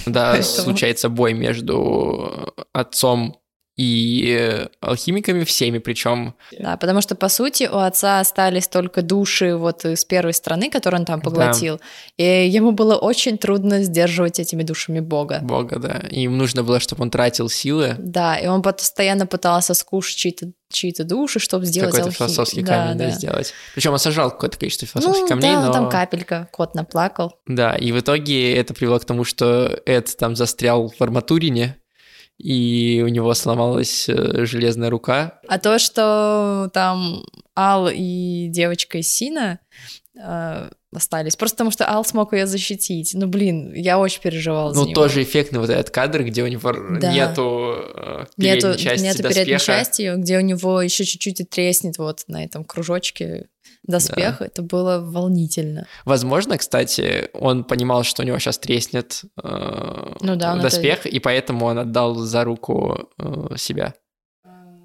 Да, 0.06 0.32
Поэтому... 0.34 0.44
случается 0.44 1.10
бой 1.10 1.34
между 1.34 2.54
отцом 2.74 3.40
и 3.76 4.68
алхимиками 4.82 5.44
всеми, 5.44 5.80
причем. 5.80 6.36
Да, 6.60 6.78
потому 6.78 7.02
что, 7.02 7.16
по 7.16 7.28
сути, 7.28 7.68
у 7.72 7.78
отца 7.78 8.20
остались 8.20 8.68
только 8.68 9.02
души 9.02 9.56
вот 9.56 9.84
из 9.86 10.06
первой 10.06 10.34
страны, 10.34 10.70
которую 10.70 11.02
он 11.02 11.06
там 11.06 11.22
поглотил, 11.22 11.78
да. 12.18 12.24
и 12.24 12.50
ему 12.50 12.72
было 12.72 12.96
очень 12.96 13.38
трудно 13.38 13.84
сдерживать 13.84 14.40
этими 14.40 14.64
душами 14.64 15.00
Бога. 15.00 15.40
Бога, 15.42 15.80
да. 15.80 16.04
И 16.10 16.22
им 16.22 16.38
нужно 16.38 16.64
было, 16.64 16.80
чтобы 16.80 17.02
он 17.04 17.10
тратил 17.10 17.50
силы. 17.50 17.96
Да, 17.98 18.38
и 18.38 18.48
он 18.48 18.62
постоянно 18.62 19.26
пытался 19.26 19.74
скушать 19.74 20.18
чьи-то 20.18 20.52
чьи-то 20.74 21.04
души, 21.04 21.40
чтобы 21.40 21.66
сделать 21.66 21.92
Какой-то 21.92 22.08
алхи... 22.08 22.18
философский 22.18 22.64
камень, 22.64 22.98
да, 22.98 23.06
да. 23.06 23.12
сделать. 23.12 23.54
Причем 23.76 23.94
он 23.94 24.00
сожрал 24.00 24.32
какое-то 24.32 24.58
количество 24.58 24.88
философских 24.88 25.22
ну, 25.22 25.28
камней, 25.28 25.54
да, 25.54 25.68
но... 25.68 25.72
там 25.72 25.90
капелька, 25.90 26.50
кот 26.52 26.74
наплакал. 26.74 27.40
Да, 27.46 27.76
и 27.76 27.92
в 27.92 28.00
итоге 28.00 28.56
это 28.56 28.74
привело 28.74 29.00
к 29.00 29.06
тому, 29.06 29.24
что 29.24 29.80
Эд 29.86 30.18
там 30.18 30.36
застрял 30.36 30.90
в 30.90 31.00
арматурине, 31.00 31.78
и 32.38 33.02
у 33.06 33.08
него 33.08 33.34
сломалась 33.34 34.10
э, 34.10 34.46
железная 34.46 34.90
рука. 34.90 35.40
А 35.48 35.60
то, 35.60 35.80
что 35.80 36.70
там 36.74 37.24
Ал 37.56 37.90
и 37.92 38.48
девочка 38.50 38.98
из 38.98 39.08
Сина 39.08 39.60
э, 40.18 40.70
остались, 40.92 41.36
просто 41.36 41.56
потому 41.56 41.72
что 41.72 41.90
Ал 41.90 42.04
смог 42.04 42.34
ее 42.34 42.46
защитить. 42.48 43.12
Ну, 43.14 43.28
блин, 43.28 43.74
я 43.74 44.00
очень 44.00 44.22
переживала 44.22 44.74
ну, 44.74 44.82
за 44.82 44.90
него. 44.90 45.02
тоже 45.02 45.24
эффектный 45.24 45.60
вот 45.60 45.70
этот 45.70 45.90
кадр, 45.90 46.24
где 46.24 46.44
у 46.44 46.48
него 46.48 46.74
да. 47.00 47.14
нету 47.14 47.76
э, 47.96 48.26
передней 48.36 48.70
нету, 48.70 48.80
части 48.80 49.04
нету 49.04 49.24
доспеха. 49.24 49.46
передней 49.46 49.66
части, 49.66 50.14
где 50.18 50.38
у 50.38 50.42
него 50.42 50.82
еще 50.82 51.06
чуть-чуть 51.06 51.42
и 51.42 51.44
треснет 51.44 51.98
вот 51.98 52.24
на 52.28 52.44
этом 52.44 52.64
кружочке 52.64 53.48
доспех, 53.84 54.38
да. 54.40 54.46
это 54.46 54.62
было 54.62 55.00
волнительно. 55.00 55.88
Возможно, 56.06 56.58
кстати, 56.58 57.30
он 57.34 57.64
понимал, 57.64 58.04
что 58.04 58.24
у 58.24 58.26
него 58.26 58.40
сейчас 58.40 58.58
треснет 58.58 59.22
э, 59.42 60.14
ну, 60.22 60.36
да, 60.36 60.56
доспех, 60.56 61.06
это... 61.06 61.10
и 61.10 61.20
поэтому 61.20 61.66
он 61.66 61.80
отдал 61.80 62.16
за 62.16 62.44
руку 62.44 63.10
э, 63.18 63.56
себя. 63.58 63.94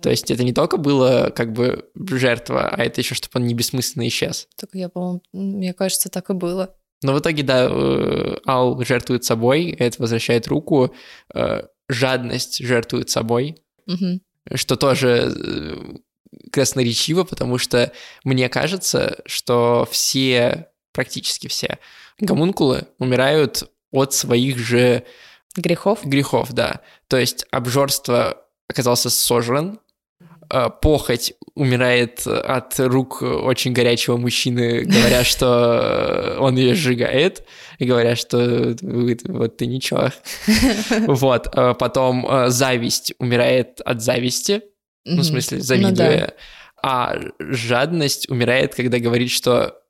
То 0.02 0.10
есть 0.10 0.30
это 0.30 0.44
не 0.44 0.52
только 0.52 0.76
было 0.76 1.32
как 1.34 1.52
бы 1.52 1.90
жертва, 1.94 2.68
а 2.68 2.84
это 2.84 3.00
еще, 3.00 3.14
чтобы 3.14 3.40
он 3.40 3.46
не 3.46 3.54
бессмысленно 3.54 4.06
исчез. 4.06 4.48
Так 4.56 4.70
я, 4.72 4.88
по-моему, 4.88 5.22
мне 5.32 5.74
кажется, 5.74 6.08
так 6.08 6.30
и 6.30 6.34
было. 6.34 6.74
Но 7.02 7.14
в 7.14 7.20
итоге, 7.20 7.42
да, 7.42 7.68
э, 7.70 8.36
Ал 8.46 8.80
жертвует 8.82 9.24
собой, 9.24 9.70
это 9.70 10.00
возвращает 10.00 10.48
руку, 10.48 10.94
э, 11.34 11.62
жадность 11.88 12.58
жертвует 12.58 13.08
собой, 13.10 13.62
угу. 13.86 14.20
что 14.54 14.76
тоже 14.76 15.32
э, 15.34 15.74
красноречиво, 16.52 17.24
потому 17.24 17.58
что 17.58 17.92
мне 18.24 18.48
кажется, 18.48 19.20
что 19.26 19.88
все, 19.90 20.68
практически 20.92 21.48
все 21.48 21.78
гомункулы 22.18 22.88
умирают 22.98 23.70
от 23.90 24.12
своих 24.12 24.58
же 24.58 25.04
грехов. 25.56 26.04
Грехов, 26.04 26.52
да. 26.52 26.80
То 27.06 27.16
есть 27.16 27.46
обжорство 27.50 28.44
оказался 28.68 29.08
сожран, 29.08 29.80
Э, 30.50 30.70
похоть 30.70 31.34
умирает 31.54 32.26
от 32.26 32.78
рук 32.78 33.20
очень 33.20 33.72
горячего 33.72 34.16
мужчины, 34.16 34.82
говоря, 34.82 35.22
что 35.22 36.38
он 36.40 36.56
ее 36.56 36.74
сжигает, 36.74 37.44
и 37.78 37.84
говоря, 37.84 38.16
что 38.16 38.74
вот 38.80 39.56
ты 39.56 39.66
ничего. 39.66 40.10
Вот. 41.06 41.48
Э, 41.54 41.74
потом 41.78 42.26
э, 42.26 42.48
зависть 42.48 43.12
умирает 43.18 43.80
от 43.84 44.00
зависти, 44.00 44.62
ну, 45.16 45.22
в 45.22 45.24
смысле, 45.24 45.60
завидуя. 45.60 46.34
А 46.82 47.16
жадность 47.38 48.28
умирает, 48.28 48.74
когда 48.74 48.98
говорит, 48.98 49.30
что 49.30 49.82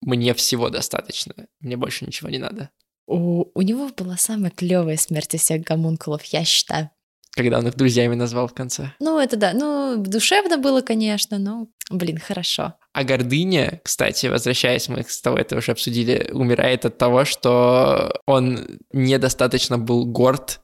мне 0.00 0.34
всего 0.34 0.70
достаточно, 0.70 1.34
мне 1.60 1.76
больше 1.76 2.06
ничего 2.06 2.30
не 2.30 2.38
надо. 2.38 2.70
У, 3.06 3.46
у 3.54 3.62
него 3.62 3.90
была 3.96 4.16
самая 4.16 4.50
клевая 4.50 4.96
смерть 4.96 5.34
из 5.34 5.42
всех 5.42 5.62
гомункулов, 5.62 6.24
я 6.24 6.44
считаю. 6.44 6.90
Когда 7.34 7.58
он 7.58 7.66
их 7.66 7.76
друзьями 7.76 8.14
назвал 8.14 8.46
в 8.46 8.52
конце. 8.52 8.92
Ну, 9.00 9.18
это 9.18 9.36
да. 9.36 9.54
Ну, 9.54 9.96
душевно 9.96 10.58
было, 10.58 10.82
конечно, 10.82 11.38
но, 11.38 11.68
блин, 11.88 12.18
хорошо. 12.18 12.74
А 12.92 13.04
гордыня, 13.04 13.80
кстати, 13.84 14.26
возвращаясь, 14.26 14.88
мы 14.88 15.02
с 15.02 15.20
тобой 15.22 15.40
это 15.40 15.56
уже 15.56 15.72
обсудили, 15.72 16.28
умирает 16.30 16.84
от 16.84 16.98
того, 16.98 17.24
что 17.24 18.20
он 18.26 18.78
недостаточно 18.92 19.78
был 19.78 20.04
горд, 20.04 20.60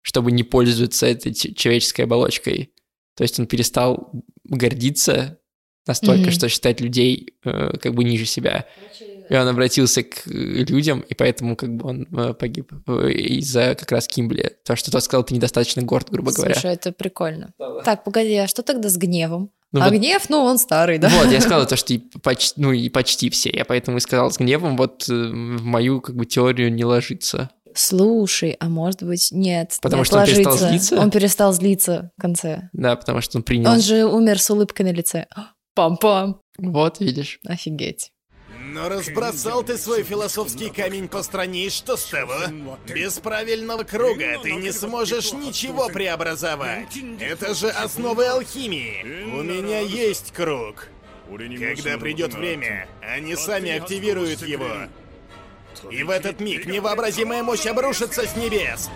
чтобы 0.00 0.30
не 0.30 0.44
пользоваться 0.44 1.06
этой 1.06 1.34
человеческой 1.34 2.02
оболочкой. 2.02 2.72
То 3.16 3.22
есть 3.22 3.38
он 3.38 3.46
перестал 3.46 4.12
гордиться 4.44 5.38
настолько, 5.86 6.30
mm-hmm. 6.30 6.32
что 6.32 6.48
считать 6.48 6.80
людей 6.80 7.34
э, 7.44 7.76
как 7.78 7.94
бы 7.94 8.04
ниже 8.04 8.24
себя. 8.26 8.66
И 9.28 9.34
он 9.34 9.48
обратился 9.48 10.02
к 10.02 10.26
людям, 10.26 11.00
и 11.00 11.14
поэтому 11.14 11.56
как 11.56 11.74
бы 11.74 11.88
он 11.88 12.08
э, 12.12 12.34
погиб 12.34 12.72
э, 12.86 13.10
из-за 13.10 13.74
как 13.74 13.90
раз 13.92 14.06
Кимбли. 14.06 14.56
То, 14.64 14.76
что 14.76 14.90
тот 14.90 15.02
сказал, 15.02 15.24
ты 15.24 15.34
недостаточно 15.34 15.82
горд, 15.82 16.10
грубо 16.10 16.30
Слушай, 16.30 16.36
говоря. 16.36 16.54
Слушай, 16.54 16.74
это 16.74 16.92
прикольно. 16.92 17.54
Да, 17.58 17.80
Так, 17.82 18.04
погоди, 18.04 18.34
а 18.36 18.46
что 18.46 18.62
тогда 18.62 18.88
с 18.88 18.96
гневом? 18.96 19.50
Ну, 19.72 19.80
а 19.80 19.84
вот, 19.84 19.94
гнев, 19.94 20.28
ну, 20.28 20.38
он 20.40 20.58
старый, 20.58 20.98
да? 20.98 21.08
Вот, 21.08 21.32
я 21.32 21.40
сказал 21.40 21.66
то, 21.66 21.76
что 21.76 21.94
и 21.94 21.98
почти, 21.98 22.60
ну, 22.60 22.72
и 22.72 22.90
почти 22.90 23.30
все. 23.30 23.50
Я 23.50 23.64
поэтому 23.64 23.96
и 23.96 24.00
сказал, 24.00 24.30
с 24.30 24.36
гневом 24.38 24.76
вот 24.76 25.08
э, 25.08 25.12
в 25.12 25.64
мою 25.64 26.00
как 26.00 26.14
бы 26.14 26.26
теорию 26.26 26.72
не 26.72 26.84
ложится. 26.84 27.50
Слушай, 27.74 28.56
а 28.60 28.68
может 28.68 29.02
быть, 29.02 29.28
нет. 29.32 29.78
Потому 29.80 30.00
нет, 30.00 30.06
что 30.06 30.18
он 30.18 30.26
перестал 30.26 30.58
злиться? 30.58 31.00
Он 31.00 31.10
перестал 31.10 31.52
злиться 31.52 32.10
в 32.16 32.20
конце. 32.20 32.68
Да, 32.72 32.96
потому 32.96 33.20
что 33.20 33.38
он 33.38 33.42
принял. 33.42 33.70
Он 33.70 33.80
же 33.80 34.04
умер 34.04 34.40
с 34.40 34.50
улыбкой 34.50 34.82
на 34.82 34.92
лице. 34.92 35.26
Пам-пам. 35.76 36.40
Вот, 36.58 37.00
видишь. 37.00 37.40
Офигеть. 37.46 38.12
Но 38.72 38.88
разбросал 38.88 39.62
ты 39.62 39.76
свой 39.76 40.02
философский 40.02 40.70
камень 40.70 41.08
по 41.08 41.22
стране, 41.22 41.66
и 41.66 41.70
что 41.70 41.96
с 41.96 42.04
того? 42.06 42.34
Без 42.86 43.18
правильного 43.18 43.82
круга 43.82 44.38
ты 44.42 44.52
не 44.52 44.72
сможешь 44.72 45.32
ничего 45.32 45.88
преобразовать. 45.88 46.96
Это 47.20 47.54
же 47.54 47.68
основы 47.68 48.26
алхимии. 48.26 49.24
У 49.38 49.42
меня 49.42 49.80
есть 49.80 50.32
круг. 50.32 50.88
Когда 51.28 51.98
придет 51.98 52.34
время, 52.34 52.88
они 53.00 53.36
сами 53.36 53.70
активируют 53.72 54.42
его. 54.42 54.70
И 55.90 56.02
в 56.02 56.10
этот 56.10 56.40
миг 56.40 56.66
невообразимая 56.66 57.42
мощь 57.42 57.66
обрушится 57.66 58.26
с 58.26 58.36
небес. 58.36 58.90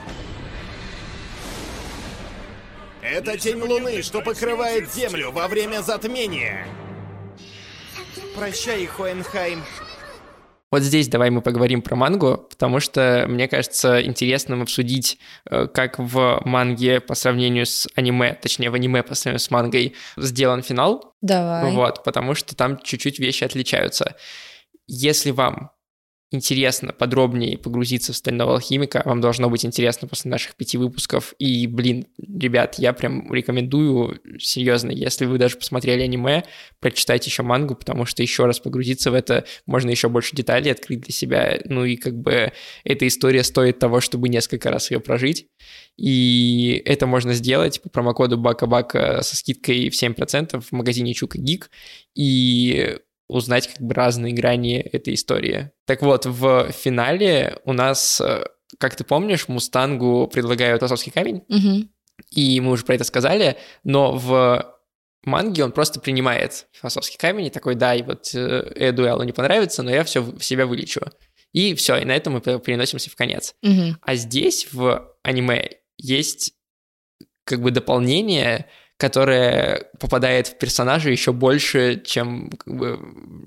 Это 3.03 3.39
тень 3.39 3.61
Луны, 3.61 4.03
что 4.03 4.20
покрывает 4.20 4.93
Землю 4.93 5.31
во 5.31 5.47
время 5.47 5.83
затмения. 5.83 6.66
Прощай, 8.35 8.85
Хоенхайм. 8.87 9.62
Вот 10.72 10.83
здесь 10.83 11.07
давай 11.09 11.31
мы 11.31 11.41
поговорим 11.41 11.81
про 11.81 11.95
мангу, 11.95 12.37
потому 12.51 12.81
что 12.81 13.27
мне 13.29 13.47
кажется 13.47 14.05
интересным 14.05 14.62
обсудить, 14.62 15.18
э, 15.49 15.68
как 15.68 16.01
в 16.01 16.43
манге 16.45 17.01
по 17.01 17.14
сравнению 17.14 17.66
с 17.66 17.87
аниме, 17.95 18.35
точнее 18.35 18.70
в 18.70 18.74
аниме 18.74 19.05
по 19.05 19.14
сравнению 19.14 19.41
с 19.41 19.51
мангой 19.51 19.95
сделан 20.16 20.62
финал. 20.62 21.14
Давай. 21.22 21.72
Вот, 21.72 22.03
потому 22.03 22.35
что 22.35 22.57
там 22.57 22.79
чуть-чуть 22.79 23.20
вещи 23.20 23.45
отличаются. 23.45 24.16
Если 24.89 25.31
вам 25.31 25.70
интересно 26.31 26.93
подробнее 26.93 27.57
погрузиться 27.57 28.12
в 28.12 28.16
«Стального 28.16 28.55
алхимика», 28.55 29.03
вам 29.05 29.20
должно 29.20 29.49
быть 29.49 29.64
интересно 29.64 30.09
после 30.09 30.31
наших 30.31 30.57
пяти 30.57 30.77
выпусков. 30.77 31.35
И, 31.39 31.66
блин, 31.66 32.07
ребят, 32.18 32.77
я 32.79 32.93
прям 32.93 33.33
рекомендую, 33.33 34.20
серьезно, 34.39 34.91
если 34.91 35.24
вы 35.27 35.39
даже 35.39 35.57
посмотрели 35.57 36.03
аниме, 36.03 36.45
прочитайте 36.81 37.31
еще 37.31 37.43
мангу, 37.43 37.77
потому 37.77 38.07
что 38.07 38.22
еще 38.22 38.47
раз 38.47 38.59
погрузиться 38.59 39.11
в 39.11 39.14
это, 39.14 39.45
можно 39.66 39.91
еще 39.91 40.09
больше 40.09 40.35
деталей 40.35 40.72
открыть 40.72 41.03
для 41.03 41.12
себя. 41.12 41.61
Ну 41.64 41.85
и 41.85 41.97
как 41.97 42.18
бы 42.20 42.53
эта 42.85 43.07
история 43.07 43.45
стоит 43.45 43.79
того, 43.79 44.01
чтобы 44.01 44.29
несколько 44.29 44.70
раз 44.70 44.91
ее 44.91 45.01
прожить. 45.01 45.47
И 45.97 46.83
это 46.85 47.07
можно 47.07 47.33
сделать 47.33 47.81
по 47.81 47.89
промокоду 47.89 48.37
Бака-Бака 48.37 49.22
со 49.22 49.37
скидкой 49.37 49.89
в 49.91 49.95
7% 49.95 50.61
в 50.61 50.72
магазине 50.72 51.14
Чук 51.14 51.34
и 51.34 51.39
Гик. 51.39 51.70
И 52.14 52.99
узнать 53.29 53.68
как 53.68 53.81
бы 53.81 53.95
разные 53.95 54.33
грани 54.33 54.79
этой 54.79 55.14
истории. 55.14 55.70
Так 55.85 56.03
вот, 56.03 56.27
в 56.27 56.70
финале 56.72 57.59
у 57.64 57.72
нас, 57.72 58.20
э, 58.20 58.45
как 58.79 58.97
ты 58.97 59.05
помнишь, 59.05 59.49
Мустангу 59.49 60.29
предлагают 60.29 60.83
философский 60.82 61.12
камень, 61.12 61.43
угу. 61.49 61.89
и 62.31 62.61
мы 62.61 62.72
уже 62.72 62.85
про 62.85 62.95
это 62.95 63.05
сказали, 63.05 63.57
но 63.85 64.12
в 64.12 64.77
манге 65.24 65.64
он 65.64 65.72
просто 65.72 66.01
принимает 66.01 66.66
философский 66.72 67.18
камень 67.18 67.47
и 67.47 67.51
такой, 67.51 67.74
да, 67.74 67.95
и 67.95 68.03
вот 68.03 68.33
э, 68.35 68.72
Эдуэлу 68.77 69.24
не 69.24 69.33
понравится, 69.33 69.83
но 69.83 69.91
я 69.91 70.05
все 70.05 70.22
в 70.22 70.43
себя 70.43 70.66
вылечу. 70.66 71.01
И 71.53 71.74
все, 71.74 71.97
и 71.97 72.05
на 72.05 72.14
этом 72.14 72.35
мы 72.35 72.41
переносимся 72.41 73.11
в 73.11 73.16
конец. 73.16 73.55
Угу. 73.62 73.97
А 74.03 74.14
здесь 74.14 74.72
в 74.72 75.16
аниме 75.22 75.70
есть 75.97 76.53
как 77.45 77.61
бы 77.61 77.70
дополнение, 77.70 78.66
которая 78.97 79.88
попадает 79.99 80.49
в 80.49 80.59
персонажа 80.59 81.11
еще 81.11 81.32
больше, 81.32 82.03
чем 82.05 82.51
как 82.51 82.74
бы, 82.76 82.99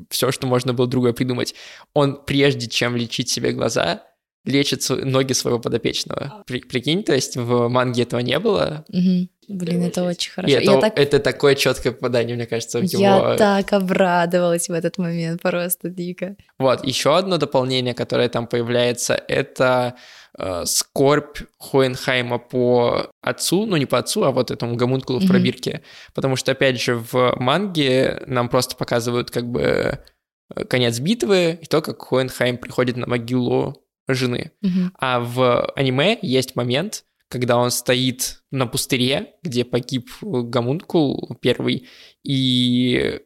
все, 0.10 0.32
что 0.32 0.47
можно 0.47 0.74
было 0.74 0.88
другое 0.88 1.14
придумать. 1.14 1.56
Он, 1.93 2.20
прежде 2.24 2.68
чем 2.68 2.95
лечить 2.95 3.30
себе 3.30 3.52
глаза, 3.52 4.04
лечит 4.45 4.86
ноги 4.89 5.34
своего 5.34 5.60
подопечного. 5.60 6.43
При, 6.45 6.62
прикинь, 6.62 7.04
то 7.04 7.14
есть 7.14 7.36
в 7.36 7.68
манге 7.68 8.04
этого 8.04 8.20
не 8.20 8.39
было. 8.39 8.86
Угу. 8.89 9.30
Блин, 9.50 9.84
это 9.84 10.04
очень 10.04 10.32
хорошо. 10.32 10.54
И 10.54 10.58
это, 10.58 10.72
я 10.72 10.80
так, 10.80 11.00
это 11.00 11.20
такое 11.20 11.56
четкое 11.56 11.91
попадание, 11.91 12.36
мне 12.36 12.45
кажется, 12.45 12.80
в 12.80 12.84
его... 12.84 13.02
я 13.02 13.36
так 13.36 13.74
обрадовалась 13.74 14.70
в 14.70 14.74
этот 14.74 15.00
момент, 15.00 15.41
просто 15.41 15.89
дико. 15.89 16.36
Вот, 16.60 16.86
еще 16.86 17.18
одно 17.18 17.38
дополнение, 17.38 17.95
которое 17.95 18.30
там 18.30 18.45
появляется, 18.45 19.16
это 19.28 19.95
э, 20.38 20.66
скорбь 20.66 21.38
Хоенхайма 21.60 22.40
по 22.40 23.10
отцу, 23.22 23.66
ну 23.66 23.78
не 23.78 23.86
по 23.86 23.98
отцу, 23.98 24.24
а 24.24 24.32
вот 24.32 24.52
этому 24.52 24.76
гомункулу 24.76 25.20
в 25.20 25.24
Мгм. 25.24 25.32
пробирке. 25.32 25.82
Потому 26.14 26.36
что, 26.36 26.52
опять 26.52 26.82
же, 26.82 26.96
в 26.96 27.34
манге 27.38 28.22
нам 28.28 28.50
просто 28.50 28.76
показывают 28.76 29.32
как 29.32 29.50
бы 29.50 29.62
э, 29.62 30.64
конец 30.66 31.00
битвы 31.00 31.60
и 31.62 31.66
то, 31.66 31.82
как 31.82 32.02
Хоенхайм 32.02 32.58
приходит 32.58 32.98
на 32.98 33.08
могилу 33.08 33.84
жены. 34.08 34.52
Мгм. 34.62 34.94
А 35.00 35.20
в 35.20 35.72
аниме 35.76 36.18
есть 36.22 36.56
момент, 36.56 37.04
когда 37.30 37.58
он 37.58 37.70
стоит 37.70 38.42
на 38.50 38.66
пустыре, 38.66 39.36
где 39.44 39.64
погиб 39.64 40.10
Гомункул 40.22 41.38
первый, 41.42 41.88
и 42.24 43.20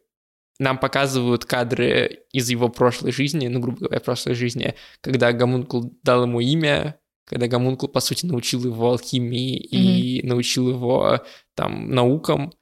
нам 0.60 0.78
показывают 0.78 1.46
кадры 1.46 2.26
из 2.32 2.50
его 2.50 2.70
прошлой 2.70 3.12
жизни, 3.12 3.48
ну, 3.48 3.60
грубо 3.60 3.80
говоря, 3.80 4.00
прошлой 4.00 4.36
жизни, 4.36 4.76
когда 5.02 5.32
Гомункул 5.32 5.98
дал 6.04 6.24
ему 6.24 6.40
имя, 6.40 7.00
когда 7.26 7.48
Гомункул, 7.48 7.90
по 7.90 8.00
сути, 8.00 8.26
научил 8.26 8.64
его 8.64 8.92
алхимии 8.92 9.58
и 9.58 10.26
научил 10.26 10.70
его 10.70 11.22
там 11.56 11.90
наукам, 11.90 12.54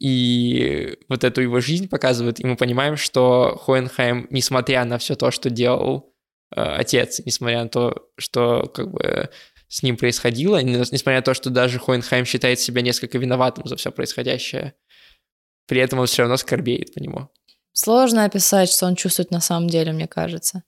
и 0.00 0.98
вот 1.08 1.24
эту 1.24 1.40
его 1.40 1.60
жизнь 1.60 1.88
показывают, 1.88 2.40
и 2.40 2.46
мы 2.46 2.56
понимаем, 2.56 2.96
что 2.96 3.56
Хоенхайм, 3.64 4.26
несмотря 4.30 4.84
на 4.84 4.98
все 4.98 5.14
то, 5.14 5.30
что 5.30 5.50
делал 5.50 6.12
э, 6.54 6.60
отец, 6.60 7.20
несмотря 7.24 7.62
на 7.62 7.68
то, 7.68 8.08
что 8.18 8.70
как 8.74 8.90
бы 8.90 9.30
с 9.68 9.82
ним 9.82 9.96
происходило, 9.96 10.62
несмотря 10.62 11.16
на 11.16 11.22
то, 11.22 11.34
что 11.34 11.50
даже 11.50 11.78
Хоенхайм 11.78 12.24
считает 12.24 12.60
себя 12.60 12.82
несколько 12.82 13.18
виноватым 13.18 13.66
за 13.66 13.76
все 13.76 13.90
происходящее, 13.92 14.74
при 15.66 15.80
этом 15.80 15.98
он 15.98 16.06
все 16.06 16.22
равно 16.22 16.36
скорбеет 16.36 16.94
по 16.94 17.00
нему. 17.00 17.28
Сложно 17.72 18.24
описать, 18.24 18.70
что 18.70 18.86
он 18.86 18.94
чувствует 18.94 19.30
на 19.30 19.40
самом 19.40 19.68
деле, 19.68 19.92
мне 19.92 20.06
кажется. 20.06 20.62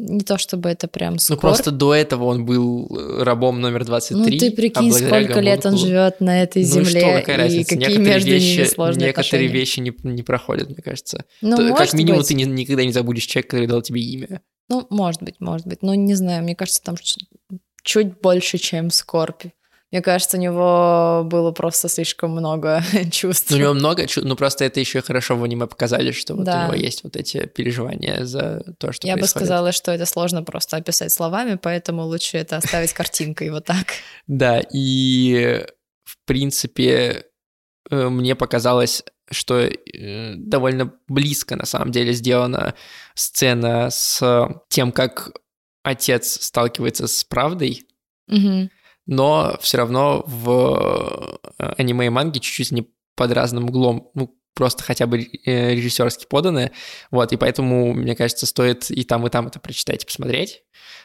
Не 0.00 0.20
то 0.20 0.38
чтобы 0.38 0.68
это 0.68 0.86
прям 0.86 1.14
Ну 1.14 1.18
скорбь. 1.18 1.40
просто 1.40 1.72
до 1.72 1.92
этого 1.92 2.24
он 2.26 2.44
был 2.46 2.86
э, 2.96 3.22
рабом 3.24 3.60
номер 3.60 3.84
23. 3.84 4.16
Ну 4.32 4.38
ты 4.38 4.48
а 4.48 4.52
прикинь, 4.52 4.90
благодаря 4.90 5.24
сколько 5.24 5.40
лет 5.40 5.66
он 5.66 5.76
живет 5.76 6.20
на 6.20 6.40
этой 6.40 6.62
Ну 6.62 6.68
земле, 6.68 7.00
что, 7.00 7.12
какая 7.14 7.34
и 7.36 7.38
разница? 7.40 7.70
какие 7.74 7.78
некоторые 7.88 8.14
между 8.14 8.30
вещи, 8.30 8.56
ними 8.58 8.64
сложные 8.64 9.06
некоторые 9.06 9.28
отношения. 9.46 9.48
вещи 9.48 9.80
не, 9.80 9.94
не 10.04 10.22
проходят, 10.22 10.68
мне 10.68 10.82
кажется. 10.82 11.24
Ну, 11.40 11.56
То- 11.56 11.74
как 11.74 11.92
минимум 11.94 12.20
быть. 12.20 12.28
ты 12.28 12.34
ни- 12.34 12.44
никогда 12.44 12.84
не 12.84 12.92
забудешь 12.92 13.24
человека, 13.24 13.48
который 13.50 13.66
дал 13.66 13.82
тебе 13.82 14.00
имя. 14.02 14.40
Ну, 14.68 14.86
может 14.90 15.20
быть, 15.22 15.40
может 15.40 15.66
быть. 15.66 15.82
Ну, 15.82 15.94
не 15.94 16.14
знаю, 16.14 16.44
мне 16.44 16.54
кажется, 16.54 16.80
там 16.82 16.94
чуть 17.82 18.20
больше, 18.20 18.58
чем 18.58 18.90
скорбь. 18.90 19.46
Мне 19.90 20.02
кажется, 20.02 20.36
у 20.36 20.40
него 20.40 21.22
было 21.24 21.50
просто 21.52 21.88
слишком 21.88 22.32
много 22.32 22.82
чувств. 23.10 23.50
Ну, 23.50 23.56
у 23.56 23.60
него 23.60 23.72
много, 23.74 24.06
чу- 24.06 24.20
ну 24.24 24.36
просто 24.36 24.64
это 24.66 24.80
еще 24.80 25.00
хорошо 25.00 25.34
в 25.36 25.42
аниме 25.44 25.66
показали, 25.66 26.12
что 26.12 26.34
вот 26.34 26.44
Да. 26.44 26.60
у 26.60 26.64
него 26.64 26.74
есть 26.74 27.04
вот 27.04 27.16
эти 27.16 27.46
переживания 27.46 28.24
за 28.24 28.62
то, 28.78 28.92
что 28.92 29.06
Я 29.06 29.14
бы 29.14 29.20
происходит. 29.20 29.46
сказала, 29.46 29.72
что 29.72 29.90
это 29.92 30.04
сложно 30.04 30.42
просто 30.42 30.76
описать 30.76 31.10
словами, 31.12 31.58
поэтому 31.60 32.02
лучше 32.04 32.36
это 32.36 32.58
оставить 32.58 32.92
картинкой 32.92 33.50
вот 33.50 33.64
так. 33.64 33.86
Да, 34.26 34.60
и 34.72 35.64
в 36.04 36.16
принципе 36.26 37.24
э, 37.90 38.08
мне 38.10 38.34
показалось, 38.34 39.04
что 39.30 39.58
э, 39.60 40.34
довольно 40.36 40.92
близко 41.08 41.56
на 41.56 41.64
самом 41.64 41.92
деле 41.92 42.12
сделана 42.12 42.74
сцена 43.14 43.88
с 43.90 44.20
тем, 44.68 44.92
как 44.92 45.32
отец 45.82 46.42
сталкивается 46.42 47.06
с 47.08 47.24
правдой, 47.24 47.84
Мгм. 48.26 48.68
Но 49.08 49.56
все 49.60 49.78
равно 49.78 50.22
в 50.26 51.38
э, 51.58 51.72
аниме 51.78 52.06
и 52.06 52.10
манге 52.10 52.40
чуть-чуть 52.40 52.70
не 52.70 52.86
под 53.16 53.32
разным 53.32 53.64
углом, 53.64 54.10
ну, 54.14 54.38
просто 54.54 54.84
хотя 54.84 55.06
бы 55.06 55.20
э, 55.22 55.74
режиссерски 55.74 56.26
поданы, 56.28 56.72
вот, 57.10 57.32
и 57.32 57.36
поэтому, 57.36 57.94
мне 57.94 58.14
кажется, 58.14 58.46
стоит 58.46 58.90
и 58.90 59.02
там, 59.04 59.26
и 59.26 59.30
там 59.30 59.46
это 59.46 59.58
прочитать 59.58 60.04
и 60.04 60.06
посмотреть, 60.06 60.62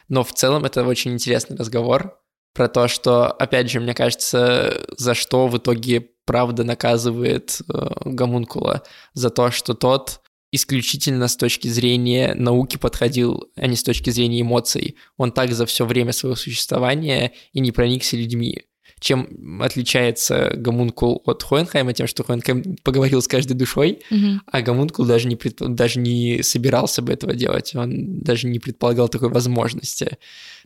но 0.08 0.22
в 0.22 0.32
целом 0.34 0.64
это 0.66 0.84
очень 0.84 1.12
интересный 1.12 1.56
разговор 1.56 2.20
про 2.52 2.68
то, 2.68 2.88
что, 2.88 3.32
опять 3.32 3.70
же, 3.70 3.80
мне 3.80 3.94
кажется, 3.94 4.84
за 4.96 5.14
что 5.14 5.48
в 5.48 5.56
итоге 5.56 6.10
правда 6.26 6.62
наказывает 6.62 7.60
э, 7.68 7.88
Гомункула, 8.04 8.82
за 9.14 9.30
то, 9.30 9.50
что 9.50 9.72
тот 9.72 10.20
исключительно 10.54 11.28
с 11.28 11.36
точки 11.36 11.68
зрения 11.68 12.34
науки 12.34 12.76
подходил, 12.76 13.50
а 13.56 13.66
не 13.66 13.76
с 13.76 13.82
точки 13.82 14.10
зрения 14.10 14.40
эмоций. 14.42 14.96
Он 15.16 15.32
так 15.32 15.52
за 15.52 15.66
все 15.66 15.84
время 15.86 16.12
своего 16.12 16.36
существования 16.36 17.32
и 17.52 17.60
не 17.60 17.72
проникся 17.72 18.16
людьми. 18.16 18.62
Чем 19.00 19.60
отличается 19.60 20.52
Гомункул 20.56 21.20
от 21.26 21.42
Хоенхайма? 21.42 21.92
Тем, 21.92 22.06
что 22.06 22.22
Хоенхайм 22.24 22.76
поговорил 22.84 23.20
с 23.20 23.28
каждой 23.28 23.54
душой, 23.54 24.00
Мгм. 24.10 24.40
а 24.46 24.62
Гомункул 24.62 25.04
даже 25.04 25.28
не, 25.28 25.34
предп- 25.36 25.68
даже 25.68 25.98
не 26.00 26.42
собирался 26.42 27.02
бы 27.02 27.12
этого 27.12 27.34
делать. 27.34 27.74
Он 27.74 28.20
даже 28.20 28.46
не 28.46 28.58
предполагал 28.60 29.08
такой 29.08 29.28
возможности. 29.30 30.18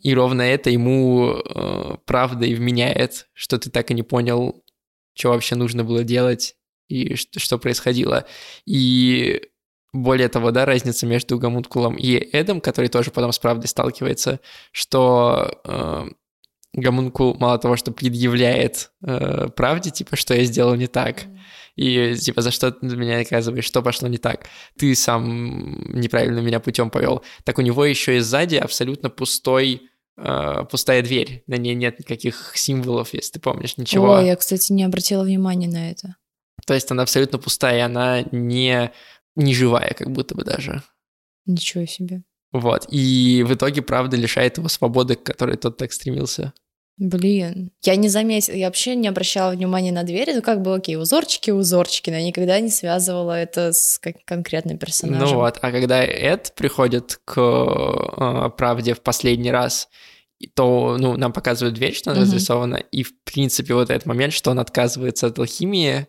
И 0.03 0.15
ровно 0.15 0.43
это 0.43 0.71
ему 0.71 1.41
э, 1.45 1.97
правда 2.05 2.47
и 2.47 2.55
вменяет, 2.55 3.29
что 3.33 3.59
ты 3.59 3.71
так 3.71 3.91
и 3.91 3.95
не 3.95 4.03
понял, 4.03 4.63
что 5.15 5.31
вообще 5.31 5.57
нужно 5.57 5.83
было 5.83 6.05
делать 6.05 6.55
и 6.89 7.17
что, 7.17 7.41
что 7.41 7.59
происходило. 7.59 8.25
И 8.67 9.41
более 10.03 10.29
того, 10.29 10.51
да, 10.51 10.65
разница 10.65 11.07
между 11.07 11.39
Гомункулом 11.39 11.97
и 11.97 12.15
Эдом, 12.33 12.61
который 12.61 12.89
тоже 12.89 13.11
потом 13.11 13.33
с 13.33 13.39
правдой 13.39 13.69
сталкивается, 13.69 14.41
что 14.73 15.61
э, 15.65 16.09
Гомункул 16.75 17.35
мало 17.35 17.59
того, 17.59 17.77
что 17.77 17.93
предъявляет 17.93 18.91
э, 19.03 19.49
правде, 19.57 19.91
типа, 19.91 20.17
что 20.17 20.35
я 20.35 20.45
сделал 20.45 20.75
не 20.75 20.87
так, 20.87 21.25
и 21.77 22.15
типа, 22.15 22.43
за 22.43 22.51
что 22.51 22.73
ты 22.73 22.87
меня 22.97 23.19
наказываешь, 23.19 23.65
что 23.65 23.83
пошло 23.83 24.09
не 24.09 24.19
так, 24.19 24.47
ты 24.77 24.95
сам 24.95 25.93
неправильно 25.93 26.41
меня 26.41 26.61
путем 26.61 26.91
повел. 26.91 27.23
Так 27.45 27.59
у 27.59 27.63
него 27.63 27.85
еще 27.85 28.17
и 28.17 28.21
сзади 28.21 28.57
абсолютно 28.57 29.11
пустой 29.11 29.83
э, 30.17 30.65
пустая 30.71 31.03
дверь, 31.03 31.43
на 31.47 31.55
ней 31.55 31.75
нет 31.75 31.99
никаких 31.99 32.53
символов, 32.57 33.15
если 33.15 33.35
ты 33.35 33.41
помнишь, 33.41 33.77
ничего. 33.77 34.17
О, 34.17 34.23
я, 34.23 34.37
кстати, 34.37 34.73
не 34.73 34.85
обратила 34.85 35.23
внимания 35.23 35.69
на 35.69 35.91
это. 35.91 36.17
То 36.67 36.75
есть 36.75 36.91
она 36.91 37.03
абсолютно 37.03 37.39
пустая, 37.39 37.79
и 37.79 37.81
она 37.81 38.23
не, 38.31 38.93
не 39.39 39.55
живая, 39.55 39.95
как 39.95 40.11
будто 40.11 40.35
бы 40.35 40.45
даже. 40.45 40.83
Ничего 41.47 41.87
себе. 41.87 42.23
Вот. 42.53 42.87
И 42.91 43.45
в 43.47 43.55
итоге, 43.55 43.83
правда, 43.83 44.17
лишает 44.17 44.59
его 44.59 44.69
свободы, 44.69 45.15
к 45.17 45.23
которой 45.23 45.57
тот 45.57 45.77
так 45.77 45.93
стремился. 45.93 46.53
Блин, 46.99 47.71
я 47.85 47.95
не 47.95 48.09
заметила, 48.09 48.57
я 48.57 48.67
вообще 48.67 48.97
не 48.97 49.07
обращала 49.07 49.53
внимания 49.53 49.93
на 49.93 50.03
двери, 50.03 50.33
ну 50.33 50.43
как 50.43 50.63
бы 50.63 50.75
окей, 50.75 50.97
узорчики, 50.97 51.53
узорчики, 51.53 52.11
но 52.11 52.17
я 52.17 52.25
никогда 52.25 52.59
не 52.59 52.71
связывала 52.71 53.39
это 53.39 53.73
с 53.73 54.01
как- 54.01 54.25
конкретным 54.25 54.79
персонажем. 54.79 55.29
Ну 55.29 55.35
вот. 55.37 55.59
А 55.63 55.71
когда 55.71 56.05
Эд 56.05 56.53
приходит 56.57 57.21
к 57.25 57.39
э, 57.39 58.51
правде 58.57 58.95
в 58.95 59.03
последний 59.03 59.53
раз, 59.53 59.89
то, 60.55 60.97
ну, 60.99 61.17
нам 61.17 61.33
показывают 61.33 61.77
дверь, 61.77 61.95
что 61.95 62.11
она 62.11 62.23
разрисована, 62.23 62.77
и, 62.77 63.05
в 63.05 63.13
принципе, 63.23 63.75
вот 63.75 63.91
этот 63.91 64.07
момент, 64.07 64.33
что 64.33 64.51
он 64.51 64.59
отказывается 64.59 65.29
от 65.29 65.39
алхимии, 65.39 66.09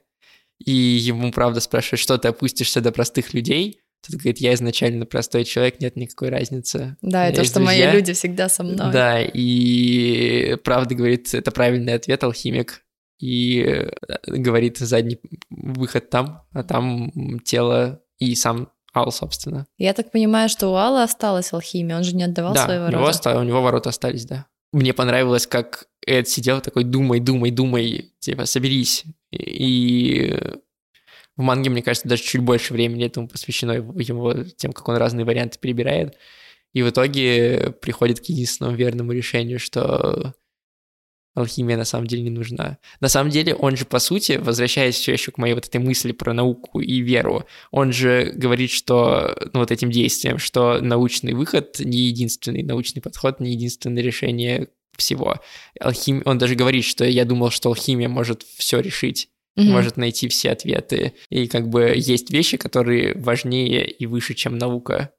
и 0.60 0.72
ему, 0.72 1.32
правда, 1.32 1.60
спрашивают, 1.60 1.99
что 2.01 2.18
ты 2.18 2.28
опустишься 2.28 2.82
до 2.82 2.91
простых 2.91 3.34
людей, 3.34 3.82
Тот 4.05 4.16
говорит, 4.16 4.38
я 4.39 4.53
изначально 4.53 5.05
простой 5.05 5.43
человек, 5.43 5.82
нет 5.82 5.95
никакой 5.97 6.30
разницы. 6.30 6.95
Да, 7.01 7.28
это 7.28 7.41
есть 7.41 7.51
что 7.51 7.60
мои 7.60 7.78
друзья. 7.78 7.93
люди 7.93 8.14
всегда 8.14 8.47
со 8.49 8.64
мной. 8.64 8.91
Да, 8.93 9.22
и 9.22 10.55
правда 10.64 10.95
говорит, 10.95 11.34
это 11.34 11.51
правильный 11.51 11.93
ответ, 11.95 12.24
алхимик. 12.24 12.82
И 13.20 13.62
э, 13.62 13.91
говорит, 14.28 14.78
задний 14.78 15.20
выход 15.49 16.10
там, 16.10 16.43
а 16.53 16.64
там 16.64 17.12
тело 17.43 18.01
и 18.18 18.34
сам 18.36 18.70
Ал, 18.95 19.12
собственно. 19.12 19.68
Я 19.78 19.93
так 19.93 20.12
понимаю, 20.12 20.49
что 20.49 20.70
у 20.70 20.76
Алла 20.76 21.03
осталась 21.03 21.51
алхимия, 21.53 21.97
он 21.97 22.03
же 22.03 22.16
не 22.16 22.24
отдавал 22.24 22.53
да, 22.53 22.66
свои 22.66 22.78
у 22.78 22.82
ворота. 22.82 22.97
него, 22.97 23.07
оста- 23.07 23.39
у 23.39 23.43
него 23.43 23.62
ворота 23.62 23.89
остались, 23.89 24.26
да. 24.26 24.45
Мне 24.72 24.93
понравилось, 24.93 25.45
как 25.47 25.86
Эд 26.10 26.28
сидел 26.28 26.60
такой, 26.60 26.84
думай, 26.84 27.20
думай, 27.20 27.51
думай, 27.51 28.12
типа, 28.20 28.45
соберись. 28.45 29.05
И 29.32 30.36
в 31.38 31.41
манге, 31.41 31.70
мне 31.70 31.84
кажется, 31.84 32.10
даже 32.10 32.24
чуть 32.24 32.41
больше 32.41 32.74
времени 32.74 33.05
этому 33.05 33.28
посвящено 33.28 33.74
его, 33.74 34.43
тем, 34.57 34.74
как 34.74 34.88
он 34.89 34.97
разные 34.97 35.26
варианты 35.26 35.60
перебирает. 35.60 36.18
И 36.74 36.82
в 36.82 36.89
итоге 36.89 37.76
приходит 37.82 38.20
к 38.20 38.26
единственному 38.26 38.76
верному 38.76 39.12
решению, 39.12 39.60
что 39.60 40.34
алхимия 41.36 41.78
на 41.78 41.86
самом 41.86 42.07
деле 42.07 42.24
не 42.24 42.30
нужна. 42.30 42.80
На 42.99 43.07
самом 43.07 43.30
деле 43.30 43.53
он 43.55 43.78
же, 43.78 43.86
по 43.86 43.99
сути, 43.99 44.34
возвращаясь 44.34 44.95
все 44.95 45.14
еще 45.14 45.32
к 45.32 45.38
моей 45.38 45.53
вот 45.53 45.68
этой 45.68 45.80
мысли 45.80 46.12
про 46.12 46.34
науку 46.34 46.80
и 46.80 47.01
веру, 47.01 47.45
он 47.72 47.93
же 47.93 48.32
говорит, 48.36 48.72
что, 48.72 49.38
ну, 49.53 49.60
вот 49.60 49.72
этим 49.72 49.91
действием, 49.91 50.39
что 50.39 50.80
научный 50.82 51.34
выход 51.34 51.80
не 51.80 51.99
единственный 51.99 52.64
научный 52.64 53.01
подход, 53.01 53.39
не 53.39 53.51
единственное 53.51 54.03
решение 54.03 54.70
всего. 55.00 55.39
Алхим... 55.80 56.22
Он 56.26 56.38
даже 56.38 56.56
говорит, 56.56 56.86
что 56.86 57.06
я 57.06 57.26
думал, 57.26 57.50
что 57.50 57.70
алхимия 57.70 58.08
может 58.08 58.43
все 58.43 58.80
решить, 58.80 59.30
Мгм. 59.56 59.72
может 59.72 59.97
найти 59.97 60.28
все 60.30 60.52
ответы. 60.52 61.14
И 61.30 61.47
как 61.47 61.68
бы 61.68 61.93
есть 61.95 62.30
вещи, 62.32 62.58
которые 62.58 63.16
важнее 63.16 63.86
и 63.89 64.06
выше, 64.06 64.34
чем 64.34 64.58
наука. 64.58 65.12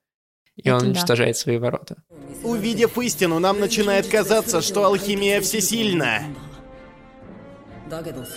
И 0.57 0.62
Это 0.62 0.76
он 0.76 0.81
да. 0.81 0.87
уничтожает 0.89 1.37
свои 1.37 1.59
ворота. 1.59 2.03
Увидев 2.43 2.99
истину, 2.99 3.39
нам 3.39 3.61
начинает 3.61 4.07
казаться, 4.07 4.61
что 4.62 4.85
алхимия 4.85 5.41
всесильна. 5.41 6.22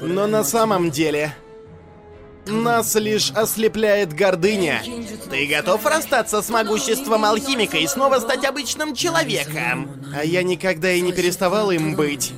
Но 0.02 0.28
на 0.28 0.44
самом 0.44 0.90
деле... 0.90 1.36
Нас 2.46 2.96
лишь 2.96 3.32
ослепляет 3.32 4.14
гордыня. 4.14 4.82
Ты 5.30 5.48
готов 5.48 5.86
расстаться 5.86 6.42
с 6.42 6.50
могуществом 6.50 7.26
алхимика 7.26 7.78
и 7.78 7.88
снова 7.88 8.20
стать 8.20 8.46
обычным 8.46 8.94
человеком? 8.96 10.04
А 10.14 10.24
я 10.24 10.44
никогда 10.44 10.92
и 10.92 11.02
не 11.02 11.14
переставал 11.14 11.72
им 11.72 11.96
быть. 11.96 12.34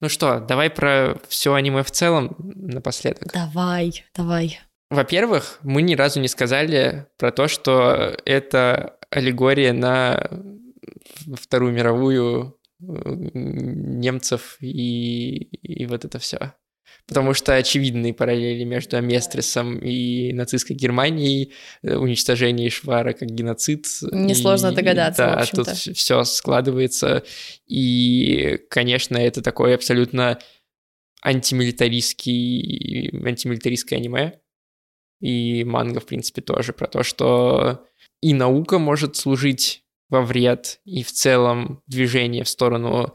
Ну 0.00 0.08
что, 0.08 0.40
давай 0.40 0.70
про 0.70 1.16
все 1.28 1.54
аниме 1.54 1.82
в 1.82 1.90
целом 1.90 2.36
напоследок. 2.38 3.32
Давай, 3.32 4.04
давай. 4.14 4.60
Во-первых, 4.90 5.58
мы 5.62 5.82
ни 5.82 5.94
разу 5.94 6.20
не 6.20 6.28
сказали 6.28 7.06
про 7.18 7.30
то, 7.30 7.48
что 7.48 8.16
это 8.24 8.96
аллегория 9.10 9.72
на 9.72 10.30
Вторую 11.34 11.72
мировую 11.72 12.58
немцев 12.80 14.56
и, 14.60 15.36
и 15.36 15.86
вот 15.86 16.04
это 16.04 16.18
все. 16.18 16.54
Потому 17.08 17.32
что 17.32 17.54
очевидные 17.54 18.12
параллели 18.12 18.64
между 18.64 18.98
Аместрисом 18.98 19.78
и 19.78 20.32
нацистской 20.34 20.76
Германией, 20.76 21.54
э, 21.82 21.96
уничтожение 21.96 22.68
Швара 22.68 23.14
как 23.14 23.30
геноцид. 23.30 23.86
Несложно 24.12 24.68
и, 24.68 24.74
догадаться, 24.74 25.22
да, 25.22 25.36
в 25.36 25.38
общем-то. 25.40 25.64
тут 25.64 25.96
все 25.96 26.22
складывается. 26.24 27.24
И, 27.66 28.60
конечно, 28.68 29.16
это 29.16 29.40
такое 29.40 29.74
абсолютно 29.74 30.38
антимилитаристский, 31.24 33.10
антимилитаристское 33.26 33.98
аниме. 33.98 34.40
И 35.20 35.64
манга, 35.64 36.00
в 36.00 36.06
принципе, 36.06 36.42
тоже 36.42 36.74
про 36.74 36.88
то, 36.88 37.02
что 37.02 37.86
и 38.20 38.34
наука 38.34 38.78
может 38.78 39.16
служить 39.16 39.82
во 40.10 40.22
вред, 40.22 40.80
и 40.84 41.02
в 41.02 41.12
целом 41.12 41.82
движение 41.86 42.44
в 42.44 42.48
сторону 42.48 43.14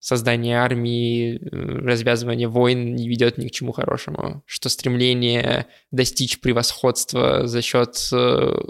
создания 0.00 0.58
армии, 0.58 1.36
э, 1.36 1.48
развязывания 1.50 2.48
войн 2.48 2.94
не 2.94 3.08
ведет 3.08 3.38
ни 3.38 3.48
к 3.48 3.50
чему 3.50 3.72
хорошему. 3.72 4.42
Что 4.46 4.68
стремление 4.68 5.66
достичь 5.90 6.40
превосходства 6.40 7.46
за 7.46 7.62
счет 7.62 7.96
э, 8.12 8.60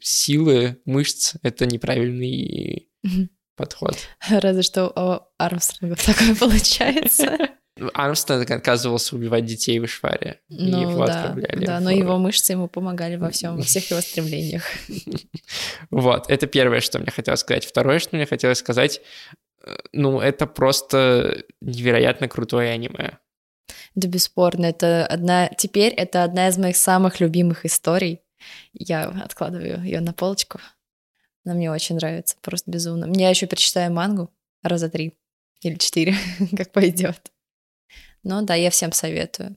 силы 0.00 0.78
мышц— 0.84 1.34
это 1.42 1.66
неправильный 1.66 2.88
подход. 3.56 3.96
Разве 4.28 4.62
что 4.62 4.88
у 4.88 5.42
Армстронга 5.42 5.96
такое 5.96 6.34
получается. 6.34 7.36
Армстронг 7.94 8.50
отказывался 8.50 9.16
убивать 9.16 9.44
детей 9.46 9.78
в 9.78 9.84
Ишваре. 9.86 10.40
Ну 10.48 10.90
его 10.90 11.06
да, 11.06 11.24
отправляли 11.24 11.64
да, 11.64 11.78
в- 11.78 11.82
но 11.82 11.90
его 11.90 12.18
мышцы 12.18 12.52
ему 12.52 12.68
помогали 12.68 13.16
во 13.16 13.30
всем, 13.30 13.56
во 13.56 13.62
всех 13.62 13.90
его 13.90 14.00
стремлениях. 14.00 14.64
Вот, 15.90 16.30
это 16.30 16.46
первое, 16.46 16.80
что 16.80 16.98
мне 16.98 17.10
хотелось 17.10 17.40
сказать. 17.40 17.64
Второе, 17.64 17.98
что 17.98 18.14
мне 18.14 18.26
хотелось 18.26 18.58
сказать, 18.58 19.00
ну, 19.92 20.20
это 20.20 20.46
просто 20.46 21.44
невероятно 21.60 22.28
крутое 22.28 22.70
аниме. 22.70 23.18
Да, 23.94 24.08
бесспорно, 24.08 24.66
это 24.66 25.06
одна... 25.06 25.48
Теперь 25.48 25.92
это 25.92 26.24
одна 26.24 26.48
из 26.48 26.58
моих 26.58 26.76
самых 26.76 27.20
любимых 27.20 27.64
историй. 27.66 28.20
Я 28.72 29.04
откладываю 29.04 29.82
ее 29.82 30.00
на 30.00 30.12
полочку. 30.12 30.60
Она 31.44 31.54
мне 31.54 31.70
очень 31.70 31.96
нравится, 31.96 32.36
просто 32.40 32.70
безумно. 32.70 33.10
Я 33.14 33.30
еще 33.30 33.46
перечитаю 33.46 33.92
мангу 33.92 34.30
раза 34.62 34.88
три 34.88 35.14
или 35.62 35.76
четыре, 35.76 36.14
как 36.56 36.72
пойдет. 36.72 37.32
Но 38.22 38.42
да, 38.42 38.54
я 38.54 38.70
всем 38.70 38.92
советую. 38.92 39.56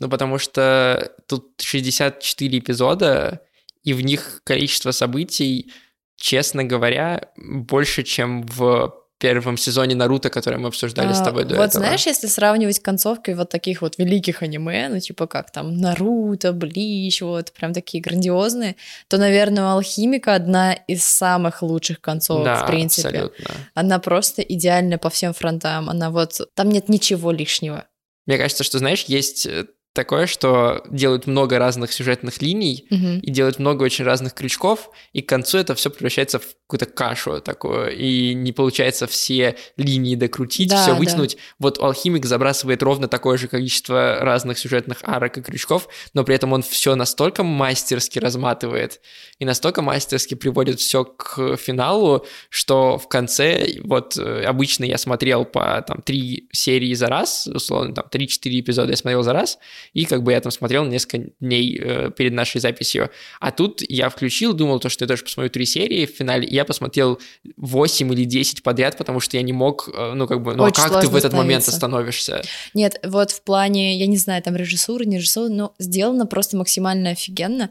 Ну, 0.00 0.08
потому 0.08 0.38
что 0.38 1.14
тут 1.26 1.60
64 1.60 2.58
эпизода, 2.58 3.42
и 3.82 3.92
в 3.92 4.00
них 4.00 4.40
количество 4.44 4.90
событий, 4.90 5.72
честно 6.16 6.64
говоря, 6.64 7.30
больше, 7.36 8.02
чем 8.02 8.42
в 8.42 8.99
первом 9.20 9.56
сезоне 9.56 9.94
Наруто, 9.94 10.30
который 10.30 10.58
мы 10.58 10.68
обсуждали 10.68 11.12
с 11.12 11.20
А, 11.20 11.24
тобой 11.24 11.44
до 11.44 11.54
вот 11.56 11.68
этого. 11.68 11.84
знаешь, 11.84 12.06
если 12.06 12.26
сравнивать 12.26 12.80
концовкой 12.80 13.34
вот 13.34 13.50
таких 13.50 13.82
вот 13.82 13.98
великих 13.98 14.42
аниме, 14.42 14.88
ну 14.88 14.98
типа 14.98 15.26
как 15.28 15.52
там 15.52 15.76
Наруто, 15.76 16.52
Блич, 16.52 17.22
вот 17.22 17.52
прям 17.52 17.72
такие 17.72 18.02
грандиозные, 18.02 18.76
то, 19.08 19.18
наверное, 19.18 19.64
у 19.64 19.68
Алхимика 19.68 20.34
одна 20.34 20.72
из 20.72 21.04
самых 21.04 21.62
лучших 21.62 22.00
концовок, 22.00 22.44
да, 22.44 22.64
в 22.64 22.66
принципе. 22.66 23.08
абсолютно. 23.08 23.54
Она 23.74 23.98
просто 23.98 24.42
идеальна 24.42 24.98
по 24.98 25.10
всем 25.10 25.32
фронтам. 25.34 25.90
Она 25.90 26.10
вот... 26.10 26.40
Там 26.54 26.70
нет 26.70 26.88
ничего 26.88 27.30
лишнего. 27.30 27.84
Мне 28.26 28.38
кажется, 28.38 28.64
что, 28.64 28.78
знаешь, 28.78 29.04
есть 29.04 29.46
э, 29.46 29.66
такое, 30.00 30.26
что 30.26 30.82
делают 30.90 31.26
много 31.26 31.58
разных 31.58 31.92
сюжетных 31.92 32.40
линий, 32.42 32.86
Мгм. 32.90 33.18
и 33.20 33.30
делают 33.30 33.58
много 33.58 33.82
очень 33.84 34.04
разных 34.04 34.32
крючков, 34.34 34.90
и 35.12 35.20
к 35.22 35.28
концу 35.28 35.58
это 35.58 35.74
все 35.74 35.90
превращается 35.90 36.38
в 36.38 36.44
какую-то 36.66 36.86
кашу 36.86 37.40
такую, 37.40 37.96
и 37.96 38.32
не 38.34 38.52
получается 38.52 39.06
все 39.06 39.56
линии 39.76 40.14
докрутить, 40.14 40.70
Да, 40.70 40.82
все 40.82 40.92
да. 40.92 40.98
вытянуть. 40.98 41.36
Вот 41.58 41.78
алхимик 41.78 42.24
забрасывает 42.26 42.82
ровно 42.82 43.08
такое 43.08 43.36
же 43.38 43.48
количество 43.48 44.18
разных 44.20 44.58
сюжетных 44.58 44.98
арок 45.02 45.36
и 45.38 45.42
крючков, 45.42 45.88
но 46.14 46.24
при 46.24 46.34
этом 46.36 46.52
он 46.52 46.62
все 46.62 46.94
настолько 46.94 47.42
мастерски 47.42 48.18
разматывает 48.20 49.00
и 49.38 49.44
настолько 49.44 49.82
мастерски 49.82 50.34
приводит 50.34 50.78
все 50.80 51.04
к 51.04 51.56
финалу, 51.56 52.24
что 52.50 52.98
в 52.98 53.08
конце, 53.08 53.78
вот 53.84 54.16
э, 54.16 54.44
обычно 54.44 54.84
я 54.84 54.96
смотрел 54.98 55.44
по 55.44 55.82
там 55.86 56.02
три 56.02 56.48
серии 56.52 56.94
за 56.94 57.08
раз, 57.08 57.46
условно, 57.46 57.94
там 57.94 58.04
3-4 58.10 58.60
эпизода 58.60 58.90
я 58.90 58.96
смотрел 58.96 59.22
за 59.22 59.32
раз, 59.32 59.58
и 59.92 60.04
как 60.04 60.22
бы 60.22 60.32
я 60.32 60.40
там 60.40 60.52
смотрел 60.52 60.84
несколько 60.84 61.30
дней 61.40 61.78
э, 61.80 62.10
перед 62.16 62.32
нашей 62.32 62.60
записью. 62.60 63.10
А 63.40 63.50
тут 63.50 63.82
я 63.88 64.08
включил, 64.08 64.52
думал, 64.52 64.80
то, 64.80 64.88
что 64.88 65.04
я 65.04 65.08
тоже 65.08 65.24
посмотрю 65.24 65.50
три 65.50 65.66
серии 65.66 66.06
в 66.06 66.10
финале, 66.10 66.46
и 66.46 66.54
я 66.54 66.64
посмотрел 66.64 67.20
8 67.56 68.12
или 68.12 68.24
10 68.24 68.62
подряд, 68.62 68.96
потому 68.96 69.20
что 69.20 69.36
я 69.36 69.42
не 69.42 69.52
мог, 69.52 69.88
э, 69.92 70.12
ну 70.14 70.26
как 70.26 70.42
бы, 70.42 70.54
ну 70.54 70.64
а 70.64 70.66
Очень 70.66 70.82
как 70.82 71.00
ты 71.00 71.08
в 71.08 71.16
этот 71.16 71.32
момент 71.32 71.66
остановишься? 71.66 72.42
Нет, 72.74 73.00
вот 73.04 73.30
в 73.30 73.42
плане, 73.42 73.98
я 73.98 74.06
не 74.06 74.16
знаю, 74.16 74.42
там 74.42 74.56
режиссуры, 74.56 75.04
не 75.06 75.18
режиссуры, 75.18 75.48
но 75.50 75.74
сделано 75.78 76.26
просто 76.26 76.56
максимально 76.56 77.10
офигенно. 77.10 77.70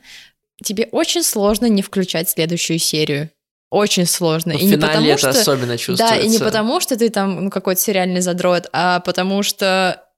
Тебе 0.64 0.90
очень 0.92 1.24
сложно 1.24 1.68
не 1.68 1.82
включать 1.82 2.30
следующую 2.30 2.80
серию. 2.80 3.32
Очень 3.70 4.08
сложно. 4.08 4.54
В 4.58 4.62
и 4.62 4.66
не 4.66 4.78
потому, 4.78 5.08
это 5.08 5.18
что... 5.18 5.30
особенно 5.30 5.78
чувствуется. 5.78 6.16
Да, 6.16 6.22
и 6.22 6.28
не 6.28 6.40
потому, 6.40 6.80
что 6.80 6.98
ты 6.98 7.10
там 7.10 7.46
ну, 7.46 7.50
какой-то 7.52 7.80
сериальный 7.80 8.22
задрот, 8.22 8.68
а 8.74 9.00
потому 9.02 9.44
что 9.44 10.09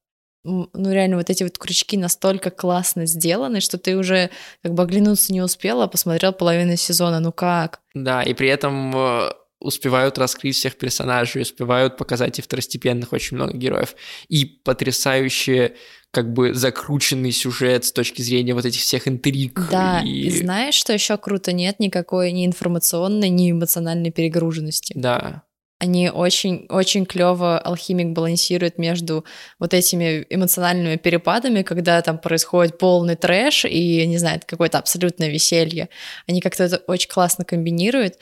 ну 0.43 0.91
реально 0.91 1.17
вот 1.17 1.29
эти 1.29 1.43
вот 1.43 1.57
крючки 1.57 1.97
настолько 1.97 2.49
классно 2.49 3.05
сделаны, 3.05 3.61
что 3.61 3.77
ты 3.77 3.95
уже 3.95 4.29
как 4.63 4.73
бы 4.73 4.83
оглянуться 4.83 5.33
не 5.33 5.41
успел, 5.41 5.81
а 5.81 5.87
посмотрел 5.87 6.33
половину 6.33 6.75
сезона. 6.75 7.19
Ну 7.19 7.31
как? 7.31 7.81
Да, 7.93 8.23
и 8.23 8.33
при 8.33 8.49
этом 8.49 8.95
э, 8.95 9.31
успевают 9.59 10.17
раскрыть 10.17 10.55
всех 10.55 10.77
персонажей, 10.77 11.43
успевают 11.43 11.97
показать 11.97 12.39
и 12.39 12.41
второстепенных 12.41 13.13
очень 13.13 13.37
много 13.37 13.53
героев. 13.53 13.95
И 14.27 14.45
потрясающе 14.45 15.75
как 16.11 16.33
бы 16.33 16.53
закрученный 16.53 17.31
сюжет 17.31 17.85
с 17.85 17.91
точки 17.91 18.21
зрения 18.21 18.53
вот 18.53 18.65
этих 18.65 18.81
всех 18.81 19.07
интриг. 19.07 19.67
Да, 19.71 20.01
и... 20.03 20.23
и 20.23 20.29
знаешь, 20.29 20.75
что 20.75 20.91
еще 20.91 21.17
круто? 21.17 21.53
Нет 21.53 21.79
никакой 21.79 22.31
ни 22.31 22.45
информационной, 22.45 23.29
ни 23.29 23.51
эмоциональной 23.51 24.11
перегруженности. 24.11 24.93
Да, 24.95 25.43
Они 25.81 26.11
очень, 26.11 26.67
очень 26.69 27.07
клево 27.07 27.57
алхимик 27.57 28.13
балансирует 28.13 28.77
между 28.77 29.25
вот 29.57 29.73
этими 29.73 30.27
эмоциональными 30.29 30.97
перепадами, 30.97 31.63
когда 31.63 31.99
там 32.03 32.19
происходит 32.19 32.77
полный 32.77 33.15
трэш 33.15 33.65
и, 33.65 34.05
не 34.05 34.19
знаю, 34.19 34.39
какое-то 34.45 34.77
абсолютное 34.77 35.29
веселье. 35.29 35.89
Они 36.27 36.39
как-то 36.39 36.65
это 36.65 36.77
очень 36.85 37.09
классно 37.09 37.45
комбинируют. 37.45 38.19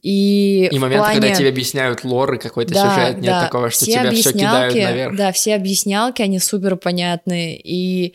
И, 0.00 0.68
и 0.70 0.78
в 0.78 0.80
моменты, 0.80 0.98
плане... 1.02 1.20
когда 1.20 1.34
тебе 1.34 1.48
объясняют 1.48 2.04
лор 2.04 2.34
и 2.34 2.38
какой-то 2.38 2.72
Да, 2.72 2.94
сюжет, 2.94 3.16
нет 3.16 3.26
да, 3.26 3.44
такого, 3.46 3.70
что 3.70 3.84
все 3.84 3.94
тебя 3.94 4.12
все 4.12 4.32
кидают 4.32 4.74
наверх. 4.76 5.16
Да, 5.16 5.32
все 5.32 5.56
объяснялки, 5.56 6.22
они 6.22 6.38
супер 6.38 6.76
понятные. 6.76 7.60
И 7.60 8.14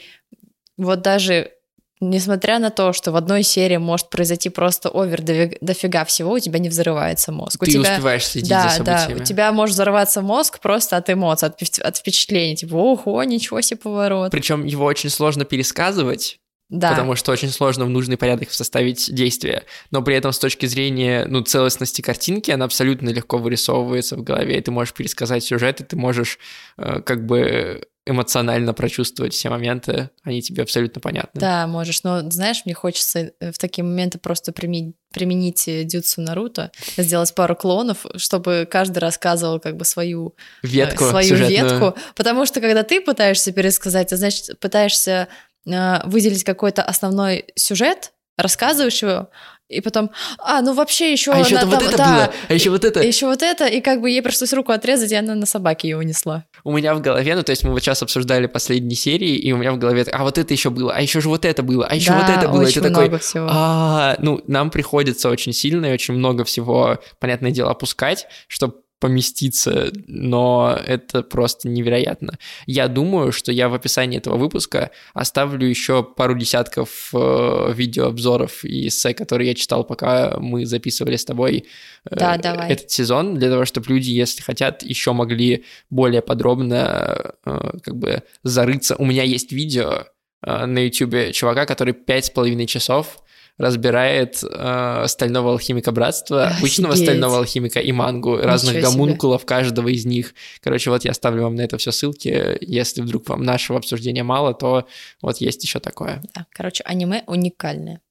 вот 0.78 1.02
даже 1.02 1.52
несмотря 2.00 2.60
на 2.60 2.70
то, 2.70 2.94
что 2.94 3.12
в 3.12 3.16
одной 3.16 3.44
серии 3.44 3.78
может 3.78 4.10
произойти 4.10 4.50
просто 4.50 4.90
овер 4.90 5.22
дофи- 5.22 5.58
дофига 5.62 6.06
всего, 6.06 6.34
у 6.34 6.40
тебя 6.40 6.60
не 6.60 6.70
взрывается 6.70 7.32
мозг. 7.32 7.60
Ты 7.60 7.70
у 7.70 7.72
тебя... 7.72 7.92
успеваешь 7.94 8.26
следить 8.26 8.50
да, 8.50 8.70
за 8.70 8.84
да, 8.84 9.00
событиями. 9.00 9.22
у 9.22 9.26
тебя 9.26 9.52
может 9.52 9.74
взорваться 9.74 10.22
мозг 10.22 10.60
просто 10.60 10.98
от 10.98 11.10
эмоций, 11.10 11.50
от, 11.50 11.80
от 11.80 11.98
впечатлений. 11.98 12.56
Типа, 12.56 12.76
ого, 12.76 13.24
ничего 13.24 13.62
себе 13.62 13.80
поворот. 13.80 14.32
Причем 14.32 14.66
его 14.66 14.86
очень 14.86 15.10
сложно 15.10 15.46
пересказывать, 15.46 16.40
Да, 16.70 16.92
потому 16.92 17.16
что 17.16 17.32
очень 17.32 17.50
сложно 17.50 17.86
в 17.86 17.90
нужный 17.90 18.18
порядок 18.18 18.52
составить 18.52 19.14
действия. 19.14 19.64
Но 19.90 20.02
при 20.02 20.16
этом 20.16 20.32
с 20.34 20.40
точки 20.40 20.66
зрения 20.68 21.26
ну, 21.28 21.42
целостности 21.42 22.02
картинки 22.02 22.52
она 22.52 22.66
абсолютно 22.66 23.10
легко 23.10 23.38
вырисовывается 23.38 24.16
в 24.18 24.24
голове, 24.24 24.58
и 24.58 24.62
ты 24.62 24.72
можешь 24.72 24.94
пересказать 24.94 25.44
сюжет, 25.44 25.82
и 25.82 25.84
ты 25.84 25.96
можешь 25.96 26.38
э, 26.78 27.02
как 27.02 27.26
бы 27.26 27.88
эмоционально 28.08 28.74
прочувствовать 28.74 29.34
все 29.34 29.50
моменты, 29.50 30.10
они 30.24 30.42
тебе 30.42 30.64
абсолютно 30.64 31.02
понятны. 31.02 31.40
да, 31.40 31.68
можешь. 31.68 32.04
Но, 32.04 32.30
знаешь, 32.30 32.62
мне 32.66 32.74
хочется 32.74 33.32
э, 33.40 33.52
в 33.52 33.58
такие 33.58 33.84
моменты 33.84 34.18
просто 34.18 34.52
применить, 34.52 34.96
применить 35.14 35.68
э, 35.68 35.84
дюцу 35.84 36.22
Наруто, 36.22 36.72
сделать 36.98 37.34
пару 37.36 37.56
клонов, 37.56 38.06
чтобы 38.16 38.68
каждый 38.70 39.00
рассказывал 39.00 39.60
как 39.60 39.78
бы 39.78 39.86
свою 39.86 40.36
э, 40.64 40.68
Ветку 40.68 41.06
свою 41.06 41.30
сюжетную. 41.30 41.70
ветку, 41.70 42.00
потому 42.16 42.46
что 42.46 42.62
когда 42.62 42.84
ты 42.84 43.02
пытаешься 43.02 43.52
пересказать, 43.52 44.10
ты, 44.10 44.18
значит, 44.18 44.60
пытаешься 44.60 45.28
выделить 45.66 46.46
какой-то 46.46 46.82
основной 46.82 47.48
сюжет, 47.56 48.14
рассказываешь 48.38 49.02
его, 49.02 49.30
И 49.70 49.82
потом, 49.82 50.12
а, 50.40 50.62
ну 50.62 50.74
вообще 50.74 51.12
еще 51.12 51.32
А 51.32 51.40
еще 51.40 51.58
она 51.58 51.62
там 51.62 51.70
вот 51.72 51.80
там- 51.80 51.88
это 51.90 51.98
да, 51.98 52.14
было, 52.14 52.34
а 52.48 52.54
еще 52.54 52.70
вот 52.70 52.86
это. 52.86 53.02
Еще 53.02 53.26
вот 53.26 53.42
это, 53.44 53.66
и 53.66 53.82
как 53.82 54.00
бы 54.00 54.10
ей 54.10 54.22
пришлось 54.22 54.54
руку 54.54 54.72
отрезать, 54.72 55.12
и 55.12 55.16
она 55.16 55.36
на 55.36 55.46
собаке 55.46 55.90
ее 55.90 55.98
унесла. 55.98 56.46
У 56.64 56.72
меня 56.72 56.96
в 56.96 57.02
голове, 57.02 57.36
ну 57.36 57.44
то 57.44 57.52
есть 57.52 57.64
мы 57.66 57.72
вот 57.72 57.82
сейчас 57.82 58.02
обсуждали 58.02 58.48
последние 58.48 58.96
серии, 58.96 59.36
и 59.36 59.52
у 59.52 59.58
меня 59.58 59.74
в 59.74 59.78
голове, 59.78 60.06
а 60.12 60.24
вот 60.24 60.38
это 60.38 60.54
еще 60.54 60.70
было, 60.70 60.94
а 60.94 61.02
еще 61.02 61.20
же 61.20 61.28
вот 61.28 61.44
это 61.44 61.64
было, 61.64 61.86
а 61.86 61.96
еще 61.96 62.14
вот 62.14 62.28
Да, 62.28 62.36
это 62.38 62.48
было. 62.48 62.62
Очень 62.62 62.82
такой, 62.82 63.08
много 63.08 63.18
всего. 63.20 63.48
А, 63.50 64.16
ну, 64.20 64.42
нам 64.48 64.70
приходится 64.70 65.30
очень 65.30 65.52
сильно 65.52 65.88
и 65.88 65.92
очень 65.92 66.14
много 66.14 66.46
всего, 66.46 67.00
понятное 67.20 67.52
дело, 67.52 67.72
опускать, 67.72 68.28
чтобы 68.48 68.76
поместиться, 69.00 69.92
но 70.08 70.78
это 70.86 71.22
просто 71.22 71.68
невероятно. 71.68 72.38
Я 72.66 72.88
думаю, 72.88 73.32
что 73.32 73.52
я 73.52 73.70
в 73.70 73.74
описании 73.74 74.18
этого 74.18 74.38
выпуска 74.38 74.92
оставлю 75.14 75.68
еще 75.68 76.04
пару 76.04 76.36
десятков 76.36 77.12
э, 77.14 77.74
видеообзоров 77.74 78.66
и 78.66 78.88
эссе, 78.88 79.14
которые 79.14 79.50
я 79.50 79.56
читал, 79.56 79.84
пока 79.84 80.38
мы 80.40 80.66
записывали 80.66 81.16
с 81.16 81.26
тобой 81.26 81.66
э, 82.10 82.16
Да, 82.16 82.38
давай. 82.38 82.72
этот 82.72 82.90
сезон, 82.90 83.36
для 83.36 83.50
того, 83.50 83.66
чтобы 83.66 83.88
люди, 83.90 84.10
если 84.10 84.42
хотят, 84.42 84.82
еще 84.82 85.14
могли 85.14 85.66
более 85.92 86.22
подробно 86.22 87.34
э, 87.46 87.60
как 87.84 87.96
бы 87.96 88.24
зарыться. 88.44 88.96
У 88.96 89.06
меня 89.06 89.24
есть 89.24 89.52
видео 89.52 90.06
э, 90.44 90.66
на 90.66 90.80
YouTube 90.80 91.34
чувака, 91.34 91.66
который 91.66 91.94
пять 91.94 92.26
с 92.26 92.30
половиной 92.32 92.66
часов 92.66 93.20
разбирает 93.58 94.44
э, 94.44 95.04
стального 95.08 95.52
алхимика 95.52 95.92
братства, 95.92 96.48
обычного 96.48 96.94
Офигеть. 96.94 97.10
стального 97.10 97.38
алхимика 97.38 97.80
и 97.80 97.92
мангу, 97.92 98.38
разных 98.38 98.74
себе. 98.74 98.84
гомункулов 98.84 99.46
каждого 99.46 99.88
из 99.88 100.06
них. 100.06 100.34
Короче, 100.62 100.90
вот 100.90 101.06
я 101.06 101.14
ставлю 101.14 101.44
вам 101.44 101.56
на 101.56 101.62
это 101.62 101.78
все 101.78 101.92
ссылки. 101.92 102.58
Если 102.62 103.02
вдруг 103.02 103.30
вам 103.30 103.44
нашего 103.44 103.80
обсуждения 103.80 104.24
мало, 104.24 104.54
то 104.54 104.88
вот 105.22 105.38
есть 105.38 105.64
еще 105.64 105.80
такое. 105.80 106.22
Да, 106.36 106.46
короче, 106.52 106.84
аниме 106.84 107.24
уникальное. 107.28 108.02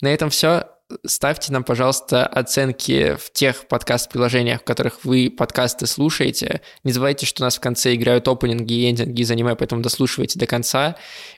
На 0.00 0.12
этом 0.12 0.30
все. 0.30 0.66
Ставьте 1.06 1.52
нам, 1.52 1.64
пожалуйста, 1.64 2.26
оценки 2.26 3.16
в 3.16 3.32
тех 3.32 3.66
подкаст-приложениях, 3.68 4.60
в 4.60 4.64
которых 4.64 5.04
вы 5.04 5.30
подкасты 5.30 5.86
слушаете. 5.86 6.62
Не 6.84 6.92
забывайте, 6.92 7.26
что 7.26 7.42
у 7.42 7.46
нас 7.46 7.56
в 7.56 7.60
конце 7.60 7.94
играют 7.94 8.28
опенинги 8.28 8.72
и 8.72 8.90
эндинги 8.90 9.22
из 9.22 9.30
аниме, 9.30 9.54
поэтому 9.54 9.82
дослушивайте 9.82 10.38
до 10.38 10.46
конца. 10.46 10.96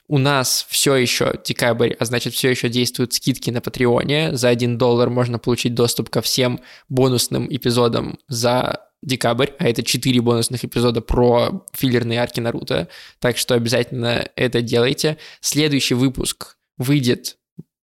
У 0.08 0.18
нас 0.18 0.66
все 0.68 0.96
еще 0.96 1.40
декабрь, 1.44 1.94
а 1.98 2.04
значит, 2.04 2.34
все 2.34 2.50
еще 2.50 2.68
действуют 2.68 3.12
скидки 3.12 3.50
на 3.50 3.60
Патреоне. 3.60 4.36
За 4.36 4.48
1 4.48 4.78
доллар 4.78 5.10
можно 5.10 5.38
получить 5.38 5.74
доступ 5.74 6.10
ко 6.10 6.22
всем 6.22 6.60
бонусным 6.88 7.46
эпизодам 7.50 8.18
за 8.28 8.80
декабрь, 9.02 9.50
а 9.58 9.68
это 9.68 9.82
4 9.82 10.20
бонусных 10.20 10.64
эпизода 10.64 11.00
про 11.00 11.64
филлерные 11.72 12.20
арки 12.20 12.40
Наруто, 12.40 12.88
так 13.18 13.36
что 13.36 13.54
обязательно 13.54 14.28
это 14.36 14.62
делайте. 14.62 15.18
Следующий 15.40 15.94
выпуск 15.94 16.56
выйдет 16.78 17.36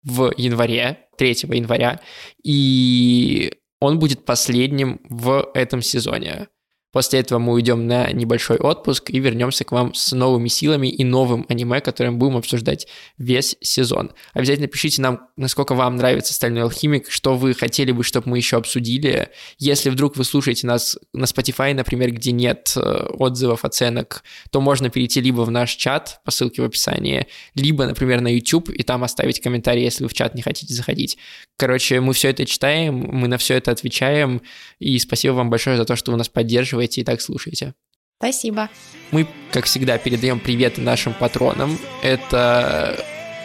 в 0.03 0.31
январе, 0.37 1.07
3 1.17 1.29
января, 1.53 1.99
и 2.43 3.53
он 3.79 3.99
будет 3.99 4.25
последним 4.25 4.99
в 5.09 5.49
этом 5.53 5.81
сезоне. 5.81 6.47
После 6.91 7.19
этого 7.19 7.37
мы 7.37 7.53
уйдем 7.53 7.85
на 7.85 8.11
небольшой 8.11 8.57
отпуск 8.57 9.11
и 9.11 9.19
вернемся 9.19 9.63
к 9.63 9.71
вам 9.71 9.93
с 9.93 10.11
новыми 10.11 10.47
силами 10.47 10.87
и 10.87 11.03
новым 11.03 11.45
аниме, 11.47 11.81
которым 11.81 12.17
будем 12.17 12.37
обсуждать 12.37 12.87
весь 13.19 13.55
сезон. 13.61 14.11
Обязательно 14.33 14.67
пишите 14.67 15.01
нам, 15.03 15.27
насколько 15.37 15.75
вам 15.75 15.97
нравится 15.97 16.33
«Стальной 16.33 16.63
алхимик», 16.63 17.11
что 17.11 17.35
вы 17.35 17.53
хотели 17.53 17.91
бы, 17.91 18.03
чтобы 18.03 18.29
мы 18.29 18.37
еще 18.37 18.57
обсудили. 18.57 19.29
Если 19.59 19.91
вдруг 19.91 20.17
вы 20.17 20.23
слушаете 20.23 20.65
нас 20.65 20.97
на 21.13 21.25
Spotify, 21.25 21.75
например, 21.75 22.11
где 22.11 22.31
нет 22.31 22.73
э, 22.75 22.79
отзывов, 22.79 23.65
оценок, 23.65 24.23
то 24.49 24.59
можно 24.59 24.89
перейти 24.89 25.21
либо 25.21 25.41
в 25.41 25.51
наш 25.51 25.75
чат 25.75 26.21
по 26.25 26.31
ссылке 26.31 26.63
в 26.63 26.65
описании, 26.65 27.27
либо, 27.53 27.85
например, 27.85 28.21
на 28.21 28.33
YouTube 28.33 28.69
и 28.69 28.81
там 28.81 29.03
оставить 29.03 29.41
комментарий, 29.41 29.83
если 29.83 30.03
вы 30.03 30.09
в 30.09 30.13
чат 30.15 30.33
не 30.33 30.41
хотите 30.41 30.73
заходить. 30.73 31.19
Короче, 31.55 31.99
мы 32.01 32.13
все 32.13 32.29
это 32.29 32.45
читаем, 32.45 32.95
мы 32.95 33.27
на 33.27 33.37
все 33.37 33.55
это 33.55 33.69
отвечаем, 33.71 34.41
и 34.79 34.97
спасибо 34.97 35.33
вам 35.33 35.51
большое 35.51 35.77
за 35.77 35.85
то, 35.85 35.95
что 35.95 36.11
вы 36.11 36.17
нас 36.17 36.29
поддерживаете 36.29 36.78
и 36.87 37.03
так 37.03 37.21
слушаете. 37.21 37.73
Спасибо. 38.17 38.69
Мы, 39.11 39.27
как 39.51 39.65
всегда, 39.65 39.97
передаем 39.97 40.39
привет 40.39 40.77
нашим 40.77 41.13
патронам. 41.13 41.77
Это 42.03 43.03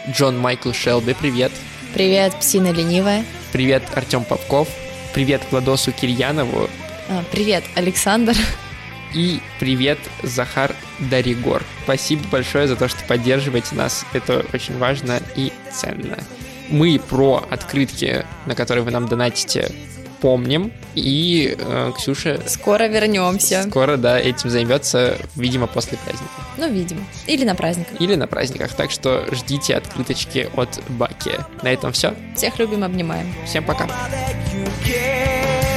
Джон 0.09 0.37
Майкл 0.37 0.71
Шелби, 0.73 1.13
привет. 1.13 1.51
Привет, 1.93 2.37
псина 2.39 2.71
ленивая. 2.71 3.23
Привет, 3.53 3.83
Артем 3.95 4.25
Попков. 4.25 4.67
Привет, 5.13 5.41
Владосу 5.49 5.93
Кирьянову. 5.93 6.69
А, 7.07 7.23
привет, 7.31 7.63
Александр. 7.75 8.35
И 9.13 9.39
привет, 9.61 9.97
Захар 10.23 10.75
Даригор. 10.99 11.63
Спасибо 11.85 12.27
большое 12.29 12.67
за 12.67 12.75
то, 12.75 12.89
что 12.89 13.01
поддерживаете 13.05 13.75
нас. 13.75 14.05
Это 14.11 14.45
очень 14.51 14.77
важно 14.77 15.21
и 15.37 15.53
ценно. 15.71 16.17
Мы 16.67 16.99
про 16.99 17.47
открытки, 17.49 18.25
на 18.45 18.55
которые 18.55 18.83
вы 18.83 18.91
нам 18.91 19.07
донатите, 19.07 19.71
помним. 20.25 20.71
И 20.95 21.55
э, 21.55 21.91
Ксюша 21.95 22.39
Скоро 22.47 22.87
вернемся. 22.87 23.61
скоро, 23.69 23.95
да, 23.95 24.19
этим 24.19 24.49
займется, 24.49 25.19
видимо, 25.35 25.67
после 25.67 25.99
праздника. 25.99 26.33
Ну, 26.57 26.67
видимо. 26.67 27.01
Или 27.27 27.45
на 27.45 27.53
праздниках. 27.53 28.01
Или 28.01 28.15
на 28.15 28.25
праздниках. 28.25 28.73
Так 28.73 28.89
что 28.89 29.23
ждите 29.31 29.75
открыточки 29.75 30.49
от 30.55 30.81
Баки. 30.89 31.33
На 31.61 31.71
этом 31.71 31.91
все. 31.91 32.15
Всех 32.35 32.57
любим, 32.57 32.83
обнимаем. 32.83 33.31
Всем 33.45 33.63
пока. 33.63 33.85
care. 34.83 35.74